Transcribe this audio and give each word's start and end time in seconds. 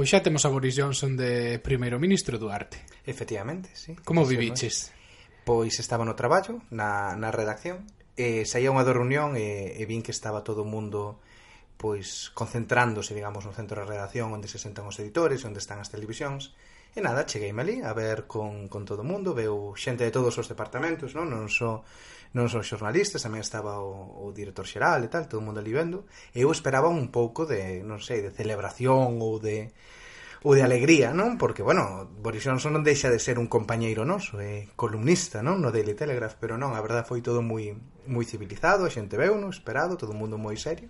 Pois 0.00 0.08
xa 0.08 0.24
temos 0.24 0.48
a 0.48 0.48
Boris 0.48 0.72
Johnson 0.80 1.12
de 1.12 1.60
primeiro 1.60 2.00
ministro 2.00 2.40
Duarte. 2.40 2.80
Efectivamente, 3.04 3.68
sí. 3.76 3.92
Como 4.00 4.24
sí, 4.24 4.32
viviches? 4.32 4.96
Pois. 5.44 5.76
pois 5.76 5.84
estaba 5.84 6.08
no 6.08 6.16
traballo, 6.16 6.64
na, 6.72 7.12
na 7.20 7.28
redacción, 7.28 7.84
e 8.16 8.48
saía 8.48 8.72
unha 8.72 8.80
do 8.80 8.96
reunión 8.96 9.36
e, 9.36 9.76
e 9.76 9.84
vin 9.84 10.00
que 10.00 10.16
estaba 10.16 10.40
todo 10.40 10.64
o 10.64 10.70
mundo 10.72 11.20
pois 11.76 12.32
concentrándose, 12.32 13.12
digamos, 13.12 13.44
no 13.44 13.52
centro 13.52 13.76
da 13.76 13.84
redacción 13.84 14.32
onde 14.32 14.48
se 14.48 14.56
sentan 14.56 14.88
os 14.88 14.96
editores, 14.96 15.44
onde 15.44 15.60
están 15.60 15.84
as 15.84 15.92
televisións, 15.92 16.56
E 16.90 16.98
nada, 16.98 17.22
cheguei 17.22 17.54
ali 17.54 17.82
a 17.86 17.94
ver 17.94 18.26
con, 18.26 18.66
con 18.66 18.82
todo 18.82 19.02
o 19.02 19.08
mundo, 19.08 19.30
veu 19.30 19.74
xente 19.78 20.02
de 20.02 20.10
todos 20.10 20.34
os 20.38 20.50
departamentos, 20.50 21.14
non, 21.14 21.30
non 21.30 21.46
só 21.46 21.86
non 22.30 22.46
só 22.46 22.62
xornalistas, 22.62 23.26
tamén 23.26 23.42
estaba 23.42 23.82
o, 23.82 24.22
o 24.22 24.30
director 24.30 24.62
xeral 24.66 25.02
e 25.02 25.10
tal, 25.10 25.26
todo 25.26 25.42
o 25.42 25.46
mundo 25.46 25.58
ali 25.58 25.74
vendo. 25.74 26.06
E 26.34 26.46
eu 26.46 26.50
esperaba 26.50 26.86
un 26.90 27.10
pouco 27.10 27.46
de, 27.46 27.82
non 27.82 27.98
sei, 27.98 28.22
de 28.22 28.30
celebración 28.34 29.18
ou 29.22 29.38
de 29.38 29.70
ou 30.42 30.56
de 30.56 30.62
alegría, 30.64 31.12
non? 31.12 31.36
Porque, 31.36 31.60
bueno, 31.60 32.08
Boris 32.16 32.48
Johnson 32.48 32.72
non 32.72 32.86
deixa 32.86 33.12
de 33.12 33.20
ser 33.20 33.36
un 33.36 33.44
compañeiro 33.44 34.08
noso, 34.08 34.40
é 34.40 34.72
columnista, 34.72 35.44
non? 35.44 35.60
No 35.60 35.68
Daily 35.68 35.92
Telegraph, 35.92 36.40
pero 36.40 36.56
non, 36.56 36.72
a 36.72 36.80
verdade 36.80 37.04
foi 37.04 37.20
todo 37.20 37.44
moi 37.44 37.76
moi 38.08 38.24
civilizado, 38.24 38.88
a 38.88 38.90
xente 38.90 39.20
veu, 39.20 39.36
non? 39.36 39.52
Esperado, 39.52 40.00
todo 40.00 40.16
o 40.16 40.18
mundo 40.18 40.40
moi 40.40 40.56
serio. 40.56 40.88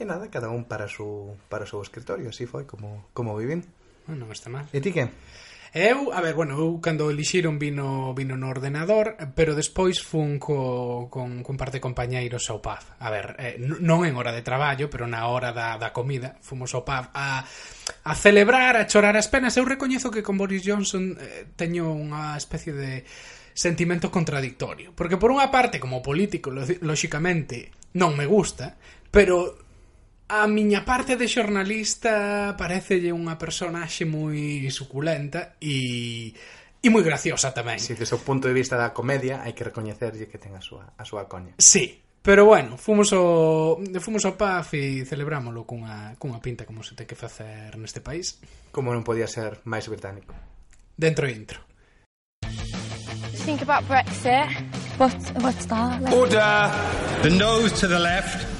E 0.00 0.08
nada, 0.08 0.32
cada 0.32 0.48
un 0.48 0.64
para 0.64 0.88
o 0.88 0.92
seu 0.92 1.36
para 1.52 1.66
o 1.66 1.70
seu 1.70 1.84
escritorio, 1.84 2.32
así 2.32 2.48
foi 2.48 2.64
como, 2.64 3.04
como 3.12 3.36
vivín. 3.36 3.68
Ah, 4.10 4.18
non 4.18 4.34
está 4.34 4.50
mal. 4.50 4.66
E 4.74 4.82
ti 4.82 4.90
que? 4.90 5.06
Eu, 5.70 6.10
a 6.10 6.20
ver, 6.20 6.34
bueno, 6.34 6.58
eu 6.58 6.82
cando 6.82 7.14
elixiron 7.14 7.62
vino 7.62 8.10
vino 8.10 8.34
no 8.34 8.50
ordenador, 8.50 9.14
pero 9.38 9.54
despois 9.54 10.02
fun 10.02 10.42
co, 10.42 11.06
con, 11.06 11.46
con 11.46 11.54
parte 11.54 11.78
de 11.78 11.86
compañeiros 11.86 12.50
ao 12.50 12.58
pub. 12.58 12.82
A 12.98 13.06
ver, 13.06 13.38
eh, 13.38 13.54
non 13.62 14.02
en 14.02 14.18
hora 14.18 14.34
de 14.34 14.42
traballo, 14.42 14.90
pero 14.90 15.06
na 15.06 15.30
hora 15.30 15.54
da, 15.54 15.78
da 15.78 15.94
comida, 15.94 16.34
fomos 16.42 16.74
ao 16.74 16.82
pub 16.82 17.14
a, 17.14 17.46
a 17.46 18.12
celebrar, 18.18 18.74
a 18.74 18.90
chorar 18.90 19.14
as 19.14 19.30
penas. 19.30 19.54
Eu 19.54 19.62
recoñezo 19.62 20.10
que 20.10 20.26
con 20.26 20.34
Boris 20.34 20.66
Johnson 20.66 21.14
eh, 21.14 21.46
teño 21.54 21.86
unha 21.94 22.34
especie 22.34 22.74
de 22.74 23.06
sentimento 23.54 24.10
contradictorio. 24.10 24.90
Porque 24.90 25.22
por 25.22 25.30
unha 25.30 25.54
parte, 25.54 25.78
como 25.78 26.02
político, 26.02 26.50
lóxicamente, 26.50 27.70
non 27.94 28.18
me 28.18 28.26
gusta, 28.26 28.74
pero 29.14 29.69
A 30.30 30.46
miña 30.46 30.86
parte 30.86 31.18
de 31.18 31.26
xornalista 31.26 32.54
parecelle 32.54 33.10
unha 33.10 33.34
personaxe 33.34 34.06
moi 34.06 34.70
suculenta 34.70 35.58
e 35.58 36.30
e 36.78 36.86
moi 36.86 37.02
graciosa 37.02 37.50
tamén. 37.50 37.82
Si, 37.82 37.92
sí, 37.92 37.98
desde 37.98 38.14
o 38.14 38.22
punto 38.22 38.46
de 38.46 38.54
vista 38.54 38.78
da 38.78 38.94
comedia, 38.94 39.42
hai 39.42 39.58
que 39.58 39.66
recoñecerlle 39.66 40.30
que 40.30 40.38
ten 40.38 40.54
a 40.54 40.62
súa 40.62 40.94
a 40.94 41.02
súa 41.02 41.26
coña. 41.26 41.58
Sí, 41.58 41.98
pero 42.22 42.46
bueno, 42.46 42.78
fomos 42.78 43.10
ao 43.10 43.82
fomos 43.98 44.22
ao 44.22 44.38
PAF 44.38 44.78
e 44.78 45.02
celebrámolo 45.02 45.66
cunha 45.66 46.14
cunha 46.14 46.38
pinta 46.38 46.62
como 46.62 46.86
se 46.86 46.94
ten 46.94 47.10
que 47.10 47.18
facer 47.18 47.74
neste 47.74 47.98
país. 47.98 48.38
Como 48.70 48.94
non 48.94 49.02
podía 49.02 49.26
ser 49.26 49.58
máis 49.66 49.90
británico. 49.90 50.30
Dentro 50.94 51.26
intro. 51.26 51.58
Think 53.42 53.66
about 53.66 53.82
Brexit. 53.90 54.46
What, 54.94 55.18
what's 55.42 55.66
that? 55.66 55.98
Like? 56.06 56.14
Order! 56.14 56.70
The 57.26 57.34
nose 57.34 57.74
to 57.82 57.90
the 57.90 57.98
left. 57.98 58.59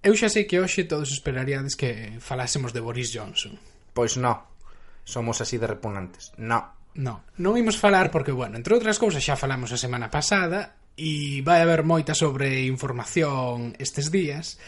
Eu 0.00 0.16
xa 0.16 0.32
sei 0.32 0.48
que 0.48 0.56
hoxe 0.56 0.88
todos 0.88 1.12
esperaríades 1.12 1.76
que 1.76 2.16
falásemos 2.24 2.72
de 2.72 2.80
Boris 2.80 3.12
Johnson. 3.12 3.60
Pois 3.92 4.16
non. 4.16 4.40
Somos 5.04 5.44
así 5.44 5.60
de 5.60 5.68
repugnantes. 5.68 6.32
Non. 6.40 6.72
No, 6.96 7.22
non 7.38 7.54
imos 7.54 7.78
falar 7.78 8.10
porque, 8.10 8.34
bueno, 8.34 8.58
entre 8.58 8.74
outras 8.74 8.98
cousas 8.98 9.22
xa 9.22 9.38
falamos 9.38 9.70
a 9.70 9.78
semana 9.78 10.10
pasada 10.10 10.74
e 10.98 11.38
vai 11.46 11.62
haber 11.62 11.86
moita 11.86 12.18
sobre 12.18 12.66
información 12.66 13.78
estes 13.78 14.10
días. 14.10 14.58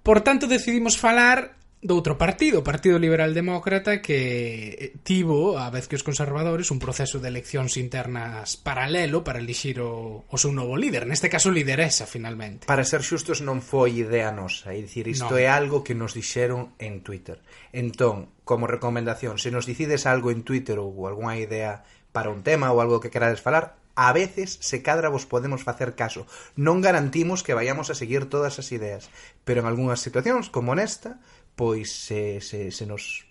Por 0.00 0.24
tanto, 0.24 0.48
decidimos 0.48 0.96
falar 0.96 1.59
doutro 1.80 2.12
outro 2.12 2.20
partido, 2.20 2.60
o 2.60 2.66
Partido 2.66 3.00
Liberal 3.00 3.32
Demócrata, 3.32 4.04
que 4.04 4.76
eh, 4.76 4.92
tivo, 5.00 5.56
a 5.56 5.72
vez 5.72 5.88
que 5.88 5.96
os 5.96 6.04
conservadores, 6.04 6.68
un 6.68 6.76
proceso 6.76 7.16
de 7.24 7.32
eleccións 7.32 7.80
internas 7.80 8.60
paralelo 8.60 9.24
para 9.24 9.40
elixir 9.40 9.80
o, 9.80 10.28
o 10.28 10.36
seu 10.36 10.52
novo 10.52 10.76
líder. 10.76 11.08
Neste 11.08 11.32
caso, 11.32 11.48
lideresa, 11.48 12.04
finalmente. 12.04 12.68
Para 12.68 12.84
ser 12.84 13.00
xustos, 13.00 13.40
non 13.40 13.64
foi 13.64 13.96
idea 14.04 14.28
nosa. 14.28 14.76
É 14.76 14.78
dicir, 14.84 15.08
isto 15.08 15.32
non. 15.32 15.40
é 15.40 15.48
algo 15.48 15.80
que 15.80 15.96
nos 15.96 16.12
dixeron 16.12 16.76
en 16.76 17.00
Twitter. 17.00 17.40
Entón, 17.72 18.28
como 18.44 18.68
recomendación, 18.68 19.40
se 19.40 19.48
nos 19.48 19.64
dicides 19.64 20.04
algo 20.04 20.28
en 20.28 20.44
Twitter 20.44 20.76
ou 20.76 20.92
algunha 21.08 21.40
idea 21.40 21.80
para 22.12 22.28
un 22.28 22.44
tema 22.44 22.68
ou 22.76 22.84
algo 22.84 23.00
que 23.00 23.08
querades 23.08 23.40
falar, 23.40 23.79
A 24.00 24.14
veces, 24.16 24.56
se 24.64 24.80
cadra 24.80 25.12
vos 25.12 25.28
podemos 25.28 25.60
facer 25.60 25.92
caso. 25.92 26.24
Non 26.56 26.80
garantimos 26.80 27.44
que 27.44 27.52
vayamos 27.52 27.92
a 27.92 27.98
seguir 27.98 28.32
todas 28.32 28.56
as 28.56 28.72
ideas, 28.72 29.12
pero 29.44 29.60
en 29.60 29.68
algunhas 29.68 30.00
situacións, 30.00 30.48
como 30.48 30.72
nesta, 30.72 31.20
pois 31.52 31.92
se, 31.92 32.40
se, 32.40 32.72
se 32.72 32.88
nos 32.88 33.28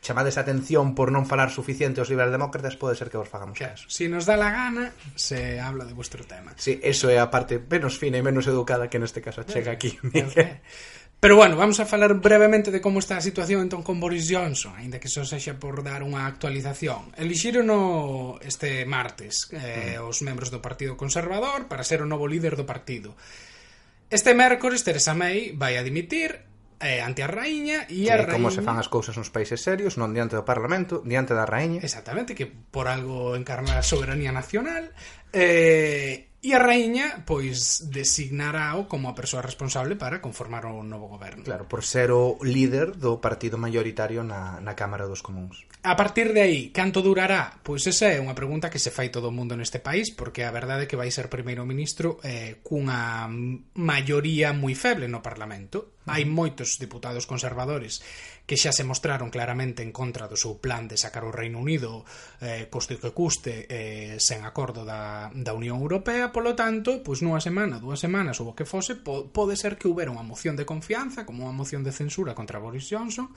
chamades 0.00 0.40
a 0.40 0.48
atención 0.48 0.96
por 0.96 1.12
non 1.12 1.28
falar 1.28 1.52
suficiente 1.52 2.00
aos 2.00 2.08
liberaldemócratas, 2.08 2.80
pode 2.80 2.96
ser 2.96 3.12
que 3.12 3.20
vos 3.20 3.28
fagamos 3.28 3.60
caso. 3.60 3.84
Se 3.92 4.08
si 4.08 4.08
nos 4.08 4.24
dá 4.24 4.40
la 4.40 4.48
gana, 4.48 4.96
se 5.12 5.60
habla 5.60 5.84
de 5.84 5.92
vuestro 5.92 6.24
tema. 6.24 6.56
Sí, 6.56 6.80
eso 6.80 7.12
é 7.12 7.20
a 7.20 7.28
parte 7.28 7.60
menos 7.60 8.00
fina 8.00 8.16
e 8.16 8.24
menos 8.24 8.48
educada 8.48 8.88
que 8.88 8.96
neste 8.96 9.20
caso 9.20 9.44
chega 9.44 9.76
aquí. 9.76 10.00
Pero 11.20 11.34
bueno, 11.34 11.56
vamos 11.56 11.80
a 11.80 11.86
falar 11.86 12.14
brevemente 12.14 12.70
de 12.70 12.80
como 12.80 13.00
está 13.00 13.16
a 13.16 13.20
situación 13.20 13.62
entón 13.62 13.82
con 13.82 13.98
Boris 13.98 14.30
Johnson, 14.30 14.78
aínda 14.78 15.02
que 15.02 15.10
só 15.10 15.26
sexa 15.26 15.58
por 15.58 15.82
dar 15.82 16.06
unha 16.06 16.30
actualización. 16.30 17.10
Elixírono 17.18 18.38
este 18.38 18.86
martes 18.86 19.50
eh, 19.50 19.98
os 19.98 20.22
membros 20.22 20.54
do 20.54 20.62
Partido 20.62 20.94
Conservador 20.94 21.66
para 21.66 21.82
ser 21.82 22.06
o 22.06 22.10
novo 22.10 22.30
líder 22.30 22.54
do 22.54 22.62
partido. 22.62 23.18
Este 24.14 24.30
mércores 24.30 24.86
Teresa 24.86 25.10
May 25.10 25.58
vai 25.58 25.74
a 25.74 25.82
dimitir 25.82 26.46
eh, 26.78 27.02
ante 27.02 27.26
a 27.26 27.28
raíña 27.28 27.90
e 27.90 28.06
a 28.06 28.14
raíña... 28.14 28.38
Como 28.38 28.54
se 28.54 28.62
fan 28.62 28.78
as 28.78 28.86
cousas 28.86 29.18
nos 29.18 29.34
países 29.34 29.58
serios, 29.58 29.98
non 29.98 30.14
diante 30.14 30.38
do 30.38 30.46
Parlamento, 30.46 31.02
diante 31.02 31.34
da 31.34 31.42
raíña. 31.42 31.82
Exactamente, 31.82 32.38
que 32.38 32.46
por 32.46 32.86
algo 32.86 33.34
encarna 33.34 33.74
a 33.74 33.82
soberanía 33.82 34.30
nacional. 34.30 34.94
Eh, 35.34 36.27
E 36.38 36.54
a 36.54 36.62
raíña, 36.62 37.26
pois, 37.26 37.90
designarao 37.90 38.86
como 38.86 39.10
a 39.10 39.16
persoa 39.18 39.42
responsable 39.42 39.98
para 39.98 40.22
conformar 40.22 40.70
o 40.70 40.86
novo 40.86 41.10
goberno. 41.10 41.42
Claro, 41.42 41.66
por 41.66 41.82
ser 41.82 42.14
o 42.14 42.38
líder 42.46 42.94
do 42.94 43.18
partido 43.18 43.58
maioritario 43.58 44.22
na, 44.22 44.62
na 44.62 44.78
Cámara 44.78 45.10
dos 45.10 45.18
Comuns. 45.18 45.66
A 45.82 45.98
partir 45.98 46.30
de 46.30 46.38
aí, 46.38 46.70
canto 46.70 47.02
durará? 47.02 47.58
Pois 47.66 47.82
esa 47.90 48.14
é 48.14 48.22
unha 48.22 48.38
pregunta 48.38 48.70
que 48.70 48.78
se 48.78 48.94
fai 48.94 49.10
todo 49.10 49.30
o 49.30 49.34
mundo 49.34 49.58
neste 49.58 49.82
país, 49.82 50.14
porque 50.14 50.46
a 50.46 50.54
verdade 50.54 50.86
é 50.86 50.90
que 50.90 50.94
vai 50.94 51.10
ser 51.10 51.26
primeiro 51.26 51.66
ministro 51.66 52.22
eh, 52.22 52.62
cunha 52.62 53.26
maioría 53.74 54.54
moi 54.54 54.78
feble 54.78 55.10
no 55.10 55.18
Parlamento. 55.18 55.98
Hai 56.06 56.22
moitos 56.22 56.78
diputados 56.78 57.26
conservadores 57.26 57.98
que 58.48 58.56
xa 58.56 58.72
se 58.72 58.80
mostraron 58.80 59.28
claramente 59.28 59.84
en 59.84 59.92
contra 59.92 60.24
do 60.24 60.32
seu 60.32 60.56
plan 60.56 60.88
de 60.88 60.96
sacar 60.96 61.28
o 61.28 61.28
Reino 61.28 61.60
Unido 61.60 62.08
eh, 62.40 62.64
coste 62.72 62.96
o 62.96 63.00
que 63.04 63.12
custe 63.12 63.68
eh, 63.68 64.16
sen 64.16 64.40
acordo 64.48 64.88
da, 64.88 65.28
da 65.36 65.52
Unión 65.52 65.84
Europea 65.84 66.32
polo 66.32 66.56
tanto, 66.56 67.04
pois 67.04 67.20
nunha 67.20 67.44
semana, 67.44 67.76
dúas 67.76 68.00
semanas 68.00 68.40
ou 68.40 68.48
o 68.48 68.56
que 68.56 68.64
fose, 68.64 68.96
po, 68.96 69.28
pode 69.28 69.52
ser 69.52 69.76
que 69.76 69.84
houbera 69.84 70.08
unha 70.08 70.24
moción 70.24 70.56
de 70.56 70.64
confianza, 70.64 71.28
como 71.28 71.44
unha 71.44 71.52
moción 71.52 71.84
de 71.84 71.92
censura 71.92 72.32
contra 72.32 72.56
Boris 72.56 72.88
Johnson, 72.88 73.28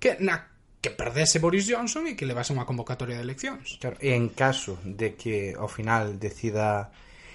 que 0.00 0.16
na 0.24 0.48
que 0.80 0.88
perdese 0.88 1.44
Boris 1.44 1.68
Johnson 1.68 2.08
e 2.08 2.16
que 2.16 2.24
levase 2.24 2.56
unha 2.56 2.64
convocatoria 2.64 3.20
de 3.20 3.24
eleccións. 3.28 3.76
Claro, 3.84 4.00
e 4.00 4.16
en 4.16 4.32
caso 4.32 4.80
de 4.80 5.12
que 5.12 5.52
ao 5.52 5.68
final 5.68 6.16
decida 6.16 6.88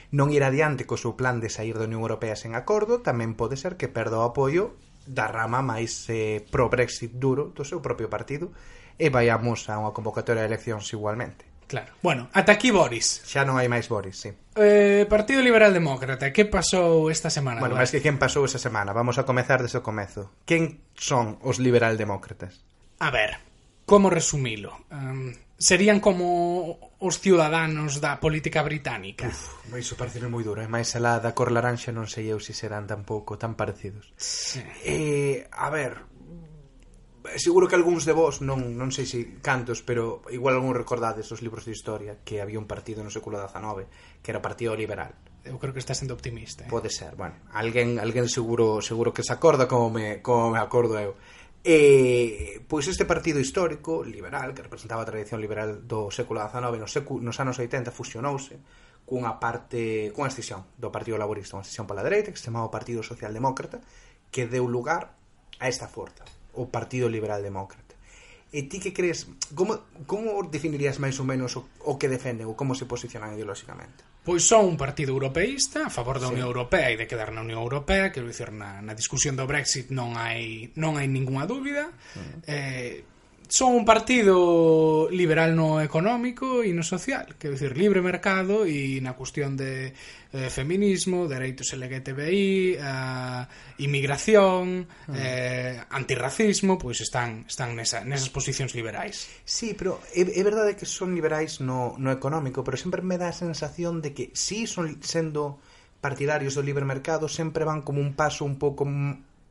non 0.10 0.34
ir 0.34 0.42
adiante 0.42 0.90
co 0.90 0.98
seu 0.98 1.14
plan 1.14 1.38
de 1.38 1.54
sair 1.54 1.78
da 1.78 1.86
Unión 1.86 2.02
Europea 2.02 2.34
sen 2.34 2.58
acordo, 2.58 3.06
tamén 3.06 3.38
pode 3.38 3.54
ser 3.54 3.78
que 3.78 3.86
perda 3.86 4.18
o 4.18 4.26
apoio 4.26 4.74
da 5.06 5.28
rama 5.30 5.62
máis 5.62 6.08
eh, 6.10 6.44
pro-Brexit 6.48 7.16
duro 7.16 7.52
do 7.54 7.64
seu 7.64 7.80
propio 7.80 8.10
partido 8.10 8.52
e 9.00 9.08
vayamos 9.08 9.72
a 9.72 9.80
unha 9.80 9.96
convocatoria 9.96 10.44
de 10.44 10.50
eleccións 10.52 10.88
igualmente. 10.92 11.48
Claro. 11.70 11.94
Bueno, 12.02 12.30
ata 12.34 12.58
aquí 12.58 12.74
Boris. 12.74 13.22
Xa 13.30 13.46
non 13.46 13.62
hai 13.62 13.70
máis 13.70 13.86
Boris, 13.86 14.18
sí. 14.18 14.34
Eh, 14.58 15.06
Partido 15.06 15.38
Liberal 15.46 15.70
Demócrata, 15.70 16.34
que 16.34 16.50
pasou 16.50 17.14
esta 17.14 17.30
semana? 17.30 17.62
Bueno, 17.62 17.78
máis 17.78 17.94
que 17.94 18.02
quen 18.02 18.18
pasou 18.18 18.42
esta 18.42 18.58
semana. 18.58 18.90
Vamos 18.90 19.22
a 19.22 19.24
comezar 19.24 19.62
desde 19.62 19.78
o 19.78 19.86
comezo. 19.86 20.34
Quen 20.50 20.82
son 20.98 21.38
os 21.46 21.62
liberal 21.62 21.94
demócratas? 21.94 22.66
A 22.98 23.14
ver, 23.14 23.38
como 23.86 24.10
resumilo? 24.10 24.82
Um, 24.90 25.30
serían 25.60 26.00
como 26.00 26.80
os 27.04 27.20
ciudadanos 27.20 28.00
da 28.00 28.18
política 28.18 28.64
británica. 28.64 29.28
Uf, 29.28 29.76
iso 29.76 30.00
parece 30.00 30.24
moi 30.26 30.42
duro, 30.42 30.64
é 30.64 30.66
eh? 30.66 30.72
máis 30.72 30.96
alá 30.96 31.20
da 31.20 31.36
cor 31.36 31.52
laranxa 31.52 31.92
non 31.92 32.08
sei 32.08 32.32
eu 32.32 32.40
se 32.40 32.56
serán 32.56 32.88
tampouco 32.88 33.36
tan 33.36 33.60
parecidos. 33.60 34.16
Sí. 34.16 34.64
Eh, 34.88 35.52
a 35.52 35.68
ver, 35.68 36.00
seguro 37.36 37.68
que 37.68 37.76
algúns 37.76 38.08
de 38.08 38.16
vós 38.16 38.40
non, 38.40 38.80
non 38.80 38.90
sei 38.96 39.04
se 39.04 39.44
cantos, 39.44 39.84
pero 39.84 40.24
igual 40.32 40.56
algún 40.56 40.72
recordades 40.74 41.28
os 41.36 41.44
libros 41.44 41.68
de 41.68 41.76
historia 41.76 42.24
que 42.24 42.40
había 42.40 42.58
un 42.58 42.66
partido 42.66 43.04
no 43.04 43.12
século 43.12 43.36
XIX 43.36 43.86
que 44.24 44.32
era 44.32 44.40
o 44.40 44.46
Partido 44.46 44.74
Liberal. 44.80 45.12
Eu 45.44 45.60
creo 45.60 45.76
que 45.76 45.84
está 45.84 45.96
sendo 45.96 46.16
optimista. 46.16 46.68
Eh? 46.68 46.72
Pode 46.72 46.88
ser, 46.88 47.20
bueno, 47.20 47.36
alguén, 47.52 48.00
alguén 48.00 48.32
seguro 48.32 48.80
seguro 48.80 49.12
que 49.12 49.28
se 49.28 49.36
acorda 49.36 49.68
como 49.68 49.92
me, 49.92 50.24
como 50.24 50.56
me 50.56 50.60
acordo 50.64 50.96
eu 50.96 51.20
Eh, 51.64 52.64
pois 52.68 52.88
este 52.88 53.04
partido 53.04 53.40
histórico 53.40 54.04
liberal 54.04 54.56
que 54.56 54.64
representaba 54.64 55.04
a 55.04 55.10
tradición 55.10 55.44
liberal 55.44 55.84
do 55.84 56.08
século 56.08 56.40
XIX 56.40 56.80
nos, 56.80 56.92
secu, 56.96 57.20
nos 57.20 57.36
anos 57.44 57.60
80 57.60 57.92
fusionouse 57.92 58.56
cunha 59.04 59.44
parte, 59.44 60.14
cunha 60.16 60.32
escisión 60.32 60.64
do 60.80 60.94
Partido 60.94 61.20
Laborista, 61.20 61.60
unha 61.60 61.66
escisión 61.66 61.84
pola 61.84 62.06
dereita 62.06 62.32
que 62.32 62.40
se 62.40 62.48
chamaba 62.48 62.70
o 62.70 62.72
Partido 62.72 63.04
Socialdemócrata 63.04 63.84
que 64.32 64.48
deu 64.48 64.70
lugar 64.70 65.20
a 65.60 65.66
esta 65.68 65.90
forza, 65.90 66.24
o 66.56 66.72
Partido 66.72 67.12
Liberal 67.12 67.44
Demócrata 67.44 67.89
E 68.50 68.66
ti 68.66 68.82
que 68.82 68.90
crees, 68.90 69.30
como, 69.54 69.78
como 70.10 70.42
definirías 70.50 70.98
máis 70.98 71.22
ou 71.22 71.26
menos 71.26 71.54
o, 71.54 71.70
o 71.86 72.02
que 72.02 72.10
defenden 72.10 72.50
ou 72.50 72.58
como 72.58 72.74
se 72.74 72.90
posicionan 72.90 73.38
ideolóxicamente? 73.38 74.02
Pois 74.26 74.42
son 74.42 74.66
un 74.66 74.78
partido 74.78 75.14
europeísta 75.14 75.86
a 75.86 75.94
favor 75.94 76.18
da 76.18 76.28
sí. 76.28 76.34
Unión 76.34 76.50
Europea 76.50 76.90
e 76.90 76.98
de 76.98 77.06
quedar 77.06 77.30
na 77.30 77.46
Unión 77.46 77.62
Europea, 77.62 78.10
quero 78.10 78.26
dicir, 78.26 78.50
na, 78.50 78.82
na 78.82 78.98
discusión 78.98 79.38
do 79.38 79.46
Brexit 79.46 79.94
non 79.94 80.18
hai 80.18 80.74
non 80.82 80.98
hai 80.98 81.06
ningunha 81.06 81.46
dúbida. 81.46 81.94
Uh 81.94 82.26
-huh. 82.26 82.38
Eh, 82.50 82.96
son 83.50 83.74
un 83.74 83.84
partido 83.84 85.10
liberal 85.10 85.56
no 85.58 85.82
económico 85.82 86.62
e 86.62 86.70
no 86.70 86.86
social, 86.86 87.34
quero 87.42 87.58
dicir, 87.58 87.74
libre 87.74 87.98
mercado 87.98 88.70
e 88.70 89.02
na 89.02 89.18
cuestión 89.18 89.58
de 89.58 89.90
eh, 90.30 90.54
feminismo, 90.54 91.26
dereitos 91.26 91.74
LGTBI, 91.74 92.78
eh, 92.78 93.42
inmigración, 93.82 94.86
uh 94.86 95.12
-huh. 95.12 95.18
eh, 95.18 95.82
antirracismo, 95.90 96.78
pois 96.78 97.02
están 97.02 97.50
están 97.50 97.74
nesa, 97.74 98.06
nesas 98.06 98.30
posicións 98.30 98.78
liberais. 98.78 99.26
Sí, 99.42 99.74
pero 99.74 99.98
é, 100.14 100.22
é 100.22 100.44
verdade 100.46 100.78
que 100.78 100.86
son 100.86 101.18
liberais 101.18 101.58
no, 101.58 101.98
no 101.98 102.14
económico, 102.14 102.62
pero 102.62 102.78
sempre 102.78 103.02
me 103.02 103.18
dá 103.18 103.34
a 103.34 103.36
sensación 103.36 104.06
de 104.06 104.14
que 104.14 104.30
si 104.38 104.70
son 104.70 105.02
sendo 105.02 105.58
partidarios 106.06 106.54
do 106.54 106.62
libre 106.62 106.86
mercado 106.86 107.26
sempre 107.28 107.66
van 107.66 107.82
como 107.82 107.98
un 107.98 108.14
paso 108.14 108.46
un 108.46 108.62
pouco 108.62 108.86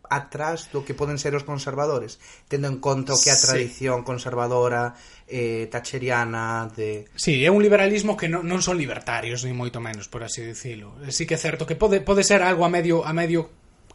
atrás 0.09 0.69
do 0.73 0.85
que 0.85 0.97
poden 0.97 1.17
ser 1.17 1.37
os 1.37 1.45
conservadores 1.45 2.19
tendo 2.49 2.69
en 2.69 2.81
conta 2.81 3.15
o 3.15 3.21
que 3.21 3.31
a 3.31 3.39
tradición 3.39 4.03
sí. 4.03 4.07
conservadora 4.09 4.97
eh, 5.29 5.69
tacheriana 5.71 6.69
de... 6.73 7.07
Sí, 7.15 7.45
é 7.45 7.51
un 7.53 7.61
liberalismo 7.61 8.17
que 8.17 8.29
non, 8.29 8.45
non 8.45 8.65
son 8.65 8.81
libertarios 8.81 9.45
ni 9.45 9.53
moito 9.53 9.79
menos, 9.79 10.09
por 10.09 10.25
así 10.25 10.41
dicilo. 10.43 10.97
Sí 11.13 11.29
que 11.29 11.37
é 11.37 11.41
certo 11.41 11.69
que 11.69 11.77
pode, 11.77 12.01
pode 12.01 12.25
ser 12.25 12.41
algo 12.41 12.65
a 12.65 12.73
medio, 12.73 13.05
a 13.05 13.13
medio 13.13 13.53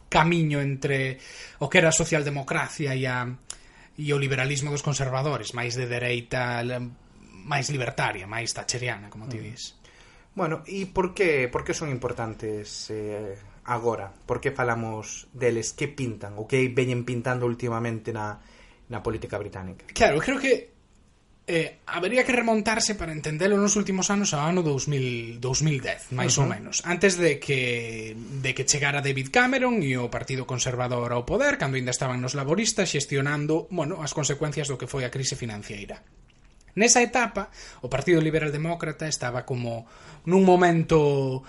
camiño 0.08 0.62
entre 0.62 1.18
o 1.58 1.66
que 1.66 1.82
era 1.82 1.90
a 1.90 1.96
socialdemocracia 1.96 2.94
e, 2.94 3.02
a, 3.10 3.26
e 3.98 4.08
o 4.14 4.18
liberalismo 4.18 4.70
dos 4.70 4.86
conservadores 4.86 5.54
máis 5.58 5.74
de 5.74 5.90
dereita 5.90 6.62
máis 7.44 7.68
libertaria, 7.68 8.30
máis 8.30 8.54
tacheriana 8.54 9.10
como 9.10 9.26
ti 9.26 9.42
mm. 9.42 9.44
dis 9.44 9.62
Bueno, 10.34 10.66
e 10.66 10.90
por 10.90 11.14
que, 11.14 11.46
por 11.46 11.62
que 11.62 11.78
son 11.78 11.94
importantes 11.94 12.90
eh, 12.90 13.38
agora? 13.64 14.12
Por 14.12 14.40
que 14.40 14.52
falamos 14.52 15.26
deles? 15.32 15.72
Que 15.72 15.88
pintan? 15.88 16.36
O 16.36 16.46
que 16.46 16.68
veñen 16.68 17.02
pintando 17.02 17.48
últimamente 17.48 18.12
na, 18.12 18.40
na 18.88 19.00
política 19.00 19.40
británica? 19.40 19.88
Claro, 19.92 20.20
creo 20.20 20.38
que 20.38 20.74
eh, 21.46 21.80
habería 21.86 22.24
que 22.24 22.32
remontarse 22.32 22.94
para 22.94 23.12
entendelo 23.12 23.60
nos 23.60 23.76
últimos 23.76 24.08
anos 24.08 24.32
ao 24.32 24.48
ano 24.48 24.64
2000, 24.64 25.40
2010, 25.44 26.16
máis 26.16 26.32
uh 26.36 26.40
-huh. 26.40 26.44
ou 26.44 26.46
menos. 26.48 26.80
Antes 26.88 27.20
de 27.20 27.36
que, 27.36 28.16
de 28.16 28.50
que 28.56 28.64
chegara 28.64 29.04
David 29.04 29.28
Cameron 29.28 29.84
e 29.84 29.96
o 30.00 30.08
Partido 30.08 30.48
Conservador 30.48 31.12
ao 31.12 31.28
poder, 31.28 31.60
cando 31.60 31.76
ainda 31.76 31.92
estaban 31.92 32.24
nos 32.24 32.32
laboristas 32.32 32.88
xestionando 32.88 33.68
bueno, 33.68 34.00
as 34.00 34.16
consecuencias 34.16 34.72
do 34.72 34.80
que 34.80 34.88
foi 34.88 35.04
a 35.04 35.12
crise 35.12 35.36
financiera. 35.36 36.00
Nesa 36.74 37.04
etapa, 37.04 37.52
o 37.84 37.92
Partido 37.92 38.18
Liberal 38.24 38.50
Demócrata 38.50 39.06
estaba 39.06 39.44
como 39.44 39.86
nun 40.24 40.48
momento 40.48 41.44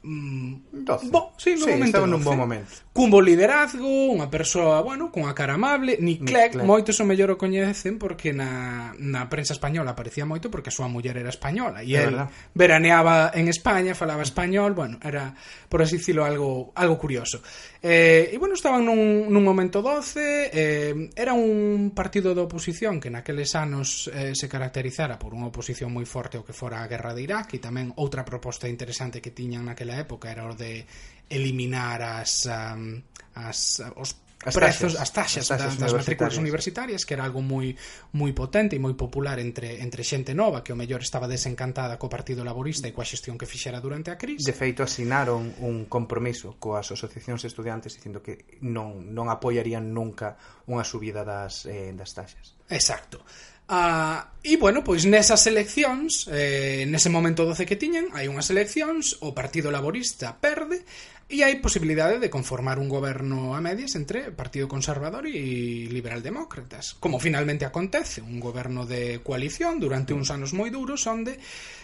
Mm, 0.00 0.54
12. 0.84 1.10
Bo, 1.10 1.32
sí, 1.36 1.56
no 1.58 1.66
sí, 1.66 1.70
momento 1.72 2.04
un 2.04 2.22
bo 2.22 2.36
momento. 2.36 2.70
Cun 2.94 3.10
bo 3.10 3.18
liderazgo, 3.18 3.82
unha 4.14 4.30
persoa, 4.30 4.78
bueno, 4.78 5.10
cunha 5.10 5.34
cara 5.34 5.58
amable, 5.58 5.98
Nick 5.98 6.22
Clegg, 6.22 6.54
Nick 6.54 6.62
Clegg. 6.62 6.66
moitos 6.70 7.02
o 7.02 7.04
mellor 7.04 7.34
o 7.34 7.36
coñecen 7.36 7.98
porque 7.98 8.30
na, 8.30 8.94
na 8.94 9.26
prensa 9.26 9.58
española 9.58 9.98
aparecía 9.98 10.22
moito 10.22 10.54
porque 10.54 10.70
a 10.70 10.74
súa 10.74 10.86
muller 10.86 11.18
era 11.18 11.34
española 11.34 11.82
e 11.82 11.98
é 11.98 12.06
el 12.06 12.14
verdad. 12.14 12.30
veraneaba 12.54 13.34
en 13.34 13.50
España, 13.50 13.98
falaba 13.98 14.22
español, 14.22 14.78
bueno, 14.78 15.02
era 15.02 15.34
por 15.66 15.82
así 15.82 15.98
dicilo 15.98 16.22
algo 16.22 16.70
algo 16.78 16.94
curioso. 16.94 17.42
Eh, 17.82 18.30
e 18.30 18.36
bueno, 18.38 18.54
estaban 18.54 18.86
nun, 18.86 19.26
nun 19.26 19.42
momento 19.42 19.82
12, 19.82 20.54
eh, 20.54 21.10
era 21.18 21.34
un 21.34 21.90
partido 21.90 22.38
de 22.38 22.46
oposición 22.46 23.02
que 23.02 23.10
naqueles 23.10 23.58
anos 23.58 24.06
eh, 24.14 24.30
se 24.38 24.46
caracterizara 24.46 25.18
por 25.18 25.34
unha 25.34 25.50
oposición 25.50 25.90
moi 25.90 26.06
forte 26.06 26.38
ao 26.38 26.46
que 26.46 26.54
fora 26.54 26.82
a 26.82 26.90
guerra 26.90 27.14
de 27.18 27.26
Irak 27.26 27.54
e 27.54 27.58
tamén 27.58 27.90
outra 27.98 28.22
proposta 28.22 28.70
interesante 28.70 29.18
que 29.18 29.34
tiñan 29.34 29.66
naqueles 29.66 29.87
daquela 29.88 30.00
época 30.00 30.30
era 30.30 30.44
o 30.44 30.54
de 30.54 30.84
eliminar 31.30 32.02
as, 32.02 32.46
um, 32.46 33.00
as 33.34 33.80
os 33.96 34.28
as 34.38 34.54
prezos, 34.54 34.94
taxas, 34.94 35.02
as 35.02 35.10
taxas, 35.10 35.42
as 35.42 35.48
taxas 35.48 35.74
das, 35.74 35.90
das 35.90 35.92
matrículas 35.98 36.38
universitarias, 36.38 37.02
que 37.02 37.12
era 37.12 37.26
algo 37.26 37.42
moi 37.42 37.74
moi 38.14 38.30
potente 38.30 38.78
e 38.78 38.80
moi 38.80 38.94
popular 38.94 39.42
entre 39.42 39.82
entre 39.82 40.06
xente 40.06 40.30
nova 40.30 40.62
que 40.62 40.70
o 40.70 40.78
mellor 40.78 41.02
estaba 41.02 41.26
desencantada 41.26 41.98
co 41.98 42.06
Partido 42.06 42.46
Laborista 42.46 42.86
e 42.86 42.94
coa 42.94 43.02
xestión 43.02 43.34
que 43.34 43.50
fixera 43.50 43.82
durante 43.82 44.14
a 44.14 44.16
crise. 44.16 44.46
De 44.46 44.54
feito, 44.54 44.86
asinaron 44.86 45.58
un 45.58 45.90
compromiso 45.90 46.54
coas 46.62 46.86
asociacións 46.86 47.42
estudiantes 47.42 47.98
dicindo 47.98 48.22
que 48.22 48.46
non 48.62 49.10
non 49.10 49.26
apoiarían 49.26 49.90
nunca 49.90 50.38
unha 50.70 50.86
subida 50.86 51.26
das 51.26 51.66
eh, 51.66 51.90
das 51.98 52.14
taxas. 52.14 52.54
Exacto. 52.70 53.26
Ah, 53.68 54.32
e 54.40 54.56
bueno, 54.56 54.80
pois 54.80 55.04
nesas 55.04 55.44
eleccións, 55.44 56.24
eh, 56.32 56.88
nese 56.88 57.12
momento 57.12 57.44
12 57.44 57.68
que 57.68 57.76
tiñen, 57.76 58.08
hai 58.16 58.24
unhas 58.24 58.48
eleccións, 58.48 59.20
o 59.20 59.36
Partido 59.36 59.68
Laborista 59.68 60.40
perde 60.40 60.88
e 61.28 61.44
hai 61.44 61.60
posibilidade 61.60 62.16
de 62.16 62.32
conformar 62.32 62.80
un 62.80 62.88
goberno 62.88 63.52
a 63.52 63.60
medias 63.60 63.92
entre 64.00 64.32
Partido 64.32 64.64
Conservador 64.72 65.28
e 65.28 65.84
Liberal 65.92 66.24
Demócratas, 66.24 66.96
como 66.96 67.20
finalmente 67.20 67.68
acontece, 67.68 68.24
un 68.24 68.40
goberno 68.40 68.88
de 68.88 69.20
coalición 69.20 69.76
durante 69.76 70.16
uns 70.16 70.32
anos 70.32 70.56
moi 70.56 70.72
duros 70.72 71.04
onde 71.04 71.36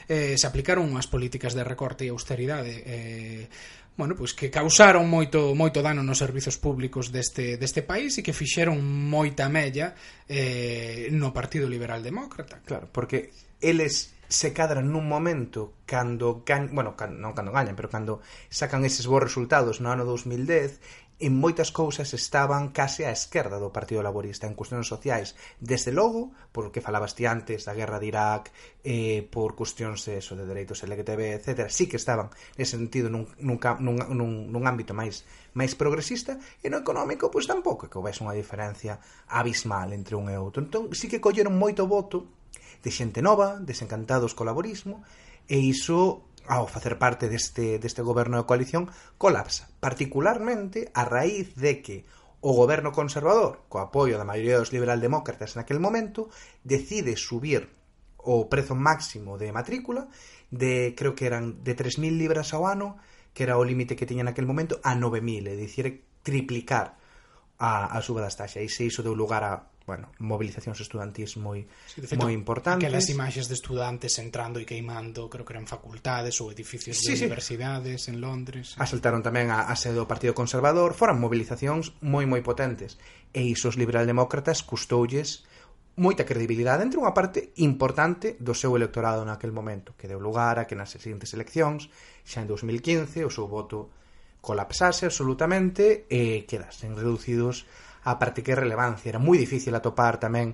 eh, 0.09 0.41
se 0.41 0.49
aplicaron 0.49 0.89
unhas 0.89 1.05
políticas 1.05 1.53
de 1.53 1.69
recorte 1.69 2.09
e 2.09 2.13
austeridade 2.17 2.73
eh, 2.89 3.45
bueno, 3.97 4.19
pois 4.19 4.35
que 4.35 4.51
causaron 4.51 5.07
moito 5.07 5.55
moito 5.55 5.79
dano 5.79 6.03
nos 6.03 6.19
servizos 6.19 6.59
públicos 6.59 7.15
deste 7.15 7.55
deste 7.57 7.87
país 7.87 8.19
e 8.19 8.27
que 8.27 8.35
fixeron 8.35 8.83
moita 8.83 9.47
mella 9.47 9.95
eh 10.27 11.07
no 11.15 11.31
Partido 11.31 11.71
Liberal 11.71 12.03
Demócrata. 12.03 12.59
Claro, 12.67 12.91
porque 12.91 13.31
eles 13.63 14.15
se 14.27 14.51
cadran 14.53 14.91
nun 14.91 15.07
momento 15.07 15.79
cando 15.87 16.43
gan, 16.43 16.75
bueno, 16.75 16.99
can, 16.99 17.23
non 17.23 17.37
cando 17.39 17.55
gañan, 17.55 17.79
pero 17.79 17.87
cando 17.87 18.19
sacan 18.51 18.83
eses 18.83 19.07
bons 19.07 19.23
resultados 19.23 19.79
no 19.79 19.95
ano 19.95 20.03
2010 20.03 21.04
en 21.25 21.33
moitas 21.41 21.73
cousas 21.73 22.13
estaban 22.13 22.69
case 22.69 23.09
á 23.09 23.11
esquerda 23.11 23.57
do 23.57 23.73
Partido 23.73 24.05
Laborista 24.05 24.45
en 24.45 24.53
cuestións 24.53 24.85
sociais, 24.85 25.33
desde 25.57 25.89
logo, 25.89 26.37
por 26.53 26.69
que 26.69 26.85
falabas 26.85 27.17
ti 27.17 27.25
antes 27.25 27.65
da 27.65 27.73
guerra 27.73 27.97
de 27.97 28.13
Irak, 28.13 28.53
eh, 28.85 29.25
por 29.25 29.57
cuestións 29.57 30.05
eso, 30.05 30.37
de 30.37 30.45
dereitos 30.45 30.85
LGTB, 30.85 31.41
etc., 31.41 31.73
sí 31.73 31.89
que 31.89 31.97
estaban 31.97 32.29
nese 32.61 32.77
sentido 32.77 33.09
nun, 33.09 33.25
nun, 33.41 33.57
nun, 33.81 33.97
nun, 34.13 34.31
nun 34.53 34.63
ámbito 34.69 34.93
máis 34.93 35.25
máis 35.57 35.73
progresista, 35.73 36.37
e 36.61 36.69
no 36.69 36.77
económico, 36.77 37.33
pois 37.33 37.49
tampouco 37.49 37.89
que 37.89 37.97
houvese 37.97 38.21
unha 38.21 38.37
diferencia 38.37 39.01
abismal 39.33 39.97
entre 39.97 40.19
un 40.19 40.29
e 40.29 40.37
outro. 40.37 40.61
Entón, 40.61 40.93
sí 40.93 41.09
que 41.09 41.23
colleron 41.25 41.57
moito 41.57 41.89
voto 41.89 42.29
de 42.85 42.91
xente 42.93 43.25
nova, 43.25 43.57
desencantados 43.65 44.37
co 44.37 44.45
laborismo, 44.45 45.01
e 45.49 45.57
iso 45.57 46.34
ao 46.47 46.69
facer 46.69 46.99
parte 47.01 47.29
deste, 47.29 47.79
deste 47.79 48.03
goberno 48.03 48.37
de 48.37 48.47
coalición, 48.49 48.91
colapsa, 49.17 49.69
particularmente 49.81 50.93
a 50.93 51.05
raíz 51.05 51.57
de 51.57 51.81
que 51.81 51.97
o 52.45 52.53
goberno 52.53 52.93
conservador, 52.93 53.65
co 53.73 53.81
apoio 53.81 54.21
da 54.21 54.29
maioría 54.29 54.61
dos 54.61 54.69
liberaldemócratas 54.69 55.57
naquel 55.57 55.81
momento, 55.81 56.29
decide 56.61 57.17
subir 57.17 57.73
o 58.21 58.49
prezo 58.53 58.77
máximo 58.77 59.41
de 59.41 59.49
matrícula 59.53 60.09
de, 60.53 60.93
creo 60.93 61.17
que 61.17 61.25
eran 61.25 61.65
de 61.65 61.73
3.000 61.73 62.21
libras 62.21 62.53
ao 62.53 62.69
ano, 62.69 63.01
que 63.33 63.49
era 63.49 63.57
o 63.57 63.65
límite 63.65 63.97
que 63.97 64.05
tiña 64.05 64.29
naquel 64.29 64.45
momento, 64.45 64.77
a 64.85 64.93
9.000, 64.93 65.49
é 65.49 65.57
dicir, 65.57 66.05
triplicar 66.21 67.01
a, 67.65 67.89
a 67.89 67.99
suba 68.05 68.21
das 68.21 68.37
taxas 68.37 68.61
e 68.61 68.69
se 68.69 68.85
iso 68.85 69.01
deu 69.01 69.17
lugar 69.17 69.41
a 69.41 69.73
bueno, 69.85 70.09
movilizacións 70.17 70.81
estudantís 70.81 71.37
moi 71.37 71.69
sí, 71.89 72.01
moi 72.17 72.33
importantes. 72.33 72.89
Aquelas 72.89 73.09
imaxes 73.13 73.53
de 73.53 73.57
estudantes 73.57 74.17
entrando 74.17 74.57
e 74.57 74.65
queimando, 74.65 75.29
creo 75.29 75.45
que 75.45 75.53
eran 75.53 75.69
facultades 75.69 76.41
ou 76.41 76.49
edificios 76.49 76.97
sí, 76.97 77.13
de 77.13 77.17
sí. 77.17 77.25
universidades 77.29 78.09
en 78.09 78.21
Londres. 78.21 78.77
Asaltaron 78.81 79.21
tamén 79.21 79.53
a, 79.53 79.69
a 79.69 79.75
sede 79.77 80.01
do 80.01 80.09
Partido 80.09 80.33
Conservador, 80.33 80.97
foran 80.97 81.21
movilizacións 81.21 81.93
moi 82.01 82.25
moi 82.25 82.41
potentes. 82.41 82.97
E 83.37 83.45
iso 83.45 83.69
os 83.69 83.77
liberaldemócratas 83.77 84.65
custoulles 84.65 85.45
moita 86.01 86.27
credibilidade 86.27 86.83
entre 86.83 86.99
unha 86.99 87.15
parte 87.15 87.55
importante 87.61 88.35
do 88.41 88.57
seu 88.57 88.75
electorado 88.75 89.23
naquel 89.23 89.53
momento, 89.53 89.95
que 90.01 90.11
deu 90.11 90.19
lugar 90.19 90.59
a 90.59 90.67
que 90.67 90.75
nas 90.75 90.97
seguintes 90.97 91.37
eleccións, 91.37 91.93
xa 92.25 92.41
en 92.43 92.49
2015, 92.49 93.29
o 93.29 93.31
seu 93.31 93.47
voto 93.47 93.93
colapsase 94.45 95.09
absolutamente 95.09 96.05
e 96.13 96.45
quedasen 96.45 96.93
reducidos 96.93 97.65
a 98.05 98.21
parte 98.21 98.45
que 98.45 98.53
relevancia. 98.53 99.09
Era 99.09 99.19
moi 99.19 99.41
difícil 99.41 99.73
atopar 99.73 100.21
tamén 100.21 100.53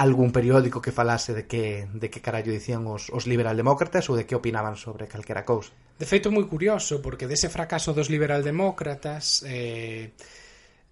algún 0.00 0.32
periódico 0.32 0.80
que 0.80 0.96
falase 0.96 1.34
de 1.34 1.44
que, 1.44 1.84
de 1.92 2.08
que 2.08 2.24
carallo 2.24 2.48
dicían 2.48 2.86
os, 2.88 3.12
os 3.12 3.28
liberaldemócratas 3.28 4.08
ou 4.08 4.16
de 4.16 4.24
que 4.24 4.38
opinaban 4.38 4.80
sobre 4.80 5.04
calquera 5.04 5.44
cousa. 5.44 5.76
De 6.00 6.08
feito, 6.08 6.32
moi 6.32 6.48
curioso, 6.48 7.04
porque 7.04 7.28
dese 7.28 7.52
fracaso 7.52 7.92
dos 7.92 8.08
liberaldemócratas... 8.08 9.44
Eh, 9.44 10.16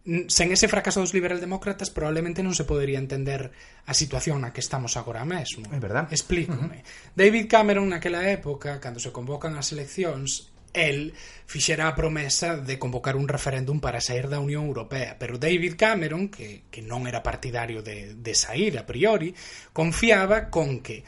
sen 0.09 0.49
ese 0.57 0.73
fracaso 0.73 1.05
dos 1.05 1.13
liberaldemócratas 1.13 1.93
probablemente 1.93 2.41
non 2.41 2.57
se 2.57 2.65
podería 2.65 2.97
entender 2.97 3.53
a 3.85 3.93
situación 3.93 4.41
na 4.41 4.57
que 4.57 4.65
estamos 4.65 4.97
agora 4.97 5.25
mesmo. 5.29 5.69
É 5.69 5.77
verdad. 5.77 6.09
Explícome. 6.09 6.81
Uh 6.81 6.85
-huh. 6.85 7.13
David 7.13 7.45
Cameron 7.49 7.93
naquela 7.93 8.25
época, 8.25 8.81
cando 8.81 9.01
se 9.05 9.13
convocan 9.13 9.57
as 9.61 9.69
eleccións, 9.77 10.49
el 10.73 11.15
fixera 11.49 11.89
a 11.89 11.97
promesa 11.97 12.57
de 12.57 12.79
convocar 12.79 13.17
un 13.17 13.29
referéndum 13.29 13.81
para 13.81 14.05
sair 14.05 14.29
da 14.29 14.43
Unión 14.43 14.69
Europea, 14.69 15.17
pero 15.17 15.41
David 15.41 15.81
Cameron, 15.81 16.29
que, 16.29 16.69
que 16.69 16.85
non 16.85 17.09
era 17.09 17.25
partidario 17.25 17.81
de, 17.81 18.15
de 18.17 18.35
sair 18.37 18.77
a 18.77 18.85
priori, 18.85 19.33
confiaba 19.73 20.53
con 20.53 20.85
que, 20.85 21.05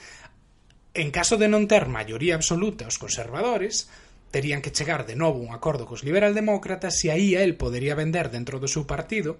en 0.97 1.12
caso 1.12 1.37
de 1.37 1.49
non 1.49 1.69
ter 1.69 1.87
maioría 1.87 2.35
absoluta 2.35 2.88
os 2.88 2.97
conservadores, 2.97 3.93
terían 4.31 4.62
que 4.62 4.73
chegar 4.73 5.05
de 5.07 5.19
novo 5.19 5.43
un 5.43 5.52
acordo 5.52 5.85
cos 5.85 6.07
liberaldemócratas 6.07 6.97
e 7.05 7.12
aí 7.12 7.35
el 7.37 7.59
podería 7.59 7.99
vender 7.99 8.31
dentro 8.31 8.62
do 8.62 8.71
seu 8.71 8.87
partido 8.87 9.37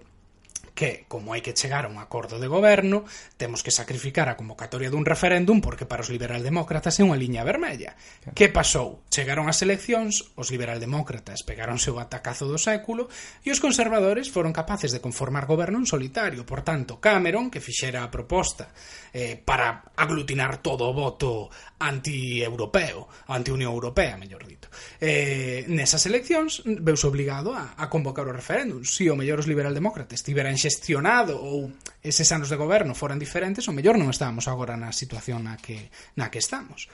que, 0.73 1.05
como 1.07 1.35
hai 1.35 1.43
que 1.43 1.55
chegar 1.55 1.85
a 1.85 1.91
un 1.91 1.99
acordo 1.99 2.39
de 2.39 2.47
goberno, 2.47 3.03
temos 3.37 3.61
que 3.61 3.71
sacrificar 3.71 4.31
a 4.31 4.37
convocatoria 4.39 4.89
dun 4.89 5.05
referéndum 5.05 5.59
porque 5.59 5.85
para 5.85 6.03
os 6.03 6.09
liberaldemócratas 6.09 6.99
é 6.99 7.03
unha 7.03 7.19
liña 7.19 7.45
vermella. 7.45 7.95
Claro. 7.95 8.35
Que 8.35 8.47
pasou? 8.49 9.03
Chegaron 9.11 9.47
as 9.51 9.59
eleccións, 9.61 10.31
os 10.39 10.49
liberaldemócratas 10.49 11.43
pegaronse 11.43 11.91
o 11.91 11.99
atacazo 11.99 12.47
do 12.47 12.59
século 12.59 13.11
e 13.43 13.51
os 13.51 13.59
conservadores 13.59 14.31
foron 14.31 14.55
capaces 14.55 14.95
de 14.95 15.03
conformar 15.03 15.45
goberno 15.45 15.79
en 15.79 15.87
solitario. 15.87 16.47
Por 16.47 16.63
tanto, 16.63 16.99
Cameron, 17.03 17.51
que 17.51 17.63
fixera 17.63 18.03
a 18.03 18.11
proposta 18.13 18.71
eh, 19.11 19.35
para 19.37 19.91
aglutinar 19.95 20.63
todo 20.63 20.87
o 20.87 20.95
voto 20.95 21.51
anti-europeo, 21.81 23.09
anti-Unión 23.27 23.73
Europea, 23.73 24.15
mellor 24.21 24.45
dito. 24.45 24.69
Eh, 25.01 25.65
nesas 25.65 26.05
eleccións 26.05 26.61
veus 26.63 27.01
obligado 27.01 27.57
a, 27.57 27.73
a 27.73 27.89
convocar 27.89 28.29
o 28.29 28.35
referéndum. 28.37 28.85
Si 28.85 29.09
o 29.09 29.17
mellor 29.17 29.41
os 29.41 29.49
liberaldemócratas 29.49 30.21
tiveran 30.21 30.61
xestionado 30.61 31.41
ou 31.41 31.73
eses 32.05 32.29
anos 32.29 32.53
de 32.53 32.61
goberno 32.61 32.93
foran 32.93 33.17
diferentes, 33.17 33.65
o 33.65 33.73
mellor 33.73 33.97
non 33.97 34.13
estábamos 34.13 34.45
agora 34.45 34.77
na 34.77 34.93
situación 34.93 35.49
na 35.49 35.57
que, 35.57 35.89
na 36.13 36.29
que 36.29 36.37
estamos. 36.37 36.85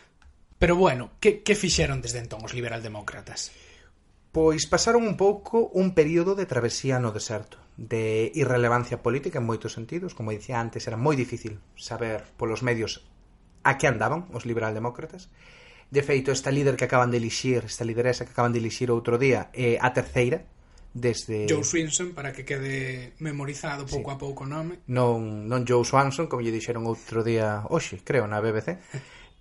Pero 0.57 0.79
bueno, 0.79 1.11
que, 1.19 1.43
que 1.43 1.53
fixeron 1.53 2.01
desde 2.01 2.23
entón 2.23 2.41
os 2.41 2.55
liberaldemócratas? 2.55 3.51
Pois 4.31 4.65
pasaron 4.69 5.03
un 5.03 5.17
pouco 5.19 5.69
un 5.73 5.91
período 5.91 6.33
de 6.33 6.45
travesía 6.45 6.97
no 6.97 7.11
deserto, 7.11 7.57
de 7.77 8.31
irrelevancia 8.33 9.01
política 9.05 9.37
en 9.37 9.49
moitos 9.49 9.77
sentidos, 9.77 10.17
como 10.17 10.33
dicía 10.33 10.57
antes, 10.57 10.85
era 10.89 10.97
moi 10.97 11.13
difícil 11.13 11.61
saber 11.77 12.25
polos 12.37 12.65
medios 12.65 13.05
a 13.67 13.75
que 13.75 13.91
andaban 13.91 14.31
os 14.31 14.47
liberaldemócratas. 14.47 15.27
De 15.91 16.03
feito, 16.03 16.31
esta 16.31 16.51
líder 16.51 16.79
que 16.79 16.87
acaban 16.87 17.11
de 17.11 17.19
elixir, 17.19 17.67
esta 17.67 17.83
lideresa 17.83 18.23
que 18.23 18.31
acaban 18.31 18.55
de 18.55 18.63
elixir 18.63 18.87
outro 18.91 19.19
día, 19.19 19.51
é 19.51 19.75
a 19.75 19.91
terceira 19.91 20.47
desde 20.95 21.45
Joe 21.47 21.63
Swinson 21.63 22.15
para 22.15 22.33
que 22.33 22.43
quede 22.43 23.13
memorizado 23.19 23.85
pouco 23.85 24.09
sí. 24.09 24.15
a 24.15 24.17
pouco 24.17 24.43
o 24.43 24.49
nome. 24.49 24.79
Non 24.87 25.47
non 25.47 25.67
Joe 25.67 25.83
Swanson, 25.83 26.31
como 26.31 26.41
lle 26.41 26.55
dixeron 26.55 26.87
outro 26.87 27.21
día 27.21 27.67
hoxe, 27.67 28.01
creo, 28.01 28.25
na 28.25 28.39
BBC. 28.39 28.79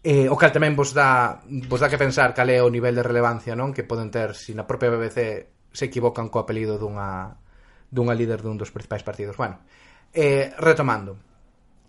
Eh, 0.07 0.31
o 0.31 0.37
cal 0.39 0.55
tamén 0.55 0.79
vos 0.79 0.95
dá 0.95 1.43
vos 1.67 1.81
dá 1.83 1.91
que 1.91 1.99
pensar 1.99 2.31
cal 2.31 2.51
é 2.51 2.63
o 2.63 2.71
nivel 2.71 2.95
de 2.95 3.03
relevancia, 3.03 3.59
non, 3.59 3.75
que 3.75 3.87
poden 3.87 4.13
ter 4.13 4.35
se 4.37 4.51
si 4.51 4.59
na 4.59 4.69
propia 4.69 4.93
BBC 4.93 5.51
se 5.75 5.85
equivocan 5.87 6.31
co 6.31 6.39
apelido 6.43 6.79
dunha 6.79 7.41
dunha 7.91 8.15
líder 8.15 8.43
dun 8.43 8.61
dos 8.61 8.71
principais 8.71 9.03
partidos. 9.03 9.35
Bueno, 9.35 9.63
eh, 10.15 10.55
retomando. 10.59 11.17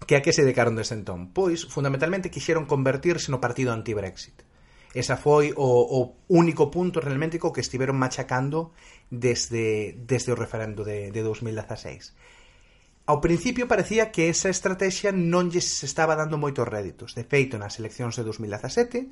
Que 0.05 0.15
a 0.15 0.21
que 0.21 0.35
se 0.35 0.43
dedicaron 0.45 0.77
desde 0.77 0.93
entón? 0.93 1.33
Pois, 1.33 1.65
fundamentalmente, 1.65 2.29
quixeron 2.29 2.69
convertirse 2.69 3.33
no 3.33 3.41
partido 3.41 3.73
anti-Brexit. 3.73 4.45
Esa 4.93 5.17
foi 5.17 5.53
o, 5.57 5.67
o 5.67 5.99
único 6.29 6.69
punto 6.71 7.01
realmente 7.01 7.37
co 7.41 7.53
que 7.53 7.61
estiveron 7.61 7.97
machacando 7.97 8.73
desde, 9.09 9.97
desde 10.05 10.31
o 10.31 10.39
referendo 10.39 10.85
de, 10.85 11.11
de 11.11 11.21
2016. 11.21 12.13
Ao 13.07 13.23
principio 13.23 13.71
parecía 13.71 14.11
que 14.11 14.27
esa 14.27 14.51
estrategia 14.51 15.15
non 15.15 15.47
lles 15.47 15.83
estaba 15.87 16.19
dando 16.19 16.35
moitos 16.35 16.67
réditos. 16.67 17.15
De 17.15 17.23
feito, 17.23 17.55
nas 17.55 17.79
eleccións 17.79 18.19
de 18.19 18.23
2017 18.27 19.07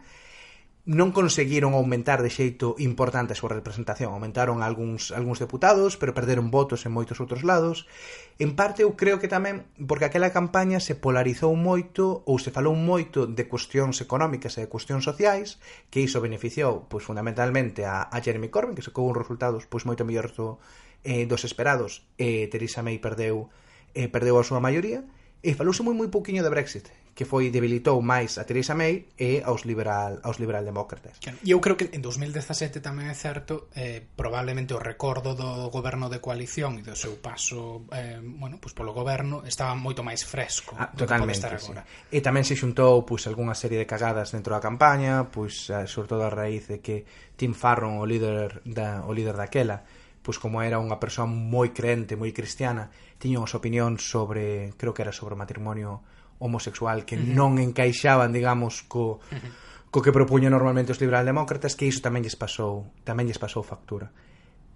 non 0.85 1.09
conseguiron 1.09 1.73
aumentar 1.73 2.21
de 2.21 2.29
xeito 2.29 2.77
importante 2.77 3.33
a 3.33 3.39
súa 3.39 3.57
representación. 3.57 4.13
Aumentaron 4.13 4.61
algúns, 4.61 5.09
algúns 5.09 5.41
deputados, 5.41 5.97
pero 5.97 6.13
perderon 6.13 6.53
votos 6.53 6.85
en 6.85 6.93
moitos 6.93 7.17
outros 7.17 7.41
lados. 7.41 7.89
En 8.37 8.53
parte, 8.53 8.85
eu 8.85 8.93
creo 8.93 9.17
que 9.17 9.25
tamén 9.25 9.65
porque 9.89 10.05
aquela 10.05 10.29
campaña 10.29 10.77
se 10.77 10.93
polarizou 10.93 11.57
moito 11.57 12.21
ou 12.29 12.37
se 12.37 12.53
falou 12.53 12.77
moito 12.77 13.25
de 13.25 13.49
cuestións 13.49 13.97
económicas 13.97 14.61
e 14.61 14.69
de 14.69 14.69
cuestións 14.69 15.01
sociais, 15.01 15.57
que 15.89 16.05
iso 16.05 16.21
beneficiou 16.21 16.85
pois, 16.85 17.01
fundamentalmente 17.01 17.81
a, 17.81 18.05
a 18.05 18.17
Jeremy 18.21 18.53
Corbyn, 18.53 18.77
que 18.77 18.85
sacou 18.85 19.09
uns 19.09 19.17
resultados 19.17 19.65
pois, 19.65 19.89
moito 19.89 20.05
mellor 20.05 20.29
do, 20.37 20.61
eh, 21.01 21.25
dos 21.25 21.49
esperados, 21.49 22.05
e 22.21 22.45
eh, 22.45 22.53
Theresa 22.53 22.85
May 22.85 23.01
perdeu, 23.01 23.49
eh, 23.97 24.05
perdeu 24.05 24.37
a 24.37 24.45
súa 24.45 24.61
maioría, 24.61 25.01
e 25.45 25.53
falouse 25.53 25.85
moi 25.85 25.93
moi 25.93 26.09
pouquiño 26.09 26.41
de 26.41 26.49
Brexit 26.49 26.89
que 27.15 27.23
foi 27.23 27.47
debilitou 27.47 28.03
máis 28.03 28.35
a 28.35 28.43
Theresa 28.43 28.75
May 28.75 29.07
e 29.15 29.39
aos 29.39 29.63
liberal 29.63 30.19
aos 30.19 30.35
liberaldemócratas. 30.35 31.15
Claro. 31.23 31.39
Eu 31.47 31.63
creo 31.63 31.79
que 31.79 31.87
en 31.95 32.03
2017 32.03 32.83
tamén 32.83 33.07
é 33.07 33.15
certo, 33.15 33.71
eh, 33.71 34.03
probablemente 34.03 34.75
o 34.75 34.81
recordo 34.83 35.31
do 35.31 35.71
goberno 35.71 36.11
de 36.11 36.19
coalición 36.19 36.75
e 36.75 36.83
do 36.83 36.91
seu 36.91 37.15
paso 37.23 37.87
eh, 37.95 38.19
bueno, 38.19 38.59
pues 38.59 38.75
polo 38.75 38.91
goberno 38.91 39.47
estaba 39.47 39.71
moito 39.79 40.03
máis 40.03 40.27
fresco 40.27 40.75
ah, 40.75 40.91
totalmente, 40.91 41.39
estar 41.39 41.55
agora. 41.55 41.87
Sí. 41.87 42.19
E 42.19 42.19
tamén 42.19 42.43
se 42.43 42.59
xuntou 42.59 43.07
pois 43.07 43.23
pues, 43.23 43.31
algunha 43.31 43.55
serie 43.55 43.79
de 43.79 43.87
cagadas 43.87 44.35
dentro 44.35 44.51
da 44.51 44.59
campaña, 44.59 45.31
pois 45.31 45.71
pues, 45.71 45.87
sobre 45.87 46.11
todo 46.11 46.27
a 46.27 46.33
raíz 46.33 46.67
de 46.67 46.83
que 46.83 47.07
Tim 47.39 47.55
Farron, 47.55 47.95
o 48.01 48.03
líder 48.03 48.59
da 48.67 49.07
o 49.07 49.15
líder 49.15 49.39
daquela, 49.39 49.87
pois 50.25 50.41
como 50.41 50.65
era 50.65 50.81
unha 50.81 50.97
persoa 50.97 51.29
moi 51.29 51.69
crente, 51.69 52.17
moi 52.17 52.33
cristiana, 52.33 52.89
tiña 53.21 53.37
unhas 53.37 53.53
opinións 53.53 54.01
sobre, 54.01 54.73
creo 54.73 54.97
que 54.97 55.05
era 55.05 55.13
sobre 55.13 55.37
o 55.37 55.39
matrimonio 55.39 56.01
homosexual 56.41 57.05
que 57.05 57.13
uh 57.15 57.21
-huh. 57.21 57.37
non 57.37 57.61
encaixaban, 57.61 58.33
digamos, 58.33 58.81
co 58.89 59.21
uh 59.21 59.37
-huh 59.37 59.63
co 59.95 60.03
que 60.03 60.11
propuña 60.11 60.51
normalmente 60.51 60.91
os 60.91 60.99
liberaldemócratas 60.99 61.79
que 61.79 61.87
iso 61.87 62.03
tamén 62.03 62.27
lles 62.27 62.35
pasou, 62.35 62.91
tamén 63.07 63.31
lles 63.31 63.39
pasou 63.39 63.63
factura. 63.63 64.11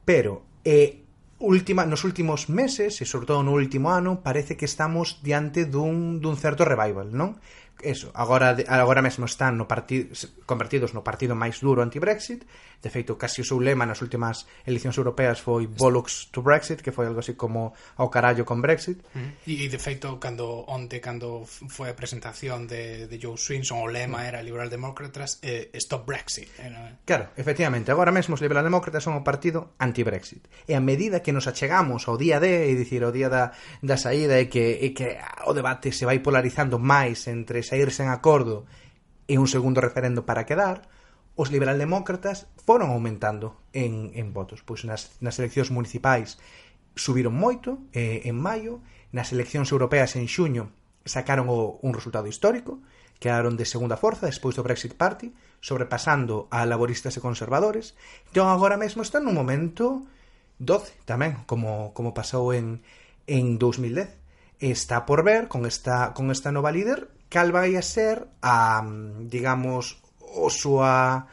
Pero 0.07 0.63
e 0.63 1.03
última 1.43 1.83
nos 1.83 2.07
últimos 2.07 2.47
meses 2.47 3.03
e 3.03 3.05
sobre 3.05 3.27
todo 3.27 3.43
no 3.43 3.51
último 3.51 3.91
ano 3.91 4.23
parece 4.23 4.55
que 4.55 4.63
estamos 4.63 5.19
diante 5.19 5.67
dun 5.67 6.23
dun 6.23 6.39
certo 6.39 6.63
revival, 6.63 7.11
non? 7.11 7.35
Eso, 7.83 8.15
agora 8.15 8.55
agora 8.71 9.03
mesmo 9.03 9.27
están 9.27 9.59
no 9.59 9.67
partido 9.67 10.07
convertidos 10.47 10.95
no 10.95 11.03
partido 11.03 11.35
máis 11.35 11.59
duro 11.59 11.83
anti-Brexit 11.83 12.47
De 12.79 12.89
feito, 12.89 13.19
casi 13.19 13.43
o 13.43 13.47
seu 13.47 13.59
lema 13.59 13.83
nas 13.83 13.99
últimas 13.99 14.47
eleccións 14.63 14.95
europeas 14.95 15.43
foi 15.43 15.67
Bollocks 15.67 16.31
to 16.31 16.39
Brexit, 16.39 16.79
que 16.79 16.95
foi 16.95 17.11
algo 17.11 17.19
así 17.19 17.35
como 17.35 17.75
ao 17.99 18.07
carallo 18.07 18.47
con 18.47 18.63
Brexit. 18.63 19.03
E, 19.43 19.67
de 19.67 19.79
feito, 19.79 20.15
cando 20.15 20.63
onte, 20.63 21.03
cando 21.03 21.43
foi 21.43 21.91
a 21.91 21.95
presentación 21.99 22.71
de, 22.71 23.11
de 23.11 23.19
Joe 23.19 23.35
Swinson, 23.35 23.83
o 23.83 23.91
lema 23.91 24.23
mm. 24.23 24.29
era 24.31 24.39
Liberal 24.39 24.71
Demócratas, 24.71 25.43
eh, 25.43 25.67
Stop 25.75 26.07
Brexit. 26.07 26.47
Era... 26.55 26.95
Eh. 26.95 27.03
Claro, 27.03 27.35
efectivamente, 27.35 27.91
agora 27.91 28.15
mesmo 28.15 28.39
os 28.39 28.41
Liberal 28.41 28.63
Demócratas 28.63 29.03
son 29.03 29.19
o 29.19 29.27
partido 29.27 29.75
anti-Brexit. 29.75 30.47
E 30.63 30.71
a 30.71 30.79
medida 30.79 31.19
que 31.19 31.35
nos 31.35 31.51
achegamos 31.51 32.07
ao 32.07 32.15
día 32.15 32.39
D, 32.39 32.71
e 32.71 32.79
dicir, 32.79 33.03
ao 33.03 33.11
día 33.11 33.27
da, 33.27 33.51
da 33.83 33.99
saída, 33.99 34.39
e 34.39 34.47
que, 34.47 34.79
e 34.79 34.95
que 34.95 35.19
o 35.43 35.51
debate 35.51 35.91
se 35.91 36.07
vai 36.07 36.23
polarizando 36.23 36.79
máis 36.79 37.27
entre 37.27 37.59
sair 37.59 37.91
sen 37.91 38.07
acordo 38.07 38.63
e 39.27 39.35
un 39.35 39.51
segundo 39.51 39.83
referendo 39.83 40.23
para 40.23 40.47
quedar, 40.47 40.87
os 41.39 41.55
liberaldemócratas 41.55 42.51
foron 42.67 42.91
aumentando 42.91 43.55
en, 43.71 44.11
en 44.11 44.35
votos. 44.35 44.59
Pois 44.67 44.83
nas, 44.83 45.15
nas 45.23 45.39
eleccións 45.39 45.71
municipais 45.71 46.35
subiron 46.99 47.31
moito 47.31 47.79
eh, 47.95 48.27
en 48.27 48.35
maio, 48.35 48.83
nas 49.15 49.31
eleccións 49.31 49.71
europeas 49.71 50.19
en 50.19 50.27
xuño 50.27 50.75
sacaron 51.07 51.47
o, 51.47 51.79
un 51.79 51.95
resultado 51.95 52.27
histórico, 52.27 52.83
quedaron 53.23 53.55
de 53.55 53.63
segunda 53.63 53.95
forza 53.95 54.27
despois 54.27 54.59
do 54.59 54.67
Brexit 54.67 54.99
Party, 54.99 55.31
sobrepasando 55.63 56.51
a 56.51 56.67
laboristas 56.67 57.15
e 57.15 57.23
conservadores. 57.23 57.95
Entón 58.27 58.51
agora 58.51 58.75
mesmo 58.75 58.99
están 58.99 59.23
nun 59.23 59.39
momento 59.39 60.03
12 60.59 61.07
tamén, 61.07 61.39
como, 61.47 61.95
como 61.95 62.11
pasou 62.11 62.51
en, 62.51 62.83
en 63.31 63.55
2010. 63.55 64.11
Está 64.59 65.07
por 65.07 65.23
ver 65.23 65.47
con 65.47 65.63
esta, 65.63 66.11
con 66.11 66.35
esta 66.35 66.51
nova 66.51 66.75
líder 66.75 67.07
cal 67.29 67.53
vai 67.53 67.77
a 67.77 67.85
ser 67.85 68.27
a, 68.41 68.83
digamos, 69.29 69.98
o 70.35 70.49
súa 70.53 71.29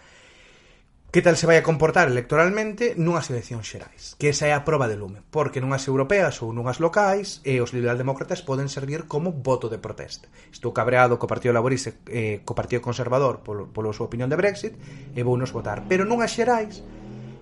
que 1.16 1.22
tal 1.22 1.36
se 1.40 1.48
vai 1.48 1.56
a 1.56 1.64
comportar 1.64 2.12
electoralmente 2.12 2.92
nunhas 3.00 3.32
eleccións 3.32 3.64
xerais, 3.64 4.20
que 4.20 4.36
esa 4.36 4.50
é 4.50 4.52
a 4.52 4.68
proba 4.68 4.84
de 4.84 5.00
lume, 5.00 5.24
porque 5.32 5.64
nunhas 5.64 5.88
europeas 5.88 6.44
ou 6.44 6.52
nunhas 6.52 6.76
locais 6.76 7.40
e 7.40 7.56
os 7.64 7.72
liberaldemócratas 7.72 8.44
poden 8.44 8.68
servir 8.68 9.08
como 9.08 9.32
voto 9.32 9.72
de 9.72 9.80
protesta. 9.80 10.28
Estou 10.52 10.76
cabreado 10.76 11.16
co 11.16 11.24
Partido 11.24 11.56
Laborista 11.56 11.96
e 12.12 12.36
eh, 12.36 12.36
co 12.44 12.52
Partido 12.52 12.84
Conservador 12.84 13.40
polo, 13.40 13.72
polo 13.72 13.96
súa 13.96 14.12
opinión 14.12 14.28
de 14.28 14.36
Brexit 14.36 14.76
e 15.16 15.20
vou 15.24 15.40
nos 15.40 15.56
votar. 15.56 15.88
Pero 15.88 16.04
nunhas 16.04 16.36
xerais, 16.36 16.84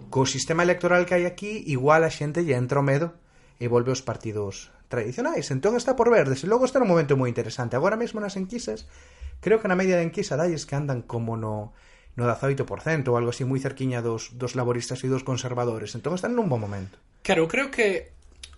co 0.06 0.22
sistema 0.22 0.62
electoral 0.62 1.02
que 1.02 1.18
hai 1.18 1.26
aquí, 1.26 1.66
igual 1.66 2.06
a 2.06 2.14
xente 2.14 2.46
lle 2.46 2.54
entra 2.54 2.78
o 2.78 2.86
medo 2.86 3.18
e 3.58 3.66
volve 3.66 3.90
aos 3.90 4.06
partidos 4.06 4.70
tradicionais. 4.86 5.50
Entón 5.50 5.74
está 5.74 5.98
por 5.98 6.14
ver, 6.14 6.30
desde 6.30 6.46
logo 6.46 6.62
está 6.62 6.78
un 6.78 6.86
momento 6.86 7.18
moi 7.18 7.26
interesante. 7.26 7.74
Agora 7.74 7.98
mesmo 7.98 8.22
nas 8.22 8.38
enquisas 8.38 8.86
Creo 9.40 9.62
que 9.62 9.70
na 9.70 9.78
media 9.78 9.96
de 9.96 10.06
enquisa 10.06 10.36
dalles 10.38 10.66
que 10.68 10.76
andan 10.76 11.02
como 11.06 11.34
no 11.38 11.72
no 12.14 12.30
18% 12.30 13.10
ou 13.10 13.18
algo 13.18 13.34
así 13.34 13.42
moi 13.42 13.58
cerquiña 13.58 13.98
dos, 13.98 14.38
dos 14.38 14.54
laboristas 14.54 15.02
e 15.02 15.10
dos 15.10 15.26
conservadores. 15.26 15.98
Entón 15.98 16.14
están 16.14 16.38
nun 16.38 16.46
bon 16.46 16.62
momento. 16.62 16.94
Claro, 17.26 17.50
creo 17.50 17.74
que 17.74 18.14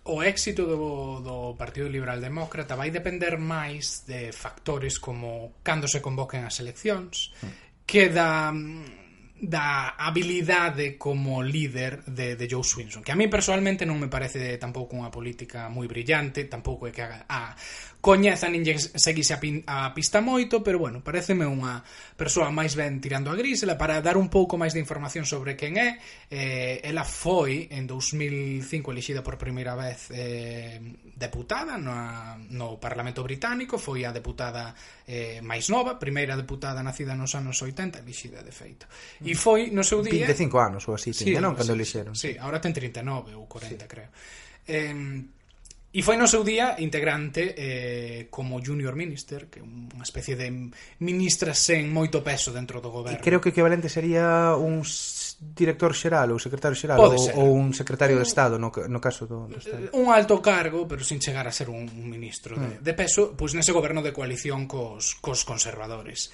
o 0.07 0.23
éxito 0.23 0.69
do, 0.69 1.25
do 1.25 1.37
Partido 1.59 1.89
Liberal 1.89 2.21
Demócrata 2.21 2.77
vai 2.77 2.93
depender 2.93 3.41
máis 3.41 4.05
de 4.05 4.31
factores 4.31 5.01
como 5.01 5.57
cando 5.65 5.89
se 5.89 6.05
convoquen 6.05 6.45
as 6.45 6.61
eleccións 6.61 7.33
que 7.89 8.13
da 8.13 8.53
da 9.37 9.91
habilidade 10.01 10.97
como 10.97 11.43
líder 11.43 12.03
de, 12.05 12.37
de 12.37 12.49
Joe 12.49 12.65
Swinson, 12.65 13.05
que 13.05 13.13
a 13.13 13.17
mí 13.21 13.29
personalmente 13.29 13.85
non 13.85 14.01
me 14.01 14.09
parece 14.09 14.57
tampouco 14.57 14.97
unha 14.97 15.13
política 15.13 15.69
moi 15.69 15.85
brillante, 15.85 16.49
tampouco 16.49 16.89
é 16.89 16.93
que 16.95 17.05
haga 17.05 17.29
a 17.29 17.53
coñeza 18.07 18.47
nin 18.47 18.63
seguise 18.63 19.35
a, 19.35 19.43
pin, 19.43 19.67
a 19.67 19.91
pista 19.91 20.23
moito, 20.23 20.63
pero 20.63 20.79
bueno, 20.79 21.03
pareceme 21.03 21.43
unha 21.43 21.83
persoa 22.15 22.55
máis 22.55 22.79
ben 22.79 23.03
tirando 23.03 23.35
a 23.35 23.35
gris, 23.35 23.67
ela 23.67 23.75
para 23.75 23.99
dar 23.99 24.15
un 24.15 24.31
pouco 24.31 24.55
máis 24.55 24.71
de 24.71 24.79
información 24.79 25.27
sobre 25.27 25.59
quen 25.59 25.75
é, 25.75 25.99
eh, 26.31 26.87
ela 26.87 27.03
foi 27.03 27.67
en 27.75 27.91
2005 27.91 28.95
elixida 28.95 29.27
por 29.27 29.35
primeira 29.35 29.75
vez 29.75 30.07
eh, 30.15 30.79
deputada 31.19 31.75
no, 31.75 31.99
no 32.55 32.79
Parlamento 32.79 33.27
Británico, 33.27 33.75
foi 33.75 34.07
a 34.07 34.15
deputada 34.15 34.71
eh, 35.03 35.43
máis 35.43 35.67
nova, 35.67 35.99
primeira 35.99 36.39
deputada 36.39 36.87
nacida 36.87 37.19
nos 37.19 37.35
anos 37.35 37.59
80, 37.59 38.07
elixida 38.07 38.39
de 38.47 38.55
feito. 38.55 38.87
E 39.19 39.35
mm. 39.35 39.39
foi 39.41 39.75
no 39.75 39.83
seu 39.83 39.99
día... 40.07 40.31
25 40.31 40.55
anos 40.63 40.87
ou 40.87 40.95
así, 40.95 41.11
tiña, 41.11 41.43
sí, 41.43 41.43
non? 41.43 41.59
Cando 41.59 41.75
elixeron. 41.75 42.15
Sí, 42.15 42.39
ahora 42.39 42.63
ten 42.63 42.71
39 42.71 43.35
ou 43.35 43.51
40, 43.51 43.83
sí. 43.83 43.91
creo. 43.91 44.15
Eh, 44.71 44.95
E 45.97 46.05
foi 46.05 46.21
no 46.21 46.29
seu 46.29 46.45
día 46.45 46.77
integrante 46.77 47.57
eh, 47.57 48.29
como 48.29 48.61
junior 48.61 48.93
minister, 48.93 49.49
que 49.49 49.59
é 49.59 49.65
unha 49.65 50.05
especie 50.05 50.37
de 50.37 50.53
ministra 51.01 51.57
sen 51.57 51.89
moito 51.89 52.21
peso 52.21 52.53
dentro 52.53 52.85
do 52.85 52.93
goberno. 52.93 53.17
E 53.17 53.25
creo 53.25 53.41
que 53.41 53.49
o 53.49 53.55
equivalente 53.57 53.89
sería 53.89 54.53
un 54.61 54.85
director 55.57 55.97
xeral 55.97 56.29
ou 56.33 56.37
secretario 56.37 56.77
xeral 56.77 57.01
ou, 57.01 57.17
ou 57.41 57.49
un 57.57 57.73
secretario 57.73 58.21
de 58.21 58.29
Estado 58.29 58.61
no, 58.61 58.69
no 58.69 59.01
caso 59.01 59.25
do, 59.25 59.49
do 59.49 59.57
Estado. 59.57 59.89
Eh, 59.89 59.97
un 59.97 60.13
alto 60.13 60.45
cargo, 60.45 60.85
pero 60.85 61.01
sin 61.01 61.17
chegar 61.17 61.49
a 61.49 61.53
ser 61.57 61.73
un 61.73 61.89
ministro 61.89 62.61
de, 62.61 62.77
mm. 62.77 62.85
de 62.85 62.93
peso, 62.93 63.33
pois 63.33 63.57
nese 63.57 63.73
goberno 63.73 64.05
de 64.05 64.13
coalición 64.13 64.69
cos, 64.69 65.17
cos 65.25 65.49
conservadores. 65.49 66.29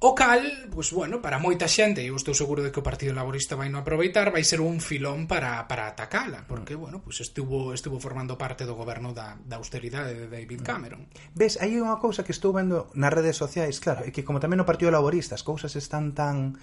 O 0.00 0.14
cal, 0.14 0.46
pois, 0.70 0.94
bueno, 0.94 1.18
para 1.18 1.42
moita 1.42 1.66
xente, 1.66 2.06
eu 2.06 2.14
estou 2.14 2.30
seguro 2.30 2.62
de 2.62 2.70
que 2.70 2.78
o 2.78 2.86
Partido 2.86 3.18
Laborista 3.18 3.58
vai 3.58 3.66
non 3.66 3.82
aproveitar, 3.82 4.30
vai 4.30 4.46
ser 4.46 4.62
un 4.62 4.78
filón 4.78 5.26
para, 5.26 5.66
para 5.66 5.90
atacala, 5.90 6.46
porque, 6.46 6.78
mm. 6.78 6.78
bueno, 6.78 6.96
pois 7.02 7.18
estuvo, 7.18 7.74
estuvo 7.74 7.98
formando 7.98 8.38
parte 8.38 8.62
do 8.62 8.78
goberno 8.78 9.10
da, 9.10 9.34
da 9.42 9.58
austeridade 9.58 10.14
de 10.14 10.30
David 10.30 10.62
mm. 10.62 10.68
Cameron. 10.70 11.02
Ves, 11.34 11.58
hai 11.58 11.74
unha 11.74 11.98
cousa 11.98 12.22
que 12.22 12.30
estou 12.30 12.54
vendo 12.54 12.86
nas 12.94 13.10
redes 13.10 13.34
sociais, 13.34 13.82
claro, 13.82 14.06
é 14.06 14.14
que 14.14 14.22
como 14.22 14.38
tamén 14.38 14.62
no 14.62 14.70
Partido 14.70 14.94
Laborista 14.94 15.34
as 15.34 15.42
cousas 15.42 15.74
están 15.74 16.14
tan 16.14 16.54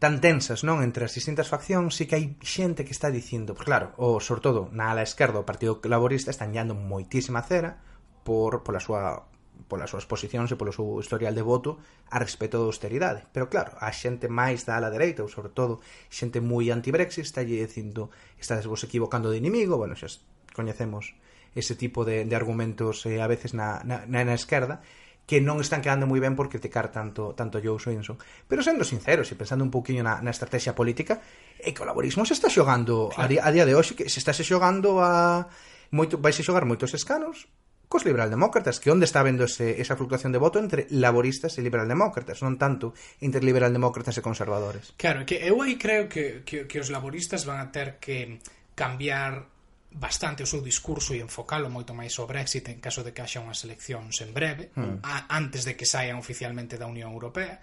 tan 0.00 0.24
tensas, 0.24 0.64
non, 0.64 0.80
entre 0.80 1.04
as 1.04 1.12
distintas 1.12 1.52
faccións, 1.52 1.92
si 1.92 2.08
que 2.08 2.16
hai 2.16 2.40
xente 2.40 2.88
que 2.88 2.96
está 2.96 3.12
dicindo, 3.12 3.52
pois 3.52 3.68
claro, 3.68 3.92
o 4.00 4.16
sobre 4.16 4.40
todo 4.40 4.72
na 4.72 4.88
ala 4.88 5.04
esquerda 5.04 5.44
o 5.44 5.44
Partido 5.44 5.76
Laborista 5.84 6.32
están 6.32 6.56
llando 6.56 6.72
moitísima 6.72 7.44
cera 7.44 7.84
por 8.24 8.64
pola 8.64 8.80
súa 8.80 9.28
polas 9.68 9.90
súas 9.90 10.06
posicións 10.06 10.48
e 10.52 10.56
polo 10.56 10.72
seu 10.72 11.00
historial 11.00 11.34
de 11.36 11.44
voto 11.44 11.82
a 12.08 12.16
respeto 12.22 12.56
da 12.56 12.68
austeridade. 12.68 13.26
Pero 13.34 13.50
claro, 13.52 13.76
a 13.80 13.90
xente 13.90 14.30
máis 14.30 14.64
da 14.64 14.78
ala 14.78 14.88
dereita, 14.88 15.24
ou 15.24 15.30
sobre 15.30 15.52
todo 15.52 15.80
xente 16.08 16.38
moi 16.40 16.68
anti-Brexit, 16.70 17.26
está 17.26 17.44
lle 17.44 17.60
dicindo 17.60 18.08
estás 18.38 18.64
vos 18.64 18.80
equivocando 18.86 19.28
de 19.28 19.40
inimigo, 19.40 19.76
bueno, 19.76 19.96
xa 19.96 20.08
coñecemos 20.54 21.14
ese 21.54 21.74
tipo 21.74 22.04
de, 22.04 22.24
de 22.24 22.34
argumentos 22.36 23.06
eh, 23.06 23.20
a 23.20 23.26
veces 23.26 23.54
na, 23.54 23.82
na, 23.82 24.06
na 24.06 24.34
esquerda, 24.34 24.82
que 25.30 25.38
non 25.38 25.62
están 25.62 25.78
quedando 25.78 26.10
moi 26.10 26.18
ben 26.18 26.34
por 26.34 26.50
criticar 26.50 26.90
tanto 26.90 27.38
tanto 27.38 27.62
Joe 27.62 27.78
Swinson. 27.78 28.18
Pero 28.50 28.66
sendo 28.66 28.82
sinceros 28.82 29.30
e 29.30 29.38
pensando 29.38 29.62
un 29.62 29.70
poquinho 29.70 30.02
na, 30.02 30.18
na 30.18 30.34
estrategia 30.34 30.74
política, 30.74 31.22
é 31.62 31.70
que 31.70 31.82
o 31.82 31.86
laborismo 31.86 32.26
se 32.26 32.34
está 32.34 32.50
xogando 32.50 33.14
claro. 33.14 33.22
a, 33.22 33.30
día, 33.30 33.42
a 33.46 33.50
día 33.54 33.62
de 33.62 33.78
hoxe 33.78 33.94
que 33.94 34.10
se 34.10 34.18
está 34.18 34.34
se 34.34 34.42
xogando 34.42 34.98
a 34.98 35.46
moito 35.94 36.18
vai 36.18 36.34
se 36.34 36.42
xogar 36.42 36.66
moitos 36.66 36.94
escanos 36.98 37.46
cos 37.90 38.06
liberaldemócratas, 38.06 38.78
que 38.78 38.94
onde 38.94 39.02
está 39.02 39.18
vendo 39.26 39.42
ese, 39.42 39.82
esa 39.82 39.98
fluctuación 39.98 40.30
de 40.30 40.38
voto 40.38 40.62
entre 40.62 40.86
laboristas 40.94 41.58
e 41.58 41.60
liberaldemócratas, 41.66 42.38
non 42.38 42.54
tanto 42.54 42.94
entre 43.18 43.42
liberaldemócratas 43.42 44.14
e 44.14 44.22
conservadores. 44.22 44.94
Claro, 44.94 45.26
que 45.26 45.42
eu 45.42 45.58
aí 45.58 45.74
creo 45.74 46.06
que, 46.06 46.46
que, 46.46 46.70
que 46.70 46.78
os 46.78 46.86
laboristas 46.94 47.42
van 47.42 47.58
a 47.58 47.74
ter 47.74 47.98
que 47.98 48.38
cambiar 48.78 49.50
bastante 49.90 50.46
o 50.46 50.46
seu 50.46 50.62
discurso 50.62 51.18
e 51.18 51.20
enfocalo 51.20 51.66
moito 51.66 51.90
máis 51.90 52.14
ao 52.22 52.30
Brexit 52.30 52.70
en 52.70 52.78
caso 52.78 53.02
de 53.02 53.10
que 53.10 53.26
haxa 53.26 53.42
unhas 53.42 53.66
eleccións 53.66 54.22
en 54.22 54.30
breve, 54.30 54.70
mm. 54.78 55.02
a, 55.02 55.26
antes 55.34 55.66
de 55.66 55.74
que 55.74 55.82
saian 55.82 56.14
oficialmente 56.14 56.78
da 56.78 56.86
Unión 56.86 57.10
Europea, 57.10 57.58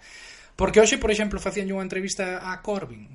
Porque 0.58 0.82
hoxe, 0.82 0.98
por 0.98 1.14
exemplo, 1.14 1.38
facían 1.38 1.70
unha 1.70 1.86
entrevista 1.86 2.42
a 2.42 2.58
Corbyn 2.66 3.06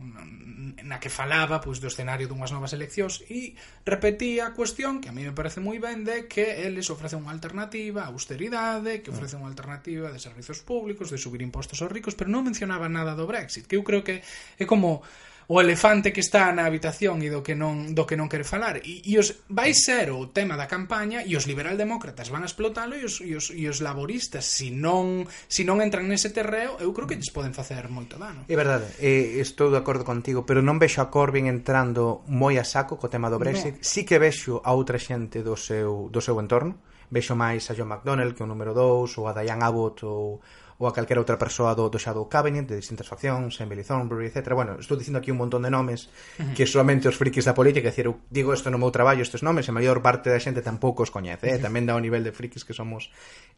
na 0.84 1.00
que 1.00 1.10
falaba 1.10 1.60
pois, 1.64 1.80
do 1.80 1.88
escenario 1.92 2.28
dunhas 2.28 2.52
novas 2.52 2.76
eleccións 2.76 3.24
e 3.32 3.56
repetía 3.88 4.48
a 4.48 4.56
cuestión 4.56 5.00
que 5.00 5.12
a 5.12 5.16
mí 5.16 5.24
me 5.24 5.36
parece 5.36 5.64
moi 5.64 5.80
ben 5.80 6.04
de 6.08 6.28
que 6.28 6.68
eles 6.68 6.92
ofrecen 6.92 7.24
unha 7.24 7.36
alternativa 7.36 8.04
a 8.04 8.12
austeridade, 8.12 9.04
que 9.04 9.10
mm. 9.10 9.16
ofrecen 9.16 9.40
unha 9.44 9.52
alternativa 9.52 10.12
de 10.12 10.20
servizos 10.20 10.60
públicos, 10.64 11.12
de 11.12 11.20
subir 11.20 11.44
impostos 11.44 11.80
aos 11.80 11.92
ricos, 11.92 12.16
pero 12.16 12.32
non 12.32 12.48
mencionaba 12.48 12.92
nada 12.92 13.16
do 13.16 13.28
Brexit, 13.28 13.68
que 13.68 13.80
eu 13.80 13.84
creo 13.84 14.04
que 14.04 14.24
é 14.60 14.66
como 14.68 15.04
o 15.50 15.58
elefante 15.58 16.14
que 16.14 16.22
está 16.22 16.54
na 16.54 16.70
habitación 16.70 17.26
e 17.26 17.34
do 17.34 17.42
que 17.42 17.58
non, 17.58 17.98
do 17.98 18.06
que 18.06 18.14
non 18.14 18.30
quere 18.30 18.46
falar. 18.46 18.78
E, 18.86 19.02
e 19.02 19.18
os, 19.18 19.42
vai 19.50 19.74
ser 19.74 20.14
o 20.14 20.30
tema 20.30 20.54
da 20.54 20.70
campaña 20.70 21.26
e 21.26 21.34
os 21.34 21.50
liberaldemócratas 21.50 22.30
van 22.30 22.46
a 22.46 22.50
explotalo 22.50 22.94
e 22.94 23.02
os, 23.02 23.18
e 23.26 23.34
os, 23.34 23.50
e 23.50 23.66
os 23.66 23.82
laboristas, 23.82 24.46
se 24.46 24.64
si 24.64 24.72
non, 24.72 25.26
se 25.50 25.64
si 25.64 25.68
non 25.68 25.80
entran 25.80 26.12
nese 26.12 26.36
terreo, 26.36 26.76
eu 26.84 26.92
creo 26.92 27.08
que 27.08 27.16
lles 27.16 27.32
poden 27.32 27.56
facer 27.56 27.88
moito 27.88 28.20
dano. 28.20 28.44
É 28.52 28.56
verdade, 28.60 28.84
eh, 29.00 29.40
estou 29.40 29.72
de 29.72 29.80
acordo 29.80 30.04
contigo, 30.04 30.44
pero 30.44 30.60
non 30.60 30.76
vexo 30.76 31.00
a 31.00 31.08
Corbyn 31.08 31.48
entrando 31.48 32.20
moi 32.28 32.60
a 32.60 32.68
saco 32.68 33.00
co 33.00 33.08
tema 33.08 33.32
do 33.32 33.40
Brexit. 33.40 33.80
No. 33.80 33.84
Sí 33.84 34.04
que 34.04 34.20
vexo 34.20 34.60
a 34.60 34.76
outra 34.76 35.00
xente 35.00 35.40
do 35.40 35.56
seu, 35.56 36.12
do 36.12 36.20
seu 36.20 36.36
entorno, 36.44 36.84
vexo 37.08 37.32
máis 37.40 37.64
a 37.72 37.74
John 37.80 37.88
McDonnell 37.88 38.36
que 38.36 38.44
o 38.44 38.50
número 38.52 38.76
2 38.76 39.16
ou 39.16 39.24
a 39.24 39.32
Diane 39.32 39.64
Abbott 39.64 40.04
ou 40.04 40.44
ou 40.80 40.88
a 40.88 40.94
calquera 40.94 41.22
outra 41.22 41.38
persoa 41.38 41.76
do, 41.76 41.90
do 41.90 42.00
Shadow 42.00 42.26
Cabinet, 42.30 42.66
de 42.66 42.80
distintas 42.80 43.06
faccións, 43.06 43.60
Emily 43.62 43.84
Thornberry, 43.84 44.32
etc. 44.32 44.54
Bueno, 44.54 44.80
estou 44.80 44.98
dicindo 44.98 45.20
aquí 45.20 45.30
un 45.30 45.38
montón 45.38 45.62
de 45.62 45.70
nomes 45.70 46.10
que 46.58 46.66
solamente 46.66 47.06
os 47.08 47.18
frikis 47.18 47.46
da 47.46 47.54
política, 47.54 47.94
decir, 47.94 48.10
eu 48.10 48.22
digo 48.30 48.54
isto 48.54 48.74
no 48.74 48.82
meu 48.82 48.90
traballo, 48.90 49.22
estes 49.22 49.46
nomes, 49.46 49.70
a 49.70 49.74
maior 49.76 50.02
parte 50.02 50.34
da 50.34 50.42
xente 50.42 50.66
tampouco 50.66 51.06
os 51.06 51.14
coñece, 51.14 51.50
eh? 51.50 51.60
tamén 51.62 51.86
dá 51.86 51.94
o 51.94 52.02
nivel 52.02 52.26
de 52.26 52.34
frikis 52.34 52.66
que 52.66 52.74
somos 52.74 53.14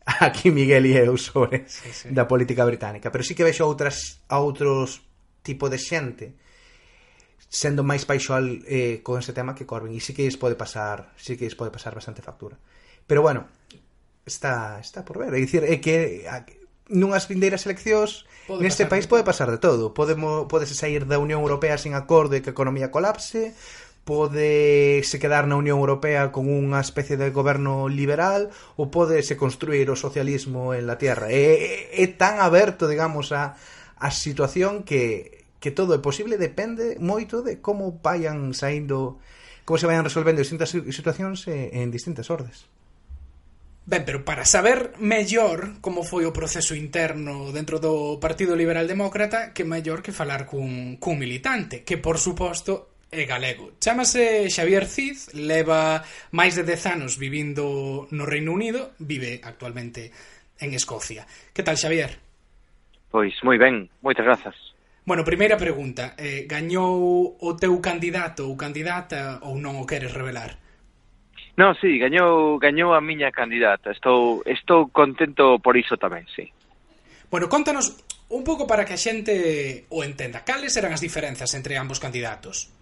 aquí 0.25 0.51
Miguel 0.51 0.86
e 0.89 0.99
eu 0.99 1.15
sobre 1.15 1.65
sí, 1.69 1.89
sí. 1.91 2.08
da 2.12 2.28
política 2.28 2.65
británica. 2.67 3.10
Pero 3.13 3.23
sí 3.23 3.34
que 3.34 3.47
vexo 3.47 3.63
outras, 3.63 4.21
a 4.28 4.41
outros 4.41 5.06
tipo 5.45 5.69
de 5.69 5.78
xente 5.78 6.36
sendo 7.45 7.86
máis 7.86 8.04
paixoal 8.04 8.65
eh, 8.67 8.99
con 9.06 9.21
ese 9.21 9.32
tema 9.32 9.56
que 9.56 9.69
Corbyn 9.69 9.93
e 9.93 10.01
sí 10.01 10.12
que 10.12 10.25
lles 10.25 10.36
pode 10.36 10.58
pasar 10.58 11.13
sí 11.15 11.38
que 11.38 11.45
lles 11.45 11.56
pode 11.56 11.71
pasar 11.71 11.93
bastante 11.93 12.25
factura 12.25 12.58
pero 13.06 13.21
bueno 13.21 13.47
está 14.25 14.82
está 14.82 15.06
por 15.06 15.21
ver 15.21 15.32
é 15.32 15.39
dicir 15.39 15.63
é 15.63 15.78
que 15.78 16.25
nunhas 16.89 17.26
vindeiras 17.26 17.65
eleccións 17.65 18.30
pode 18.45 18.62
neste 18.62 18.86
pasar. 18.86 18.91
país 18.93 19.06
pode 19.10 19.24
pasar 19.26 19.50
de 19.50 19.58
todo. 19.58 19.93
Podemos 19.98 20.45
podese 20.45 20.78
sair 20.78 21.10
da 21.10 21.17
Unión 21.17 21.41
Europea 21.41 21.78
sin 21.82 21.98
acordo 21.98 22.38
e 22.38 22.41
que 22.45 22.54
a 22.54 22.56
economía 22.56 22.93
colapse, 22.93 23.58
pode 24.06 25.02
se 25.02 25.17
quedar 25.17 25.50
na 25.50 25.58
Unión 25.58 25.82
Europea 25.82 26.30
con 26.30 26.45
unha 26.45 26.78
especie 26.78 27.17
de 27.17 27.34
goberno 27.34 27.89
liberal 27.89 28.54
ou 28.78 28.93
pode 28.93 29.17
se 29.26 29.34
construir 29.34 29.89
o 29.89 29.98
socialismo 29.98 30.78
en 30.78 30.86
la 30.86 31.02
tierra. 31.02 31.34
É, 31.34 31.98
é, 31.98 32.06
é 32.06 32.08
tan 32.13 32.38
aberto, 32.38 32.86
digamos, 32.86 33.34
a, 33.34 33.58
a 33.98 34.10
situación 34.13 34.86
que, 34.86 35.50
que 35.58 35.74
todo 35.74 35.98
é 35.98 36.00
posible, 36.00 36.38
depende 36.38 37.02
moito 37.02 37.41
de 37.41 37.58
como 37.58 37.98
vayan 37.98 38.54
saindo 38.54 39.17
como 39.65 39.82
se 39.82 39.89
vayan 39.89 40.06
resolvendo 40.06 40.45
distintas 40.45 40.69
situacións 40.69 41.50
en 41.50 41.89
distintas 41.89 42.30
ordes. 42.30 42.69
Ben, 43.86 44.04
pero 44.04 44.26
para 44.26 44.45
saber 44.45 44.98
mellor 44.98 45.78
como 45.78 46.02
foi 46.02 46.26
o 46.26 46.34
proceso 46.34 46.74
interno 46.74 47.54
dentro 47.54 47.78
do 47.78 48.17
Partido 48.17 48.58
Liberal 48.58 48.89
Demócrata, 48.89 49.54
que 49.54 49.62
mellor 49.62 50.02
que 50.02 50.10
falar 50.10 50.50
cun, 50.50 50.98
cun 50.98 51.21
militante, 51.21 51.86
que 51.86 52.02
por 52.02 52.17
suposto 52.17 52.98
é 53.13 53.30
galego. 53.30 53.78
Chámase 53.78 54.50
Xavier 54.50 54.89
Cid, 54.89 55.38
leva 55.38 56.02
máis 56.34 56.58
de 56.58 56.65
10 56.65 56.98
anos 56.98 57.21
vivindo 57.21 58.10
no 58.10 58.26
Reino 58.26 58.58
Unido, 58.58 58.98
vive 58.98 59.38
actualmente 59.45 60.10
en 60.58 60.74
Escocia. 60.74 61.30
Que 61.54 61.62
tal, 61.62 61.78
Xavier? 61.78 62.17
Pois, 63.13 63.38
moi 63.45 63.62
ben, 63.62 63.86
moitas 64.02 64.26
grazas. 64.26 64.58
Bueno, 65.06 65.21
primeira 65.21 65.62
pregunta, 65.62 66.17
eh, 66.17 66.50
gañou 66.50 67.38
o 67.38 67.52
teu 67.54 67.78
candidato 67.86 68.50
ou 68.50 68.58
candidata 68.58 69.45
ou 69.45 69.62
non 69.62 69.78
o 69.78 69.86
queres 69.86 70.10
revelar? 70.10 70.64
No, 71.58 71.74
sí, 71.80 72.00
gañou, 72.00 72.60
gañou 72.60 72.91
a 72.91 73.00
miña 73.00 73.32
candidata. 73.32 73.91
Estou, 73.91 74.44
estou 74.44 74.91
contento 74.91 75.60
por 75.63 75.80
iso 75.80 75.96
tamén, 75.96 76.28
sí. 76.36 76.52
Bueno, 77.32 77.48
contanos 77.48 77.96
un 78.30 78.44
pouco 78.44 78.68
para 78.68 78.84
que 78.84 78.94
a 78.94 79.00
xente 79.00 79.88
o 79.88 80.04
entenda. 80.04 80.44
Cales 80.44 80.76
eran 80.76 80.91
as 80.91 81.00
diferenzas 81.00 81.56
entre 81.56 81.80
ambos 81.80 82.04
candidatos? 82.04 82.76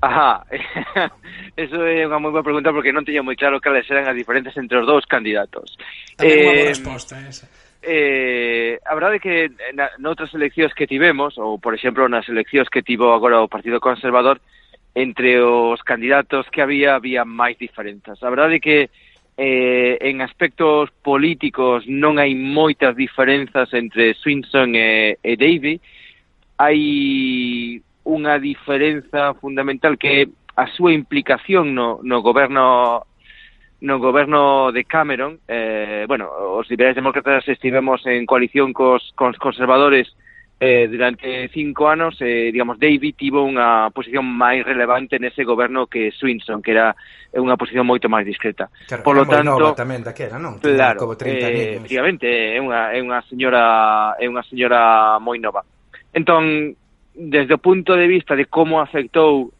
Ajá, 0.00 0.44
eso 1.56 1.76
é 1.84 2.04
unha 2.04 2.20
moi 2.20 2.32
boa 2.32 2.44
pregunta 2.44 2.72
porque 2.72 2.92
non 2.92 3.04
teño 3.04 3.24
moi 3.24 3.36
claro 3.36 3.60
cales 3.60 3.88
eran 3.88 4.08
as 4.08 4.16
diferenzas 4.16 4.56
entre 4.60 4.80
os 4.80 4.86
dous 4.88 5.08
candidatos. 5.08 5.76
Tamén 6.16 6.32
eh, 6.32 6.40
unha 6.40 6.52
boa 6.52 6.68
eh, 6.68 6.72
resposta 6.72 7.14
esa. 7.20 7.48
Eh, 7.80 8.76
a 8.84 8.92
verdade 8.92 9.16
é 9.16 9.24
que 9.24 9.36
na, 9.72 9.92
noutras 9.96 10.32
eleccións 10.36 10.76
que 10.76 10.88
tivemos, 10.88 11.40
ou 11.40 11.56
por 11.56 11.72
exemplo 11.72 12.04
nas 12.12 12.28
eleccións 12.28 12.68
que 12.68 12.84
tivo 12.84 13.12
agora 13.12 13.40
o 13.40 13.48
Partido 13.48 13.80
Conservador, 13.80 14.40
entre 14.96 15.42
os 15.42 15.82
candidatos 15.82 16.48
que 16.48 16.62
había 16.62 16.96
había 16.96 17.28
máis 17.28 17.60
diferenzas. 17.60 18.16
A 18.24 18.32
verdade 18.32 18.56
é 18.56 18.64
que 18.64 18.78
eh, 19.36 20.00
en 20.00 20.24
aspectos 20.24 20.88
políticos 21.04 21.84
non 21.84 22.16
hai 22.16 22.32
moitas 22.32 22.96
diferenzas 22.96 23.68
entre 23.76 24.16
Swinson 24.16 24.72
e, 24.72 25.20
e 25.20 25.36
Davy. 25.36 25.76
Hai 26.56 26.80
unha 28.08 28.40
diferenza 28.40 29.36
fundamental 29.36 30.00
que 30.00 30.32
a 30.56 30.64
súa 30.72 30.96
implicación 30.96 31.76
no, 31.76 32.00
no 32.00 32.24
goberno 32.24 33.04
no 33.84 34.00
goberno 34.00 34.72
de 34.72 34.88
Cameron, 34.88 35.36
eh, 35.44 36.08
bueno, 36.08 36.32
os 36.32 36.64
liberais 36.72 36.96
demócratas 36.96 37.44
estivemos 37.44 38.00
en 38.08 38.24
coalición 38.24 38.72
cos, 38.72 39.12
cos 39.12 39.36
conservadores 39.36 40.08
eh, 40.58 40.88
durante 40.88 41.48
cinco 41.48 41.88
anos, 41.88 42.16
eh, 42.20 42.50
digamos, 42.50 42.78
David 42.78 43.14
tivo 43.16 43.44
unha 43.44 43.92
posición 43.92 44.24
máis 44.24 44.64
relevante 44.64 45.20
nese 45.20 45.44
goberno 45.44 45.84
que 45.84 46.08
Swinson, 46.16 46.64
que 46.64 46.72
era 46.72 46.96
unha 47.36 47.60
posición 47.60 47.84
moito 47.84 48.08
máis 48.08 48.24
discreta. 48.24 48.72
Claro, 48.88 49.04
Por 49.04 49.14
lo 49.20 49.24
tanto, 49.28 49.52
nova 49.52 49.76
tamén 49.76 50.00
daquela, 50.00 50.40
non? 50.40 50.56
Claro, 50.56 50.96
como 51.04 51.20
30 51.20 51.52
eh, 51.52 51.76
efectivamente, 51.76 52.56
é 52.56 52.58
unha, 52.60 52.96
é 52.96 52.98
unha 53.04 53.20
señora 53.28 54.16
é 54.16 54.24
unha 54.24 54.40
señora 54.48 55.20
moi 55.20 55.36
nova. 55.36 55.60
Entón, 56.16 56.72
desde 57.12 57.52
o 57.52 57.60
punto 57.60 57.92
de 57.92 58.08
vista 58.08 58.32
de 58.32 58.48
como 58.48 58.80
afectou 58.80 59.52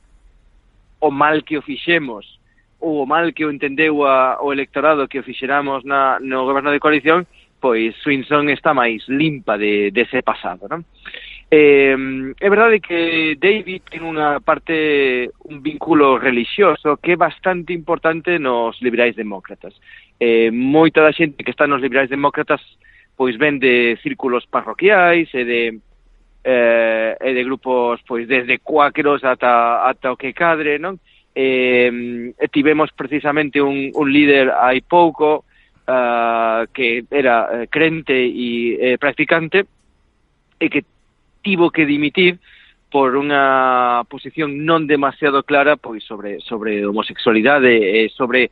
o 1.01 1.11
mal 1.13 1.45
que 1.45 1.61
o 1.61 1.63
fixemos 1.63 2.41
ou 2.81 3.05
o 3.05 3.07
mal 3.09 3.37
que 3.37 3.45
o 3.45 3.53
entendeu 3.53 4.05
a, 4.09 4.41
o 4.41 4.53
electorado 4.53 5.09
que 5.09 5.21
o 5.21 5.27
fixeramos 5.27 5.85
na, 5.85 6.17
no 6.21 6.49
goberno 6.49 6.73
de 6.73 6.81
coalición, 6.81 7.29
pois 7.61 7.97
Swinson 8.03 8.49
está 8.51 8.75
máis 8.75 9.05
limpa 9.09 9.57
de, 9.57 9.91
dese 9.91 10.21
de 10.21 10.27
pasado, 10.27 10.69
non? 10.69 10.85
Eh, 11.49 11.95
é 12.41 12.49
verdade 12.51 12.83
que 12.83 13.39
David 13.39 13.87
ten 13.87 14.03
unha 14.03 14.43
parte, 14.43 15.31
un 15.47 15.63
vínculo 15.63 16.19
relixioso 16.19 16.99
que 16.99 17.15
é 17.15 17.17
bastante 17.17 17.71
importante 17.71 18.35
nos 18.43 18.75
liberais 18.83 19.15
demócratas. 19.15 19.79
Eh, 20.19 20.51
moita 20.51 21.07
da 21.07 21.15
xente 21.15 21.47
que 21.47 21.55
está 21.55 21.71
nos 21.71 21.79
liberais 21.79 22.11
demócratas 22.11 22.59
pois 23.15 23.39
ven 23.39 23.63
de 23.63 23.97
círculos 24.03 24.45
parroquiais 24.45 25.31
e 25.33 25.43
de 25.47 25.63
eh, 26.43 27.15
e 27.15 27.31
de 27.31 27.43
grupos 27.47 28.03
pois 28.03 28.27
desde 28.27 28.59
cuáqueros 28.59 29.23
ata, 29.23 29.87
ata 29.87 30.13
o 30.13 30.19
que 30.19 30.35
cadre, 30.35 30.83
non? 30.83 30.99
Eh, 31.31 32.35
tivemos 32.51 32.91
precisamente 32.91 33.63
un, 33.63 33.95
un 33.95 34.07
líder 34.11 34.51
hai 34.51 34.83
pouco 34.83 35.46
uh, 35.89 36.67
que 36.73 37.05
era 37.11 37.63
eh, 37.63 37.69
crente 37.69 38.15
e 38.15 38.77
eh, 38.79 38.99
practicante 38.99 39.67
e 40.59 40.67
que 40.69 40.85
tivo 41.43 41.71
que 41.71 41.87
dimitir 41.87 42.39
por 42.91 43.15
unha 43.19 44.03
posición 44.07 44.63
non 44.63 44.87
demasiado 44.87 45.43
clara 45.43 45.75
pois 45.79 46.03
sobre 46.07 46.39
sobre 46.43 46.87
homosexualidade 46.87 47.71
e 47.71 48.11
sobre 48.15 48.51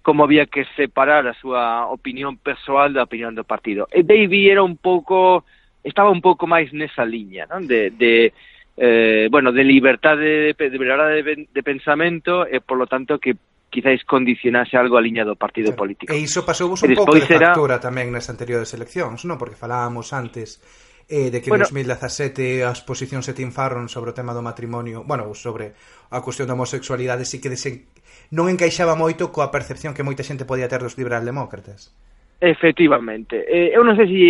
como 0.00 0.24
había 0.24 0.46
que 0.46 0.64
separar 0.76 1.28
a 1.28 1.36
súa 1.36 1.88
opinión 1.92 2.40
persoal 2.40 2.96
da 2.96 3.04
opinión 3.04 3.36
do 3.36 3.44
partido. 3.44 3.84
E 3.92 4.00
Davy 4.00 4.48
era 4.48 4.64
un 4.64 4.80
pouco 4.80 5.44
estaba 5.84 6.12
un 6.12 6.20
pouco 6.20 6.44
máis 6.48 6.72
nesa 6.72 7.04
liña, 7.04 7.48
non? 7.48 7.64
De, 7.68 7.92
de 7.92 8.32
eh, 8.76 9.28
bueno, 9.28 9.52
de 9.52 9.64
liberdade 9.64 10.52
de, 10.52 10.70
de, 10.70 10.78
de, 10.78 11.48
de 11.52 11.62
pensamento 11.62 12.48
e 12.48 12.60
por 12.60 12.80
lo 12.80 12.86
tanto 12.88 13.20
que 13.20 13.36
quizáis 13.70 14.04
condicionase 14.04 14.76
algo 14.76 14.98
a 14.98 15.02
liña 15.02 15.24
do 15.24 15.38
partido 15.38 15.72
claro. 15.72 15.86
político. 15.86 16.10
E 16.12 16.18
iso 16.18 16.42
pasou 16.42 16.68
vos 16.68 16.82
un 16.82 16.92
pouco 16.98 17.14
de 17.14 17.24
factura 17.24 17.78
era... 17.78 17.84
tamén 17.86 18.10
nas 18.10 18.26
anteriores 18.28 18.74
eleccións, 18.74 19.22
non? 19.24 19.38
Porque 19.38 19.54
falábamos 19.56 20.10
antes 20.10 20.58
eh, 21.06 21.30
de 21.30 21.38
que 21.40 21.50
bueno, 21.50 21.66
en 21.66 21.86
2017 21.86 22.66
as 22.66 22.82
posicións 22.82 23.26
se 23.26 23.34
tinfarron 23.34 23.86
sobre 23.86 24.10
o 24.10 24.16
tema 24.18 24.34
do 24.34 24.42
matrimonio, 24.42 25.06
bueno, 25.06 25.30
sobre 25.38 25.74
a 26.10 26.18
cuestión 26.20 26.50
da 26.50 26.58
homosexualidade, 26.58 27.22
si 27.24 27.38
que 27.38 27.50
desen... 27.50 27.86
non 28.34 28.50
encaixaba 28.50 28.98
moito 28.98 29.30
coa 29.30 29.50
percepción 29.54 29.94
que 29.94 30.06
moita 30.06 30.26
xente 30.26 30.46
podía 30.46 30.70
ter 30.70 30.82
dos 30.82 30.98
liberaldemócratas. 30.98 31.94
Efectivamente. 32.40 33.44
Eh, 33.46 33.74
eu 33.76 33.86
non 33.86 33.94
sei 33.94 34.06
se, 34.06 34.22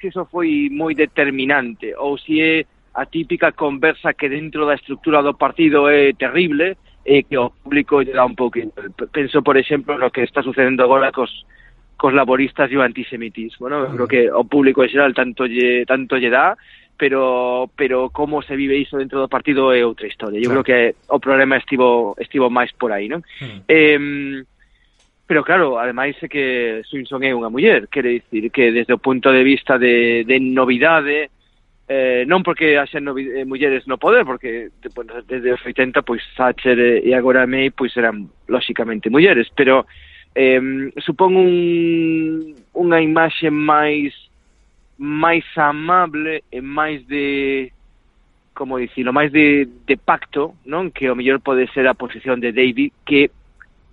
se 0.00 0.04
iso 0.10 0.24
foi 0.26 0.72
moi 0.72 0.96
determinante 0.96 1.92
ou 1.94 2.16
se 2.18 2.38
é 2.40 2.54
a 2.98 3.04
típica 3.06 3.52
conversa 3.52 4.14
que 4.14 4.26
dentro 4.26 4.66
da 4.66 4.74
estructura 4.74 5.22
do 5.22 5.38
partido 5.38 5.86
é 5.86 6.10
terrible, 6.14 6.74
e 7.08 7.24
que 7.24 7.40
o 7.40 7.48
público 7.48 8.04
lle 8.04 8.12
dá 8.12 8.28
un 8.28 8.36
pouquinho. 8.36 8.68
Penso, 9.08 9.40
por 9.40 9.56
exemplo, 9.56 9.96
no 9.96 10.12
que 10.12 10.20
está 10.20 10.44
sucedendo 10.44 10.84
agora 10.84 11.08
cos, 11.08 11.48
cos 11.96 12.12
laboristas 12.12 12.68
e 12.68 12.76
o 12.76 12.84
antisemitismo, 12.84 13.72
¿no? 13.72 13.88
Creo 13.88 14.08
que 14.08 14.22
o 14.28 14.44
público 14.44 14.84
en 14.84 14.92
xeral 14.92 15.16
tanto 15.16 15.48
lle, 15.48 15.88
tanto 15.88 16.20
lle 16.20 16.28
dá, 16.28 16.52
pero 17.00 17.72
pero 17.72 18.12
como 18.12 18.44
se 18.44 18.60
vive 18.60 18.76
iso 18.76 19.00
dentro 19.00 19.24
do 19.24 19.32
partido 19.32 19.72
é 19.72 19.80
outra 19.80 20.04
historia. 20.04 20.36
Eu 20.36 20.52
claro. 20.52 20.60
creo 20.60 20.68
que 20.68 20.80
o 21.08 21.16
problema 21.16 21.56
estivo 21.56 22.12
estivo 22.20 22.52
máis 22.52 22.76
por 22.76 22.92
aí, 22.92 23.08
non? 23.08 23.24
Mm. 23.40 23.60
Eh, 23.64 24.44
pero 25.28 25.44
claro, 25.44 25.80
ademais 25.80 26.16
é 26.20 26.28
que 26.28 26.84
Simpson 26.88 27.24
é 27.24 27.32
unha 27.32 27.48
muller, 27.48 27.88
quere 27.88 28.20
dicir 28.20 28.52
que 28.52 28.72
desde 28.72 28.92
o 28.92 29.00
punto 29.00 29.32
de 29.32 29.44
vista 29.44 29.80
de, 29.80 30.24
de 30.24 30.40
novidade, 30.40 31.32
eh, 31.88 32.24
non 32.28 32.44
porque 32.44 32.76
haxan 32.76 33.08
no, 33.08 33.16
eh, 33.16 33.48
mulleres 33.48 33.88
no 33.88 33.96
poder, 33.96 34.28
porque 34.28 34.68
bueno, 34.94 35.24
desde 35.24 35.56
os 35.56 35.62
80, 35.64 36.04
pois 36.04 36.20
Thatcher 36.36 37.00
e 37.00 37.10
agora 37.16 37.48
May 37.48 37.72
pois 37.72 37.96
eran 37.96 38.28
lóxicamente 38.46 39.08
mulleres, 39.08 39.48
pero 39.56 39.88
eh, 40.36 40.60
supón 41.00 41.40
un, 41.40 41.50
unha 42.76 43.00
imaxe 43.00 43.48
máis 43.48 44.12
máis 45.00 45.46
amable 45.56 46.44
e 46.52 46.60
máis 46.60 47.06
de 47.08 47.72
como 48.52 48.76
dicilo, 48.76 49.14
máis 49.14 49.30
de, 49.30 49.70
de 49.86 49.96
pacto, 49.96 50.58
non? 50.66 50.90
Que 50.90 51.08
o 51.08 51.14
mellor 51.14 51.38
pode 51.38 51.70
ser 51.70 51.86
a 51.86 51.94
posición 51.94 52.42
de 52.42 52.50
David 52.50 52.90
que 53.06 53.30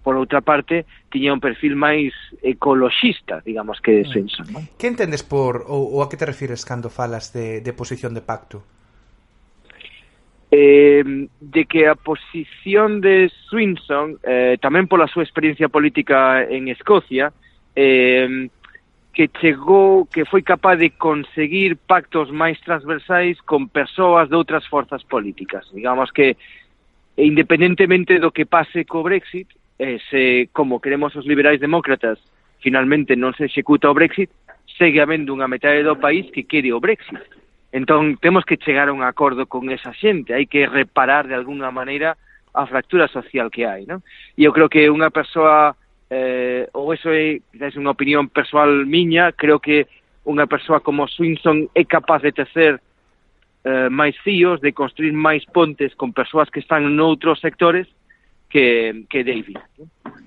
por 0.06 0.14
outra 0.22 0.46
parte, 0.46 0.86
tiña 1.10 1.34
un 1.34 1.42
perfil 1.42 1.74
máis 1.74 2.14
ecoloxista, 2.46 3.42
digamos, 3.42 3.82
que 3.82 3.98
de 3.98 4.06
mm. 4.06 4.14
senso. 4.14 4.40
Non? 4.54 4.70
Que 4.78 4.86
entendes 4.86 5.26
por, 5.26 5.66
ou, 5.66 5.98
ou 5.98 6.06
a 6.06 6.10
que 6.14 6.22
te 6.22 6.30
refires 6.30 6.62
cando 6.62 6.94
falas 6.94 7.34
de, 7.34 7.66
de 7.66 7.74
posición 7.74 8.14
de 8.14 8.22
pacto? 8.22 8.62
eh, 10.52 11.28
de 11.42 11.66
que 11.66 11.88
a 11.88 11.96
posición 11.96 13.02
de 13.02 13.32
Swinson, 13.50 14.20
eh, 14.24 14.56
tamén 14.64 14.88
pola 14.88 15.10
súa 15.12 15.26
experiencia 15.26 15.68
política 15.68 16.48
en 16.48 16.72
Escocia, 16.72 17.36
eh, 17.76 18.48
que 19.12 19.28
chegou, 19.40 20.08
que 20.08 20.24
foi 20.24 20.44
capaz 20.44 20.80
de 20.80 20.96
conseguir 20.96 21.76
pactos 21.76 22.32
máis 22.32 22.60
transversais 22.64 23.40
con 23.44 23.68
persoas 23.68 24.32
de 24.32 24.36
outras 24.40 24.64
forzas 24.68 25.04
políticas. 25.04 25.68
Digamos 25.76 26.12
que, 26.16 26.40
independentemente 27.20 28.20
do 28.20 28.32
que 28.32 28.48
pase 28.48 28.88
co 28.88 29.04
Brexit, 29.04 29.52
eh, 29.80 30.00
se, 30.10 30.50
como 30.54 30.82
queremos 30.82 31.16
os 31.16 31.26
liberais 31.26 31.60
demócratas, 31.60 32.20
finalmente 32.60 33.16
non 33.16 33.36
se 33.36 33.46
executa 33.46 33.92
o 33.92 33.98
Brexit, 33.98 34.32
segue 34.80 35.00
habendo 35.00 35.36
unha 35.36 35.52
metade 35.52 35.84
do 35.84 36.00
país 36.00 36.28
que 36.32 36.48
quere 36.48 36.72
o 36.72 36.82
Brexit. 36.82 37.20
Entón, 37.76 38.16
temos 38.18 38.48
que 38.48 38.58
chegar 38.58 38.88
a 38.88 38.96
un 38.96 39.04
acordo 39.04 39.46
con 39.46 39.68
esa 39.70 39.92
xente, 39.92 40.32
hai 40.32 40.48
que 40.48 40.64
reparar 40.64 41.28
de 41.28 41.36
alguna 41.36 41.70
maneira 41.76 42.16
a 42.56 42.64
fractura 42.66 43.12
social 43.12 43.52
que 43.52 43.68
hai, 43.68 43.84
non? 43.84 44.00
E 44.40 44.48
eu 44.48 44.56
creo 44.56 44.72
que 44.72 44.88
unha 44.88 45.12
persoa, 45.12 45.76
eh, 46.08 46.72
ou 46.72 46.96
eso 46.96 47.12
é, 47.12 47.44
quizás 47.52 47.76
unha 47.76 47.92
opinión 47.92 48.32
persoal 48.32 48.88
miña, 48.88 49.36
creo 49.36 49.60
que 49.60 49.92
unha 50.24 50.48
persoa 50.48 50.80
como 50.80 51.06
Swinson 51.12 51.68
é 51.76 51.84
capaz 51.84 52.24
de 52.24 52.32
tecer 52.32 52.80
eh, 53.68 53.92
máis 53.92 54.16
fíos, 54.24 54.64
de 54.64 54.72
construir 54.72 55.12
máis 55.12 55.44
pontes 55.46 55.94
con 56.00 56.16
persoas 56.16 56.50
que 56.50 56.64
están 56.64 56.96
noutros 56.96 57.44
sectores, 57.44 57.92
que, 58.50 59.06
que 59.10 59.24
David. 59.24 59.58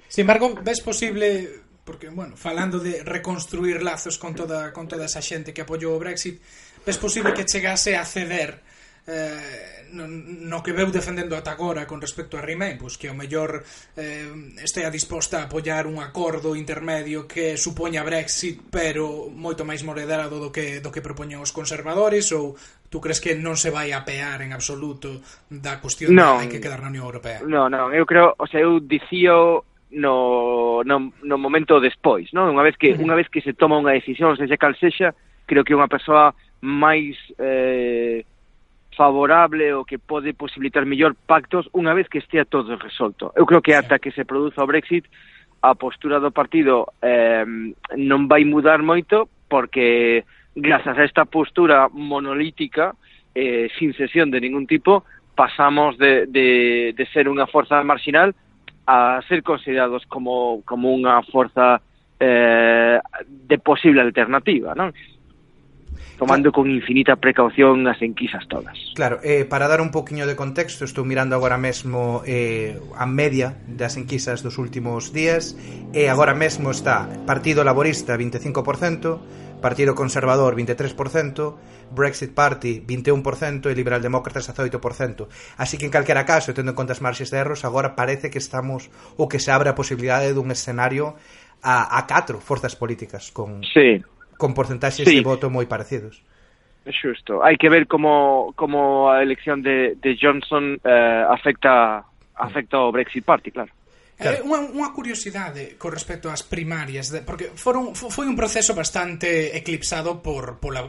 Sin 0.09 0.23
embargo, 0.23 0.55
ves 0.63 0.81
posible 0.81 1.49
porque, 1.85 2.11
bueno, 2.11 2.37
falando 2.37 2.79
de 2.79 3.03
reconstruir 3.03 3.83
lazos 3.83 4.19
con 4.19 4.35
toda, 4.35 4.73
con 4.73 4.87
toda 4.87 5.07
esa 5.07 5.25
xente 5.25 5.57
que 5.57 5.65
apoiou 5.65 5.97
o 5.97 6.03
Brexit, 6.03 6.37
ves 6.85 7.01
posible 7.01 7.33
que 7.33 7.49
chegase 7.49 7.97
a 7.97 8.05
ceder 8.05 8.61
eh, 9.09 9.89
no, 9.93 10.05
no 10.07 10.63
que 10.63 10.77
veu 10.77 10.93
defendendo 10.93 11.33
ata 11.33 11.57
agora 11.57 11.89
con 11.89 12.01
respecto 12.01 12.37
a 12.37 12.45
Remain, 12.45 12.77
pois 12.77 13.01
que 13.01 13.09
o 13.09 13.17
mellor 13.17 13.65
eh, 13.97 14.29
estea 14.61 14.93
disposta 14.93 15.41
a 15.41 15.49
apoiar 15.49 15.89
un 15.89 16.05
acordo 16.05 16.53
intermedio 16.53 17.25
que 17.25 17.57
supoña 17.57 18.05
Brexit, 18.05 18.69
pero 18.69 19.33
moito 19.33 19.65
máis 19.65 19.81
moderado 19.81 20.37
do 20.37 20.53
que 20.53 20.85
do 20.85 20.93
que 20.93 21.01
propoñen 21.01 21.41
os 21.41 21.57
conservadores 21.57 22.29
ou 22.37 22.53
tú 22.93 23.01
crees 23.01 23.21
que 23.25 23.33
non 23.33 23.57
se 23.57 23.73
vai 23.73 23.97
a 23.97 24.05
pear 24.05 24.45
en 24.45 24.53
absoluto 24.53 25.25
da 25.49 25.81
cuestión 25.81 26.13
non, 26.13 26.37
de 26.37 26.45
hai 26.45 26.49
que 26.53 26.61
quedar 26.61 26.85
na 26.85 26.93
Unión 26.93 27.09
Europea? 27.09 27.41
Non, 27.41 27.73
non, 27.73 27.97
eu 27.97 28.05
creo, 28.05 28.37
o 28.37 28.45
sea, 28.45 28.61
eu 28.61 28.77
dicío 28.85 29.65
no, 29.89 30.85
no, 30.85 31.17
no 31.25 31.37
momento 31.41 31.81
despois, 31.81 32.29
non? 32.37 32.53
Unha 32.53 32.61
vez 32.61 32.77
que 32.77 32.93
unha 32.93 33.17
vez 33.17 33.33
que 33.33 33.41
se 33.41 33.57
toma 33.57 33.81
unha 33.81 33.97
decisión, 33.97 34.37
sexa 34.37 34.61
cal 34.61 34.77
sexa, 34.77 35.17
creo 35.49 35.65
que 35.65 35.73
unha 35.73 35.89
persoa 35.89 36.37
máis 36.61 37.17
eh, 37.41 38.29
favorable 38.99 39.73
ou 39.73 39.87
que 39.87 40.03
pode 40.03 40.35
posibilitar 40.35 40.83
mellor 40.83 41.15
pactos 41.15 41.71
unha 41.71 41.95
vez 41.95 42.11
que 42.11 42.19
estea 42.19 42.43
todo 42.43 42.75
resolto. 42.75 43.31
Eu 43.39 43.47
creo 43.47 43.63
que 43.63 43.79
ata 43.79 44.03
que 44.03 44.11
se 44.11 44.27
produza 44.27 44.67
o 44.67 44.67
Brexit 44.67 45.07
a 45.63 45.79
postura 45.79 46.19
do 46.19 46.35
partido 46.35 46.91
eh, 46.99 47.47
non 47.95 48.27
vai 48.27 48.43
mudar 48.43 48.83
moito 48.83 49.31
porque 49.47 50.27
grazas 50.59 50.99
a 50.99 51.07
esta 51.07 51.31
postura 51.31 51.87
monolítica 51.95 52.99
eh, 53.39 53.71
sin 53.79 53.95
sesión 53.95 54.35
de 54.35 54.43
ningún 54.43 54.67
tipo 54.67 55.07
pasamos 55.39 55.95
de, 56.03 56.27
de, 56.27 56.91
de 56.99 57.05
ser 57.15 57.31
unha 57.31 57.47
forza 57.47 57.79
marginal 57.87 58.35
a 58.91 59.23
ser 59.31 59.47
considerados 59.47 60.03
como, 60.11 60.67
como 60.67 60.91
unha 60.91 61.23
forza 61.31 61.79
eh, 62.19 62.99
de 63.23 63.57
posible 63.63 64.03
alternativa, 64.03 64.75
non? 64.75 64.91
tomando 66.19 66.51
con 66.51 66.67
infinita 66.67 67.17
precaución 67.17 67.87
as 67.87 68.03
enquisas 68.03 68.43
todas. 68.51 68.75
Claro, 68.99 69.23
eh, 69.23 69.47
para 69.47 69.71
dar 69.71 69.81
un 69.81 69.95
poquinho 69.95 70.27
de 70.27 70.35
contexto, 70.35 70.83
estou 70.83 71.07
mirando 71.07 71.39
agora 71.39 71.57
mesmo 71.57 72.27
eh, 72.27 72.77
a 72.99 73.07
media 73.07 73.55
das 73.71 73.95
enquisas 73.95 74.43
dos 74.43 74.59
últimos 74.59 75.15
días, 75.15 75.55
e 75.95 76.11
agora 76.11 76.35
mesmo 76.35 76.75
está 76.75 77.07
Partido 77.23 77.63
Laborista 77.63 78.19
25%, 78.19 79.63
Partido 79.63 79.95
Conservador 79.95 80.59
23%, 80.59 81.95
Brexit 81.95 82.35
Party 82.35 82.83
21% 82.83 83.71
e 83.71 83.75
Liberal 83.79 84.03
Demócratas 84.03 84.51
18%. 84.51 85.31
Así 85.57 85.79
que 85.79 85.87
en 85.87 85.95
calquera 85.95 86.27
caso, 86.27 86.51
tendo 86.51 86.75
en 86.75 86.79
conta 86.79 86.99
as 86.99 87.01
marxes 87.01 87.31
de 87.31 87.39
erros, 87.39 87.63
agora 87.63 87.95
parece 87.95 88.27
que 88.27 88.43
estamos 88.43 88.91
ou 89.15 89.31
que 89.31 89.39
se 89.39 89.55
abre 89.55 89.71
a 89.71 89.79
posibilidade 89.79 90.35
dun 90.35 90.51
escenario 90.51 91.15
a, 91.63 91.95
a 91.95 92.01
catro 92.11 92.43
forzas 92.43 92.75
políticas 92.75 93.31
con... 93.31 93.63
Sí, 93.63 94.03
con 94.39 94.55
porcentaxes 94.55 95.05
sí. 95.05 95.19
de 95.19 95.27
voto 95.27 95.51
moi 95.51 95.67
parecidos. 95.67 96.23
Xusto. 96.89 97.45
Hai 97.45 97.61
que 97.61 97.69
ver 97.69 97.85
como, 97.85 98.55
como 98.57 99.13
a 99.13 99.21
elección 99.21 99.61
de, 99.61 99.99
de 100.01 100.17
Johnson 100.17 100.81
eh, 100.81 101.25
afecta 101.29 102.07
afecta 102.39 102.79
ao 102.79 102.95
Brexit 102.95 103.27
Party, 103.27 103.51
claro. 103.51 103.75
Eh, 104.17 104.23
claro. 104.23 104.37
Eh, 104.39 104.47
unha, 104.47 104.61
unha 104.73 104.89
curiosidade 104.95 105.77
con 105.77 105.93
respecto 105.93 106.31
ás 106.31 106.47
primarias, 106.47 107.11
de, 107.11 107.21
porque 107.27 107.51
foron, 107.53 107.93
foi 107.93 108.25
un 108.25 108.39
proceso 108.39 108.73
bastante 108.73 109.59
eclipsado 109.59 110.23
por, 110.23 110.63
pola 110.63 110.87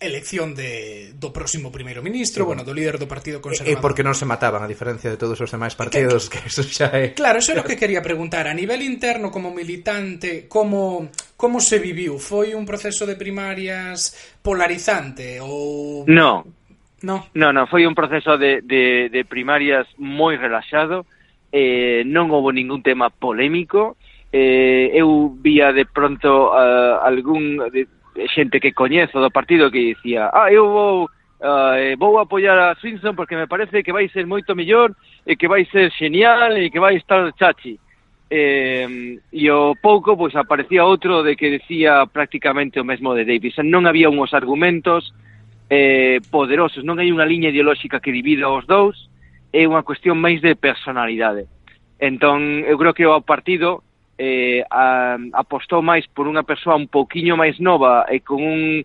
elección 0.00 0.56
de, 0.56 1.12
do 1.20 1.28
próximo 1.30 1.68
primeiro 1.68 2.00
ministro, 2.00 2.42
sí, 2.42 2.48
bueno, 2.48 2.64
do 2.64 2.72
líder 2.72 2.96
do 2.96 3.04
Partido 3.04 3.44
Conservador. 3.44 3.76
E, 3.76 3.78
e 3.78 3.84
porque 3.84 4.00
non 4.00 4.16
se 4.16 4.24
mataban, 4.24 4.64
a 4.64 4.68
diferencia 4.68 5.12
de 5.12 5.20
todos 5.20 5.36
os 5.36 5.52
demais 5.52 5.76
partidos, 5.76 6.32
que, 6.32 6.40
que 6.40 6.48
eso 6.48 6.64
xa 6.64 6.88
é... 6.96 7.12
Claro, 7.12 7.44
eso 7.44 7.52
é 7.52 7.60
o 7.60 7.68
que 7.68 7.76
quería 7.76 8.00
preguntar. 8.00 8.48
A 8.48 8.56
nivel 8.56 8.80
interno, 8.80 9.28
como 9.28 9.52
militante, 9.52 10.48
como, 10.48 11.12
como 11.36 11.60
se 11.60 11.76
viviu? 11.76 12.16
Foi 12.16 12.56
un 12.56 12.64
proceso 12.64 13.04
de 13.04 13.20
primarias 13.20 14.16
polarizante 14.40 15.38
ou... 15.44 16.08
No. 16.08 16.48
No, 17.00 17.32
no, 17.32 17.48
no 17.52 17.64
foi 17.68 17.88
un 17.88 17.96
proceso 17.96 18.36
de, 18.36 18.60
de, 18.60 19.08
de 19.08 19.24
primarias 19.24 19.88
moi 19.96 20.36
relaxado, 20.36 21.08
eh, 21.52 22.04
non 22.04 22.28
houve 22.28 22.52
ningún 22.52 22.84
tema 22.84 23.08
polémico, 23.08 23.96
eh, 24.32 24.92
eu 24.92 25.32
vía 25.32 25.72
de 25.72 25.88
pronto 25.88 26.52
uh, 26.52 27.00
algún 27.00 27.56
de, 27.72 27.88
xente 28.28 28.60
que 28.60 28.72
coñezo 28.72 29.20
do 29.20 29.30
partido 29.30 29.70
que 29.70 29.94
dicía 29.94 30.30
ah, 30.32 30.52
eu 30.52 30.68
vou, 30.68 31.08
uh, 31.40 31.96
vou 31.96 32.18
apoiar 32.18 32.58
a 32.58 32.74
Swinson 32.76 33.14
porque 33.14 33.36
me 33.36 33.48
parece 33.48 33.82
que 33.82 33.92
vai 33.92 34.08
ser 34.08 34.26
moito 34.26 34.54
mellor 34.54 34.92
e 35.26 35.36
que 35.36 35.48
vai 35.48 35.64
ser 35.66 35.90
genial 35.92 36.56
e 36.56 36.70
que 36.70 36.80
vai 36.80 36.96
estar 36.96 37.32
chachi. 37.34 37.78
Eh, 38.30 39.18
e 39.32 39.50
o 39.50 39.74
pouco 39.74 40.14
pois 40.14 40.36
aparecía 40.38 40.86
outro 40.86 41.26
de 41.26 41.34
que 41.34 41.50
decía 41.50 42.06
prácticamente 42.06 42.78
o 42.78 42.86
mesmo 42.86 43.10
de 43.14 43.26
Davis. 43.26 43.58
Non 43.58 43.90
había 43.90 44.06
uns 44.06 44.30
argumentos 44.30 45.10
eh, 45.66 46.22
poderosos, 46.30 46.86
non 46.86 47.02
hai 47.02 47.10
unha 47.10 47.26
liña 47.26 47.50
ideolóxica 47.50 47.98
que 47.98 48.14
divida 48.14 48.46
os 48.46 48.70
dous, 48.70 49.10
é 49.50 49.66
unha 49.66 49.82
cuestión 49.82 50.22
máis 50.22 50.38
de 50.38 50.54
personalidade. 50.54 51.50
Entón, 51.98 52.62
eu 52.62 52.78
creo 52.78 52.94
que 52.94 53.06
o 53.06 53.18
partido 53.20 53.82
eh, 54.20 54.62
a, 54.68 55.16
apostou 55.32 55.80
máis 55.80 56.04
por 56.12 56.28
unha 56.28 56.44
persoa 56.44 56.76
un 56.76 56.92
pouquiño 56.92 57.40
máis 57.40 57.56
nova 57.56 58.04
e 58.12 58.20
con 58.20 58.44
un 58.44 58.84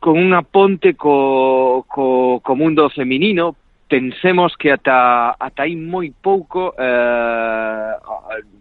con 0.00 0.16
unha 0.16 0.40
ponte 0.40 0.96
co, 0.96 1.84
co, 1.88 2.40
co 2.44 2.52
mundo 2.56 2.92
feminino, 2.92 3.56
pensemos 3.88 4.52
que 4.56 4.68
ata, 4.68 5.32
ata 5.32 5.64
aí 5.64 5.76
moi 5.76 6.12
pouco 6.12 6.76
eh, 6.76 7.92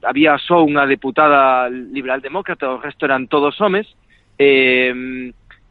había 0.03 0.39
só 0.39 0.63
unha 0.63 0.87
deputada 0.87 1.67
liberal-demócrata, 1.71 2.67
o 2.67 2.79
resto 2.79 3.07
eran 3.07 3.27
todos 3.27 3.59
homes, 3.59 3.87
eh, 4.39 4.91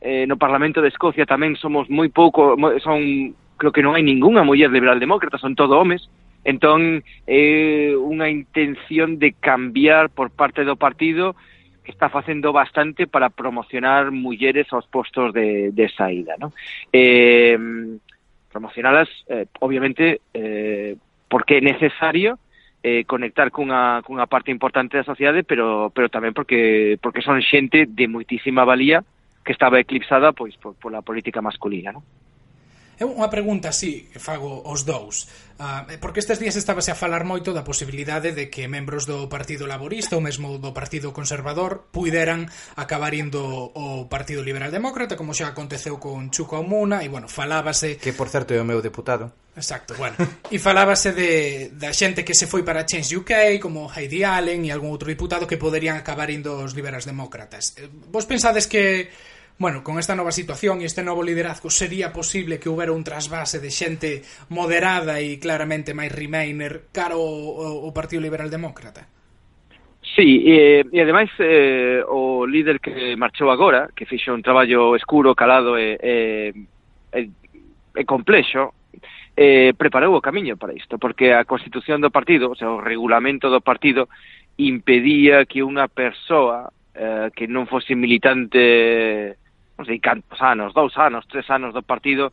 eh, 0.00 0.24
no 0.28 0.36
Parlamento 0.36 0.84
de 0.84 0.92
Escocia 0.92 1.28
tamén 1.28 1.56
somos 1.56 1.88
moi 1.88 2.12
pouco, 2.12 2.56
son 2.80 3.32
creo 3.56 3.72
que 3.72 3.84
non 3.84 3.96
hai 3.96 4.04
ningunha 4.04 4.44
muller 4.44 4.68
liberal-demócrata, 4.68 5.40
son 5.40 5.56
todo 5.56 5.80
homes, 5.80 6.04
Entón, 6.44 7.06
é 7.26 7.94
unha 7.94 8.26
intención 8.26 9.22
de 9.22 9.32
cambiar 9.38 10.10
por 10.10 10.34
parte 10.34 10.66
do 10.66 10.74
partido 10.74 11.38
que 11.84 11.90
está 11.90 12.08
facendo 12.08 12.52
bastante 12.52 13.06
para 13.06 13.30
promocionar 13.30 14.10
mulleres 14.10 14.66
aos 14.72 14.86
postos 14.86 15.32
de, 15.32 15.70
de 15.70 15.88
saída. 15.90 16.34
¿no? 16.38 16.52
Eh, 16.92 17.58
promocionalas, 18.50 19.08
eh, 19.28 19.46
obviamente, 19.60 20.20
eh, 20.34 20.96
porque 21.28 21.58
é 21.58 21.60
necesario, 21.60 22.38
eh, 22.82 23.04
conectar 23.06 23.50
cunha, 23.50 24.02
cunha 24.02 24.26
parte 24.26 24.50
importante 24.50 24.98
da 24.98 25.06
sociedade, 25.06 25.46
pero, 25.46 25.90
pero 25.94 26.10
tamén 26.10 26.34
porque, 26.34 26.98
porque 26.98 27.22
son 27.22 27.38
xente 27.38 27.86
de 27.86 28.06
moitísima 28.10 28.66
valía 28.66 29.06
que 29.46 29.54
estaba 29.54 29.78
eclipsada 29.78 30.34
pois 30.34 30.54
por, 30.58 30.74
por 30.74 30.90
la 30.90 31.02
política 31.02 31.42
masculina. 31.42 31.94
¿no? 31.94 32.02
É 33.00 33.04
unha 33.08 33.28
pregunta 33.32 33.72
así 33.72 34.08
que 34.12 34.20
fago 34.20 34.62
os 34.68 34.84
dous. 34.84 35.26
Uh, 35.62 35.86
porque 36.02 36.18
estes 36.18 36.42
días 36.42 36.56
estábase 36.58 36.90
a 36.90 36.98
falar 36.98 37.22
moito 37.22 37.54
da 37.54 37.62
posibilidade 37.62 38.34
de 38.34 38.50
que 38.50 38.66
membros 38.66 39.06
do 39.06 39.30
Partido 39.30 39.64
Laborista 39.64 40.18
ou 40.18 40.22
mesmo 40.24 40.58
do 40.58 40.74
Partido 40.74 41.14
Conservador 41.14 41.88
puideran 41.94 42.50
acabar 42.74 43.14
indo 43.14 43.70
ao 43.72 44.10
Partido 44.10 44.42
Liberal 44.42 44.74
Demócrata, 44.74 45.14
como 45.14 45.36
xa 45.36 45.54
aconteceu 45.54 46.02
con 46.02 46.34
Chuco 46.34 46.58
Amuna, 46.58 47.04
e, 47.04 47.08
bueno, 47.08 47.30
falábase... 47.30 47.96
Que, 47.96 48.16
por 48.16 48.26
certo, 48.26 48.52
é 48.52 48.60
o 48.60 48.66
meu 48.66 48.82
deputado. 48.82 49.30
Exacto, 49.54 49.94
bueno. 49.94 50.16
E 50.50 50.56
falábase 50.56 51.12
de, 51.12 51.70
da 51.76 51.92
xente 51.92 52.24
que 52.24 52.32
se 52.32 52.48
foi 52.48 52.64
para 52.64 52.88
Change 52.88 53.20
UK, 53.20 53.32
como 53.60 53.86
Heidi 53.86 54.24
Allen 54.24 54.64
e 54.64 54.72
algún 54.72 54.90
outro 54.90 55.12
diputado 55.12 55.44
que 55.44 55.60
poderían 55.60 55.94
acabar 55.94 56.32
indo 56.32 56.58
os 56.58 56.72
liberais 56.72 57.04
demócratas. 57.04 57.76
Eh, 57.76 57.86
vos 57.86 58.24
pensades 58.24 58.64
que 58.64 59.12
bueno, 59.58 59.84
con 59.84 59.98
esta 59.98 60.14
nova 60.14 60.32
situación 60.32 60.80
e 60.80 60.88
este 60.88 61.04
novo 61.04 61.22
liderazgo 61.22 61.70
sería 61.70 62.10
posible 62.10 62.58
que 62.58 62.68
houbera 62.68 62.96
un 62.96 63.04
trasvase 63.04 63.60
de 63.62 63.70
xente 63.70 64.26
moderada 64.50 65.22
e 65.22 65.38
claramente 65.38 65.94
máis 65.94 66.10
remainer 66.10 66.90
caro 66.90 67.20
o, 67.22 67.86
o 67.86 67.88
Partido 67.94 68.22
Liberal 68.22 68.50
Demócrata? 68.50 69.06
Sí, 70.02 70.42
e, 70.44 70.84
e 70.90 70.98
ademais 71.00 71.30
eh, 71.38 72.02
o 72.04 72.44
líder 72.44 72.82
que 72.82 73.14
marchou 73.16 73.48
agora, 73.54 73.88
que 73.94 74.04
fixo 74.04 74.34
un 74.34 74.42
traballo 74.42 74.92
escuro, 74.98 75.32
calado 75.34 75.78
e, 75.78 75.96
e, 75.96 76.16
e, 77.14 77.30
e 77.94 78.02
complexo, 78.04 78.74
eh, 79.36 79.72
preparou 79.78 80.12
o 80.12 80.20
camiño 80.20 80.58
para 80.58 80.74
isto, 80.74 80.98
porque 80.98 81.32
a 81.32 81.46
constitución 81.48 82.02
do 82.02 82.12
partido, 82.12 82.52
o 82.52 82.56
sea, 82.58 82.68
o 82.68 82.82
regulamento 82.82 83.48
do 83.48 83.64
partido, 83.64 84.10
impedía 84.58 85.46
que 85.48 85.64
unha 85.64 85.88
persoa 85.88 86.68
eh, 86.92 87.32
que 87.32 87.48
non 87.48 87.64
fose 87.64 87.96
militante 87.96 89.40
non 89.78 89.84
sei 89.88 89.98
cantos 89.98 90.40
anos, 90.40 90.74
dous 90.76 90.94
anos, 91.00 91.24
tres 91.28 91.48
anos 91.48 91.72
do 91.72 91.82
partido, 91.82 92.32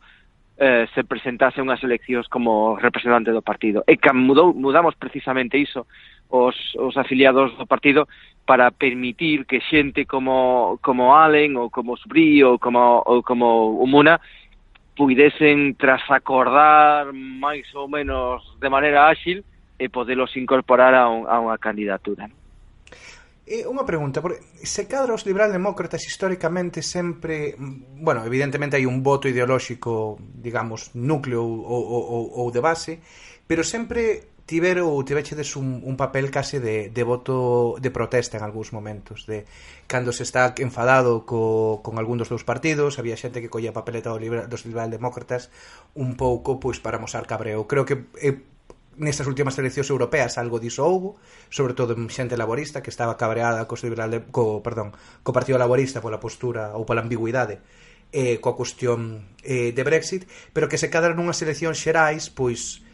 eh, 0.60 0.86
se 0.92 1.04
presentase 1.04 1.64
unhas 1.64 1.80
eleccións 1.80 2.28
como 2.28 2.76
representante 2.76 3.32
do 3.32 3.40
partido. 3.40 3.80
E 3.88 3.96
que 3.96 4.12
mudou, 4.12 4.52
mudamos 4.52 4.92
precisamente 4.94 5.56
iso 5.56 5.88
os, 6.28 6.54
os 6.76 6.94
afiliados 7.00 7.56
do 7.56 7.64
partido 7.64 8.06
para 8.44 8.70
permitir 8.70 9.46
que 9.46 9.64
xente 9.64 10.04
como, 10.04 10.78
como 10.84 11.16
Allen 11.16 11.56
ou 11.56 11.70
como 11.70 11.96
Subri 11.96 12.44
ou 12.44 12.58
como, 12.58 13.02
ou 13.06 13.24
como 13.24 13.80
Umuna 13.80 14.20
puidesen 15.00 15.80
trasacordar 15.80 17.08
máis 17.14 17.64
ou 17.72 17.88
menos 17.88 18.44
de 18.60 18.68
maneira 18.68 19.08
áxil 19.08 19.40
e 19.80 19.88
podelos 19.88 20.36
incorporar 20.36 20.92
a, 20.92 21.08
un, 21.08 21.24
a 21.24 21.40
unha 21.40 21.56
candidatura. 21.56 22.28
Non? 22.28 22.39
Eh, 23.50 23.66
unha 23.66 23.82
pregunta, 23.82 24.22
porque 24.22 24.38
se 24.62 24.86
cadra 24.86 25.10
os 25.10 25.26
liberal-demócratas 25.26 26.06
históricamente 26.06 26.86
sempre... 26.86 27.58
Bueno, 27.98 28.22
evidentemente 28.22 28.78
hai 28.78 28.86
un 28.86 29.02
voto 29.02 29.26
ideolóxico, 29.26 30.22
digamos, 30.22 30.94
núcleo 30.94 31.42
ou, 31.42 31.82
ou, 31.82 32.02
ou 32.14 32.22
ou 32.30 32.46
de 32.54 32.62
base, 32.62 33.02
pero 33.50 33.66
sempre 33.66 34.30
tiver 34.46 34.78
ou 34.78 35.02
tivechedes 35.02 35.58
un, 35.58 35.82
un 35.82 35.98
papel 35.98 36.30
case 36.30 36.62
de, 36.62 36.94
de 36.94 37.02
voto 37.02 37.74
de 37.82 37.90
protesta 37.90 38.38
en 38.38 38.46
algúns 38.46 38.70
momentos 38.70 39.26
de 39.26 39.46
cando 39.90 40.14
se 40.14 40.22
está 40.22 40.54
enfadado 40.58 41.26
co, 41.26 41.82
con 41.82 41.98
algún 41.98 42.18
dos 42.22 42.30
dous 42.30 42.42
partidos 42.42 42.98
había 42.98 43.18
xente 43.18 43.42
que 43.42 43.50
colla 43.50 43.74
papeleta 43.74 44.10
do 44.10 44.18
libra, 44.18 44.46
dos 44.46 44.62
liberal 44.62 44.90
demócratas 44.90 45.50
un 45.98 46.14
pouco 46.14 46.62
pois 46.62 46.78
para 46.78 47.02
mostrar 47.02 47.30
cabreo. 47.30 47.70
Creo 47.70 47.86
que 47.86 48.10
é 48.18 48.30
nestas 49.00 49.26
últimas 49.26 49.56
eleccións 49.56 49.88
europeas 49.88 50.36
algo 50.36 50.60
diso 50.60 50.84
houbo, 50.84 51.16
sobre 51.48 51.72
todo 51.72 51.96
en 51.96 52.06
xente 52.12 52.36
laborista 52.36 52.84
que 52.84 52.92
estaba 52.92 53.16
cabreada 53.16 53.64
co, 53.64 53.74
liberal 53.80 54.28
co, 54.28 54.60
perdón, 54.60 54.92
co 55.24 55.32
Partido 55.32 55.56
Laborista 55.56 56.04
pola 56.04 56.20
postura 56.20 56.76
ou 56.76 56.84
pola 56.84 57.00
ambigüidade 57.00 57.64
eh, 58.12 58.38
coa 58.42 58.58
cuestión 58.58 59.32
eh, 59.42 59.72
de 59.72 59.82
Brexit, 59.82 60.28
pero 60.52 60.68
que 60.68 60.78
se 60.78 60.90
cadran 60.92 61.18
unhas 61.18 61.40
eleccións 61.40 61.80
xerais, 61.80 62.28
pois 62.28 62.84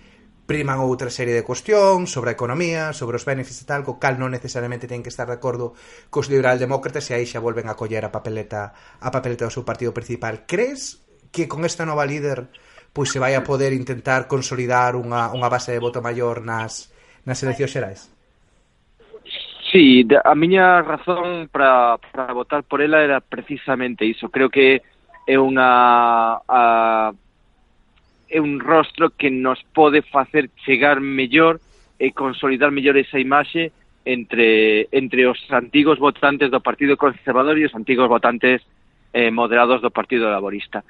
priman 0.47 0.79
outra 0.79 1.11
serie 1.11 1.35
de 1.35 1.43
cuestións 1.43 2.15
sobre 2.15 2.31
a 2.31 2.37
economía, 2.39 2.95
sobre 2.95 3.19
os 3.19 3.27
beneficios 3.27 3.67
e 3.67 3.69
tal, 3.69 3.83
co 3.83 3.99
cal 3.99 4.15
non 4.15 4.31
necesariamente 4.31 4.87
ten 4.87 5.03
que 5.03 5.11
estar 5.11 5.27
de 5.27 5.35
acordo 5.35 5.75
cos 6.07 6.31
liberaldemócratas 6.31 7.11
e 7.11 7.19
aí 7.19 7.27
xa 7.27 7.43
volven 7.43 7.67
a 7.67 7.75
coller 7.75 8.07
a 8.07 8.15
papeleta 8.15 8.71
a 9.03 9.11
papeleta 9.11 9.51
do 9.51 9.53
seu 9.53 9.67
partido 9.67 9.91
principal. 9.91 10.47
Crees 10.47 11.03
que 11.35 11.51
con 11.51 11.67
esta 11.67 11.83
nova 11.83 12.07
líder 12.07 12.47
pois 12.97 13.13
se 13.13 13.21
vai 13.21 13.37
a 13.37 13.45
poder 13.45 13.77
intentar 13.77 14.25
consolidar 14.25 14.97
unha, 14.97 15.29
unha 15.37 15.53
base 15.53 15.69
de 15.69 15.85
voto 15.85 16.01
maior 16.01 16.41
nas, 16.41 16.89
nas 17.29 17.37
eleccións 17.45 17.69
xerais? 17.77 18.01
Sí, 19.69 20.09
a 20.09 20.33
miña 20.33 20.81
razón 20.81 21.53
para, 21.53 22.01
para 22.01 22.33
votar 22.33 22.65
por 22.65 22.81
ela 22.81 23.05
era 23.05 23.21
precisamente 23.21 24.09
iso. 24.09 24.33
Creo 24.33 24.49
que 24.49 24.81
é 25.29 25.37
unha 25.37 26.41
a, 26.41 27.13
é 28.33 28.39
un 28.41 28.65
rostro 28.65 29.13
que 29.13 29.29
nos 29.29 29.61
pode 29.77 30.01
facer 30.01 30.49
chegar 30.65 30.97
mellor 30.97 31.61
e 32.01 32.17
consolidar 32.17 32.73
mellor 32.73 32.97
esa 32.97 33.21
imaxe 33.21 33.77
entre, 34.09 34.89
entre 34.89 35.29
os 35.29 35.37
antigos 35.53 36.01
votantes 36.01 36.49
do 36.49 36.65
Partido 36.65 36.97
Conservador 36.97 37.61
e 37.61 37.69
os 37.69 37.77
antigos 37.77 38.09
votantes 38.09 38.65
eh, 39.13 39.29
moderados 39.29 39.85
do 39.85 39.93
Partido 39.93 40.33
Laborista 40.33 40.81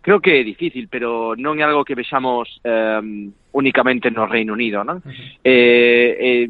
creo 0.00 0.20
que 0.20 0.40
é 0.40 0.44
difícil, 0.44 0.88
pero 0.88 1.36
non 1.36 1.60
é 1.60 1.64
algo 1.64 1.84
que 1.84 1.98
vexamos 1.98 2.48
eh, 2.64 3.00
únicamente 3.52 4.10
no 4.10 4.26
Reino 4.26 4.56
Unido, 4.56 4.82
non? 4.84 5.04
Uh 5.04 5.12
-huh. 5.12 5.28
eh, 5.44 6.10
eh, 6.18 6.48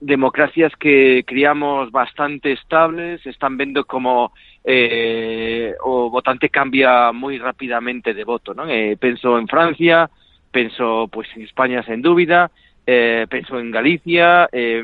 democracias 0.00 0.72
que 0.76 1.24
criamos 1.26 1.90
bastante 1.90 2.52
estables 2.52 3.24
están 3.26 3.56
vendo 3.56 3.84
como 3.84 4.32
eh, 4.64 5.74
o 5.84 6.10
votante 6.10 6.48
cambia 6.48 7.12
moi 7.12 7.38
rapidamente 7.38 8.12
de 8.12 8.24
voto, 8.24 8.52
non? 8.52 8.68
Eh, 8.68 8.96
penso 9.00 9.38
en 9.38 9.48
Francia, 9.48 10.08
penso 10.50 11.08
pois 11.08 11.28
en 11.36 11.44
España 11.44 11.84
sen 11.84 12.02
dúbida, 12.02 12.50
eh, 12.86 13.26
penso 13.28 13.58
en 13.58 13.70
Galicia, 13.70 14.48
eh, 14.52 14.82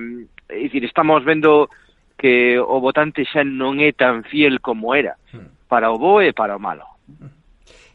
é 0.49 0.57
dicir, 0.69 0.85
estamos 0.85 1.25
vendo 1.25 1.69
que 2.17 2.59
o 2.61 2.79
votante 2.81 3.25
xa 3.25 3.43
non 3.43 3.81
é 3.81 3.93
tan 3.93 4.23
fiel 4.25 4.61
como 4.61 4.95
era, 4.95 5.17
hmm. 5.33 5.67
para 5.67 5.91
o 5.91 5.99
bo 5.99 6.23
e 6.23 6.33
para 6.33 6.57
o 6.57 6.63
malo. 6.63 6.87
Hmm. 7.09 7.42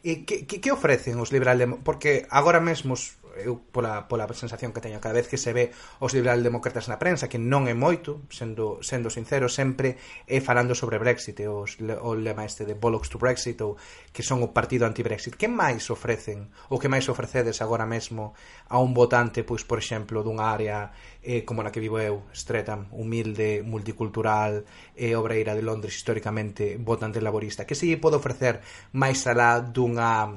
E 0.08 0.24
que, 0.24 0.48
que, 0.48 0.64
que 0.64 0.72
ofrecen 0.72 1.20
os 1.20 1.36
liberal 1.36 1.60
porque 1.84 2.24
agora 2.32 2.64
mesmo 2.64 2.96
os, 2.96 3.20
eu 3.44 3.62
pola, 3.72 4.08
pola 4.08 4.26
sensación 4.34 4.74
que 4.74 4.82
teño 4.82 5.02
cada 5.02 5.16
vez 5.16 5.28
que 5.28 5.38
se 5.38 5.54
ve 5.54 5.72
os 6.00 6.14
liberal 6.14 6.42
demócratas 6.42 6.90
na 6.90 6.98
prensa 6.98 7.30
que 7.30 7.38
non 7.38 7.66
é 7.66 7.76
moito, 7.78 8.26
sendo, 8.30 8.82
sendo 8.82 9.10
sincero 9.10 9.48
sempre 9.48 9.98
é 10.26 10.42
falando 10.42 10.74
sobre 10.74 10.98
Brexit 10.98 11.42
os, 11.48 11.78
o 11.80 12.12
lema 12.18 12.46
este 12.46 12.66
de 12.66 12.74
Bollocks 12.74 13.10
to 13.10 13.22
Brexit 13.22 13.60
ou 13.62 13.78
que 14.12 14.26
son 14.26 14.42
o 14.42 14.54
partido 14.54 14.86
anti-Brexit. 14.86 15.38
Que 15.38 15.48
máis 15.48 15.88
ofrecen, 15.94 16.50
ou 16.70 16.82
que 16.82 16.90
máis 16.90 17.06
ofrecedes 17.08 17.62
agora 17.62 17.86
mesmo 17.86 18.34
a 18.70 18.82
un 18.82 18.94
votante 18.94 19.46
pois 19.46 19.64
por 19.64 19.78
exemplo 19.78 20.26
dunha 20.26 20.50
área 20.50 20.92
eh, 21.24 21.44
como 21.44 21.62
na 21.62 21.72
que 21.72 21.84
vivo 21.84 22.00
eu, 22.00 22.28
Streatham, 22.34 22.88
humilde 22.96 23.64
multicultural 23.64 24.64
e 24.96 25.12
eh, 25.12 25.16
obreira 25.16 25.54
de 25.54 25.64
Londres 25.64 25.96
históricamente 25.96 26.78
votante 26.80 27.22
laborista 27.22 27.66
que 27.66 27.76
se 27.76 27.88
lle 27.88 28.02
pode 28.02 28.20
ofrecer 28.20 28.62
máis 28.96 29.24
alá 29.28 29.60
dunha 29.60 30.32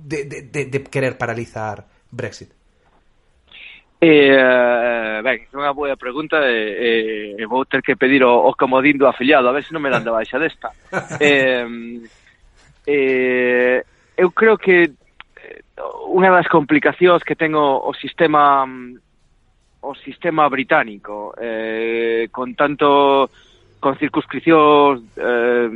de, 0.00 0.24
de, 0.24 0.42
de, 0.48 0.64
de 0.66 0.78
querer 0.88 1.18
paralizar 1.18 1.86
Brexit? 2.10 2.50
Eh, 4.00 4.32
eh 4.32 5.20
ben, 5.22 5.44
é 5.44 5.56
unha 5.56 5.76
boa 5.76 5.92
pregunta 5.96 6.40
e, 6.48 7.36
eh, 7.36 7.42
eh, 7.42 7.46
vou 7.46 7.68
ter 7.68 7.84
que 7.84 7.96
pedir 7.96 8.24
o, 8.24 8.48
o 8.48 8.56
comodín 8.56 8.96
do 8.96 9.06
afiliado, 9.06 9.48
a 9.48 9.52
ver 9.52 9.64
se 9.64 9.76
non 9.76 9.84
me 9.84 9.92
dan 9.92 10.04
de 10.04 10.10
baixa 10.10 10.40
desta. 10.40 10.72
eh, 11.20 11.68
eh, 12.88 13.84
eu 14.16 14.32
creo 14.32 14.56
que 14.56 14.88
eh, 14.88 15.60
unha 16.08 16.32
das 16.32 16.48
complicacións 16.48 17.20
que 17.20 17.36
ten 17.36 17.52
o, 17.52 17.84
o 17.84 17.92
sistema 17.92 18.64
o 19.80 19.92
sistema 20.00 20.48
británico 20.48 21.36
eh, 21.36 22.28
con 22.32 22.56
tanto 22.56 23.28
con 23.80 23.96
circunscricións 23.96 25.04
eh, 25.16 25.68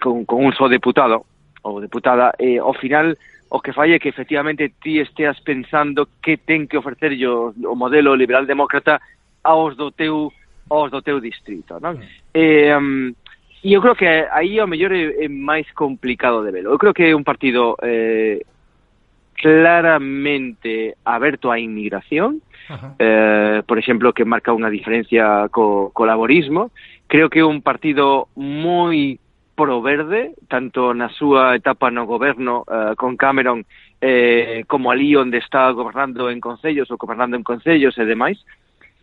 con, 0.00 0.24
con 0.24 0.44
un 0.44 0.52
só 0.56 0.68
deputado 0.68 1.24
ou 1.64 1.80
deputada, 1.80 2.32
eh, 2.38 2.60
ao 2.60 2.76
final 2.76 3.12
eh, 3.12 3.16
o 3.54 3.60
que 3.60 3.72
fai 3.72 3.94
é 3.94 4.02
que 4.02 4.08
efectivamente 4.08 4.74
ti 4.82 4.98
esteas 4.98 5.38
pensando 5.38 6.08
que 6.18 6.42
ten 6.42 6.66
que 6.66 6.74
ofrecer 6.74 7.14
o, 7.22 7.54
o 7.54 7.78
modelo 7.78 8.18
liberal 8.18 8.50
demócrata 8.50 8.98
aos 9.46 9.78
do 9.78 9.94
teu 9.94 10.34
aos 10.66 10.90
do 10.90 10.98
teu 11.06 11.22
distrito, 11.22 11.78
non? 11.78 12.02
Eh, 12.34 12.74
um, 12.74 13.14
e 13.62 13.70
eu 13.70 13.78
creo 13.78 13.94
que 13.94 14.10
aí 14.10 14.58
ao 14.58 14.66
mellor 14.66 14.90
é, 14.90 15.22
é 15.22 15.28
máis 15.30 15.70
complicado 15.70 16.42
de 16.42 16.50
velo. 16.50 16.74
Eu 16.74 16.82
creo 16.82 16.90
que 16.90 17.06
é 17.06 17.14
un 17.14 17.22
partido 17.22 17.78
eh, 17.78 18.42
claramente 19.38 20.98
aberto 21.06 21.54
á 21.54 21.54
inmigración, 21.54 22.42
Ajá. 22.66 22.98
eh, 22.98 23.62
por 23.70 23.78
exemplo, 23.78 24.10
que 24.10 24.26
marca 24.26 24.50
unha 24.50 24.66
diferencia 24.66 25.46
co, 25.54 25.94
co 25.94 26.02
laborismo. 26.02 26.74
Creo 27.06 27.30
que 27.30 27.38
é 27.38 27.46
un 27.46 27.62
partido 27.62 28.26
moi 28.34 29.22
pro 29.54 29.80
verde, 29.80 30.34
tanto 30.48 30.92
na 30.94 31.08
súa 31.08 31.54
etapa 31.54 31.90
no 31.90 32.06
goberno 32.06 32.66
uh, 32.66 32.94
con 32.98 33.16
Cameron 33.16 33.64
eh, 34.00 34.64
como 34.66 34.90
ali 34.90 35.16
onde 35.16 35.38
está 35.38 35.70
gobernando 35.70 36.28
en 36.28 36.42
concellos 36.42 36.90
ou 36.90 36.98
gobernando 36.98 37.38
en 37.38 37.46
concellos 37.46 37.96
e 37.96 38.04
demais. 38.04 38.42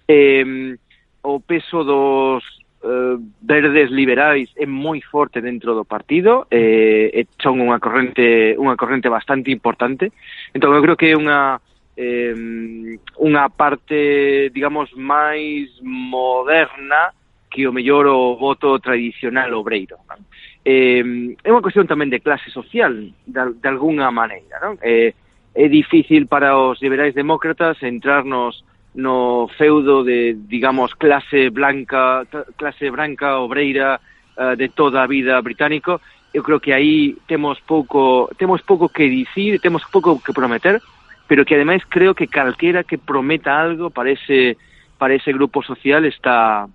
Eh, 0.08 0.76
o 1.24 1.40
peso 1.40 1.84
dos 1.84 2.44
eh, 2.84 3.18
verdes 3.42 3.90
liberais 3.90 4.50
é 4.58 4.66
moi 4.66 5.02
forte 5.02 5.42
dentro 5.42 5.74
do 5.74 5.86
partido, 5.86 6.46
eh, 6.52 7.10
e 7.14 7.22
son 7.42 7.62
unha 7.62 7.80
corrente 7.80 8.54
unha 8.58 8.76
corrente 8.76 9.10
bastante 9.10 9.50
importante. 9.50 10.12
Entón 10.54 10.76
eu 10.76 10.84
creo 10.84 11.00
que 11.00 11.14
é 11.14 11.18
unha 11.18 11.58
eh, 11.96 12.98
unha 13.22 13.46
parte, 13.54 14.50
digamos, 14.52 14.92
máis 14.98 15.70
moderna 15.82 17.14
que 17.52 17.68
o 17.68 17.76
mellor 17.76 18.08
o 18.08 18.40
voto 18.40 18.80
tradicional 18.80 19.52
obreiro. 19.54 20.00
Non? 20.08 20.24
eh, 20.66 21.36
é 21.44 21.50
unha 21.50 21.66
cuestión 21.66 21.90
tamén 21.90 22.14
de 22.14 22.22
clase 22.22 22.54
social, 22.54 22.94
de, 23.26 23.42
de 23.58 23.68
algunha 23.68 24.14
maneira. 24.14 24.62
Non? 24.62 24.78
Eh, 24.82 25.14
é 25.54 25.66
difícil 25.68 26.28
para 26.28 26.56
os 26.56 26.80
liberais 26.80 27.14
demócratas 27.18 27.82
entrarnos 27.84 28.64
no 28.94 29.48
feudo 29.58 30.04
de, 30.04 30.36
digamos, 30.48 30.94
clase 30.96 31.50
blanca, 31.50 32.28
clase 32.56 32.90
branca, 32.90 33.40
obreira, 33.40 34.00
eh, 34.38 34.56
de 34.56 34.70
toda 34.70 35.04
a 35.04 35.08
vida 35.08 35.40
británico. 35.42 36.00
Eu 36.34 36.44
creo 36.44 36.60
que 36.60 36.72
aí 36.72 37.18
temos 37.28 37.60
pouco, 37.60 38.30
temos 38.38 38.62
pouco 38.62 38.88
que 38.88 39.10
dicir, 39.10 39.60
temos 39.60 39.84
pouco 39.92 40.22
que 40.22 40.32
prometer, 40.32 40.80
pero 41.28 41.44
que 41.44 41.56
ademais 41.56 41.84
creo 41.90 42.16
que 42.16 42.28
calquera 42.28 42.84
que 42.84 42.98
prometa 42.98 43.60
algo 43.60 43.90
para 43.90 44.12
ese, 44.12 44.56
para 44.98 45.16
ese 45.16 45.34
grupo 45.34 45.64
social 45.64 46.06
está, 46.06 46.68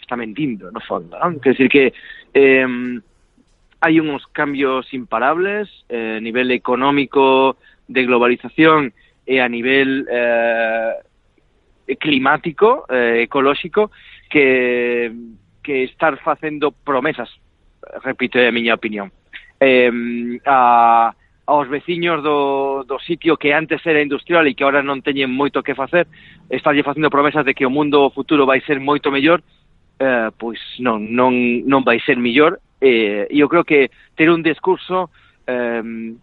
está 0.00 0.16
mentindo, 0.16 0.70
no 0.72 0.80
fondo. 0.80 1.18
¿no? 1.18 1.38
Quer 1.40 1.52
decir 1.52 1.68
que 1.68 1.92
eh, 2.34 3.00
Hay 3.80 3.98
unos 4.00 4.26
cambios 4.28 4.92
imparables 4.92 5.68
eh, 5.88 6.16
a 6.18 6.20
nivel 6.20 6.50
económico, 6.50 7.56
de 7.88 8.04
globalización 8.04 8.92
y 9.26 9.38
a 9.38 9.48
nivel 9.48 10.06
eh, 10.10 10.92
climático, 11.98 12.86
eh, 12.88 13.22
ecolóxico, 13.24 13.90
que, 14.28 15.12
que 15.62 15.84
estar 15.84 16.18
facendo 16.18 16.70
promesas, 16.70 17.28
repito, 18.04 18.38
é 18.38 18.48
a 18.48 18.52
miña 18.52 18.74
opinión. 18.74 19.10
Eh, 19.58 19.90
a, 20.46 21.12
aos 21.50 21.68
veciños 21.68 22.22
do, 22.22 22.84
do 22.86 22.98
sitio 23.00 23.36
que 23.36 23.52
antes 23.52 23.84
era 23.84 24.00
industrial 24.00 24.46
e 24.46 24.54
que 24.54 24.62
ahora 24.62 24.86
non 24.86 25.02
teñen 25.02 25.34
moito 25.34 25.66
que 25.66 25.74
facer, 25.74 26.06
estarlle 26.46 26.86
facendo 26.86 27.10
promesas 27.10 27.42
de 27.42 27.58
que 27.58 27.66
o 27.66 27.74
mundo 27.74 28.14
futuro 28.14 28.46
vai 28.46 28.62
ser 28.62 28.78
moito 28.78 29.10
mellor, 29.10 29.42
eh, 29.98 30.30
pois 30.38 30.62
non, 30.78 31.10
non, 31.10 31.34
non 31.66 31.82
vai 31.82 31.98
ser 32.06 32.22
mellor 32.22 32.62
eh, 32.80 33.28
eu 33.30 33.48
creo 33.48 33.64
que 33.64 33.90
ter 34.16 34.30
un 34.30 34.42
discurso 34.42 35.10
eh, 35.46 36.16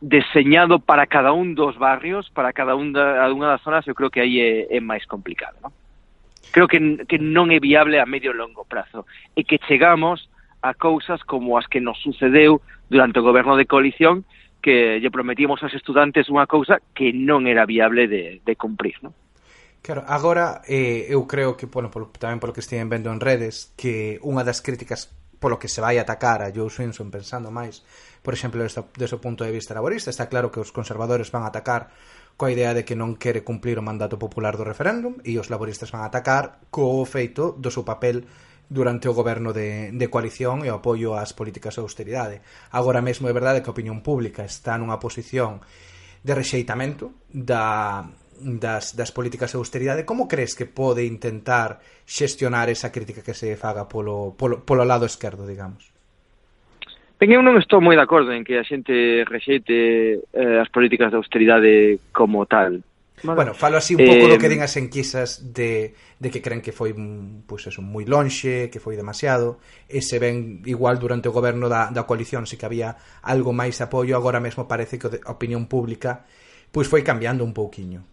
deseñado 0.00 0.78
para 0.78 1.06
cada 1.06 1.32
un 1.32 1.54
dos 1.54 1.76
barrios, 1.76 2.30
para 2.30 2.52
cada 2.52 2.74
un 2.74 2.92
da, 2.92 3.28
unha 3.28 3.52
das 3.52 3.60
zonas, 3.60 3.84
eu 3.84 3.92
creo 3.92 4.08
que 4.08 4.20
aí 4.20 4.40
é, 4.40 4.52
é 4.72 4.80
máis 4.80 5.04
complicado. 5.04 5.60
Non? 5.60 5.72
Creo 6.50 6.66
que, 6.66 6.80
que 7.04 7.20
non 7.20 7.52
é 7.52 7.60
viable 7.60 8.00
a 8.00 8.08
medio 8.08 8.32
e 8.32 8.40
longo 8.40 8.64
prazo 8.64 9.04
e 9.36 9.44
que 9.44 9.60
chegamos 9.68 10.32
a 10.64 10.72
cousas 10.72 11.20
como 11.24 11.56
as 11.60 11.68
que 11.68 11.84
nos 11.84 12.00
sucedeu 12.00 12.64
durante 12.88 13.20
o 13.20 13.26
goberno 13.26 13.56
de 13.60 13.68
coalición 13.68 14.24
que 14.60 15.00
lle 15.00 15.12
prometimos 15.12 15.60
aos 15.62 15.72
estudantes 15.76 16.32
unha 16.32 16.48
cousa 16.48 16.80
que 16.96 17.12
non 17.12 17.44
era 17.44 17.68
viable 17.68 18.08
de, 18.08 18.40
de 18.40 18.54
cumprir. 18.56 18.96
Non? 19.04 19.12
Claro, 19.80 20.04
agora 20.08 20.60
eh, 20.68 21.08
eu 21.08 21.24
creo 21.24 21.56
que, 21.56 21.64
bueno, 21.68 21.88
polo, 21.92 22.12
tamén 22.16 22.40
polo 22.40 22.52
que 22.52 22.64
estiven 22.64 22.92
vendo 22.92 23.12
en 23.12 23.20
redes, 23.20 23.72
que 23.76 24.20
unha 24.20 24.44
das 24.44 24.60
críticas 24.60 25.12
polo 25.40 25.58
que 25.58 25.72
se 25.72 25.80
vai 25.80 25.96
atacar 25.96 26.44
a 26.44 26.52
Joe 26.52 26.68
Swinson 26.68 27.08
pensando 27.08 27.48
máis, 27.48 27.80
por 28.20 28.36
exemplo, 28.36 28.60
desta, 28.60 28.84
deste 28.94 29.16
punto 29.16 29.42
de 29.42 29.50
vista 29.50 29.72
laborista. 29.72 30.12
Está 30.12 30.28
claro 30.28 30.52
que 30.52 30.60
os 30.60 30.70
conservadores 30.70 31.32
van 31.32 31.42
a 31.42 31.50
atacar 31.50 31.88
coa 32.36 32.52
idea 32.52 32.76
de 32.76 32.84
que 32.84 32.94
non 32.94 33.16
quere 33.16 33.40
cumplir 33.40 33.80
o 33.80 33.84
mandato 33.84 34.20
popular 34.20 34.60
do 34.60 34.68
referéndum 34.68 35.18
e 35.24 35.40
os 35.40 35.48
laboristas 35.48 35.88
van 35.90 36.04
a 36.04 36.08
atacar 36.12 36.60
co 36.68 37.02
feito 37.08 37.56
do 37.56 37.72
seu 37.72 37.82
papel 37.82 38.28
durante 38.70 39.10
o 39.10 39.16
goberno 39.16 39.50
de, 39.50 39.90
de 39.90 40.06
coalición 40.06 40.62
e 40.62 40.70
o 40.70 40.78
apoio 40.78 41.18
ás 41.18 41.34
políticas 41.34 41.74
de 41.74 41.82
austeridade. 41.82 42.44
Agora 42.70 43.02
mesmo 43.02 43.26
é 43.26 43.34
verdade 43.34 43.64
que 43.64 43.68
a 43.72 43.74
opinión 43.74 44.04
pública 44.04 44.46
está 44.46 44.78
nunha 44.78 45.02
posición 45.02 45.64
de 46.22 46.32
rexeitamento 46.36 47.16
da, 47.32 48.06
das, 48.40 48.96
das 48.96 49.12
políticas 49.12 49.52
de 49.52 49.58
austeridade, 49.58 50.04
como 50.04 50.28
crees 50.28 50.54
que 50.54 50.66
pode 50.66 51.04
intentar 51.04 51.80
xestionar 52.06 52.68
esa 52.68 52.90
crítica 52.90 53.22
que 53.22 53.34
se 53.34 53.56
faga 53.56 53.88
polo, 53.88 54.34
polo, 54.36 54.64
polo 54.64 54.84
lado 54.84 55.06
esquerdo, 55.06 55.46
digamos? 55.46 55.92
Ben, 57.20 57.36
eu 57.36 57.44
non 57.44 57.60
estou 57.60 57.84
moi 57.84 57.92
de 57.92 58.04
acordo 58.04 58.32
en 58.32 58.40
que 58.40 58.56
a 58.56 58.64
xente 58.64 59.28
rexeite 59.28 60.24
eh, 60.32 60.56
as 60.56 60.72
políticas 60.72 61.12
de 61.12 61.20
austeridade 61.20 61.72
como 62.16 62.48
tal. 62.48 62.80
Vale. 63.20 63.36
Bueno, 63.36 63.52
falo 63.52 63.76
así 63.76 63.92
un 63.92 64.08
pouco 64.08 64.24
eh, 64.24 64.32
do 64.32 64.40
que 64.40 64.48
eh, 64.48 64.52
den 64.56 64.64
as 64.64 64.80
enquisas 64.80 65.52
de, 65.52 65.92
de 66.16 66.28
que 66.32 66.40
creen 66.40 66.64
que 66.64 66.72
foi 66.72 66.96
pues 67.44 67.68
eso, 67.68 67.84
moi 67.84 68.08
lonxe, 68.08 68.72
que 68.72 68.80
foi 68.80 68.96
demasiado, 68.96 69.60
e 69.84 70.00
se 70.00 70.16
ven 70.16 70.64
igual 70.64 70.96
durante 70.96 71.28
o 71.28 71.36
goberno 71.36 71.68
da, 71.68 71.92
da 71.92 72.08
coalición 72.08 72.48
se 72.48 72.56
que 72.56 72.64
había 72.64 72.96
algo 73.20 73.52
máis 73.52 73.76
apoio, 73.84 74.16
agora 74.16 74.40
mesmo 74.40 74.64
parece 74.64 74.96
que 74.96 75.20
a 75.20 75.36
opinión 75.36 75.68
pública 75.68 76.24
pois 76.70 76.86
pues 76.86 76.88
foi 76.88 77.02
cambiando 77.02 77.44
un 77.44 77.52
pouquiño 77.52 78.06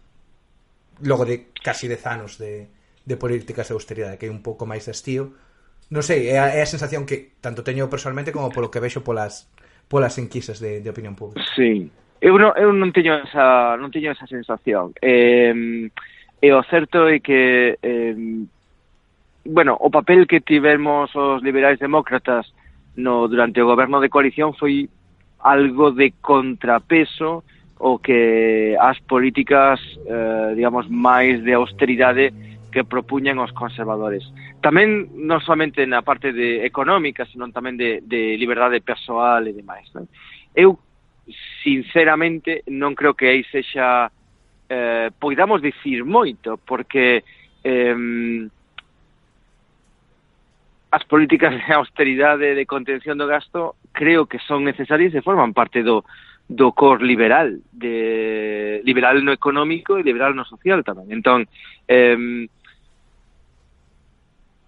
logo 1.02 1.24
de 1.24 1.50
casi 1.62 1.88
10 1.88 2.06
anos 2.06 2.38
de, 2.38 2.68
de 3.04 3.16
políticas 3.16 3.68
de 3.68 3.74
austeridade, 3.74 4.18
que 4.18 4.26
hai 4.26 4.32
un 4.32 4.42
pouco 4.42 4.66
máis 4.66 4.84
de 4.84 4.92
estío. 4.92 5.34
Non 5.88 6.04
sei, 6.04 6.28
é 6.28 6.36
a, 6.36 6.52
é 6.52 6.60
a 6.60 6.68
sensación 6.68 7.08
que 7.08 7.40
tanto 7.40 7.64
teño 7.64 7.88
personalmente 7.88 8.34
como 8.34 8.52
polo 8.52 8.68
que 8.68 8.82
vexo 8.82 9.00
polas 9.00 9.48
polas 9.88 10.20
enquisas 10.20 10.60
de, 10.60 10.84
de 10.84 10.88
opinión 10.90 11.16
pública. 11.16 11.40
Sí. 11.56 11.88
Eu 12.20 12.36
non, 12.36 12.52
eu 12.58 12.74
non 12.74 12.92
teño 12.92 13.14
esa 13.24 13.78
non 13.80 13.88
teño 13.94 14.12
esa 14.12 14.28
sensación. 14.28 14.92
Eh, 15.00 15.88
e 16.38 16.48
o 16.52 16.62
certo 16.66 17.08
é 17.08 17.18
que 17.22 17.78
eh, 17.80 18.14
bueno, 19.48 19.78
o 19.80 19.88
papel 19.88 20.26
que 20.26 20.44
tivemos 20.44 21.14
os 21.16 21.40
liberais 21.42 21.80
demócratas 21.80 22.52
no 22.98 23.28
durante 23.28 23.62
o 23.62 23.66
goberno 23.70 24.02
de 24.02 24.10
coalición 24.10 24.52
foi 24.52 24.90
algo 25.40 25.94
de 25.94 26.12
contrapeso 26.20 27.46
o 27.78 27.98
que 27.98 28.76
as 28.80 28.98
políticas, 29.06 29.78
eh, 30.06 30.52
digamos, 30.54 30.90
máis 30.90 31.42
de 31.46 31.54
austeridade 31.54 32.34
que 32.70 32.84
propuñan 32.84 33.38
os 33.38 33.54
conservadores. 33.54 34.26
Tamén, 34.60 35.14
non 35.14 35.38
somente 35.40 35.86
na 35.86 36.02
parte 36.02 36.34
de 36.34 36.66
económica, 36.66 37.24
senón 37.30 37.54
tamén 37.54 37.78
de, 37.78 38.02
de 38.02 38.34
liberdade 38.34 38.82
persoal 38.82 39.46
e 39.46 39.54
demais. 39.54 39.86
Non? 39.94 40.10
Eu, 40.52 40.82
sinceramente, 41.62 42.66
non 42.66 42.98
creo 42.98 43.14
que 43.14 43.30
aí 43.30 43.46
sexa 43.46 44.10
eh, 44.68 45.08
poidamos 45.14 45.62
dicir 45.62 46.02
moito, 46.02 46.58
porque 46.58 47.22
eh, 47.62 47.94
as 50.90 51.04
políticas 51.06 51.54
de 51.54 51.72
austeridade 51.72 52.58
de 52.58 52.66
contención 52.66 53.16
do 53.16 53.30
gasto 53.30 53.78
creo 53.92 54.26
que 54.26 54.42
son 54.42 54.64
necesarias 54.64 55.14
e 55.14 55.22
forman 55.22 55.54
parte 55.54 55.86
do, 55.86 56.02
do 56.48 56.72
cor 56.72 57.04
liberal, 57.04 57.60
de 57.72 58.80
liberal 58.84 59.20
no 59.22 59.32
económico 59.32 60.00
e 60.00 60.02
liberal 60.02 60.32
no 60.32 60.48
social 60.48 60.80
tamén. 60.80 61.12
Entón, 61.12 61.44
eh, 61.86 62.48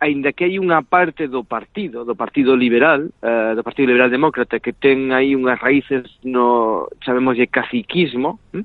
aínda 0.01 0.33
que 0.33 0.49
hai 0.49 0.57
unha 0.57 0.81
parte 0.81 1.29
do 1.29 1.45
partido, 1.45 2.09
do 2.09 2.17
Partido 2.17 2.57
Liberal, 2.57 3.13
eh, 3.21 3.53
do 3.53 3.65
Partido 3.65 3.93
Liberal 3.93 4.09
Demócrata, 4.09 4.61
que 4.61 4.73
ten 4.73 5.13
aí 5.13 5.37
unhas 5.37 5.61
raíces 5.61 6.09
no, 6.25 6.89
sabemos, 7.05 7.37
de 7.37 7.49
caciquismo, 7.49 8.41
hm? 8.53 8.65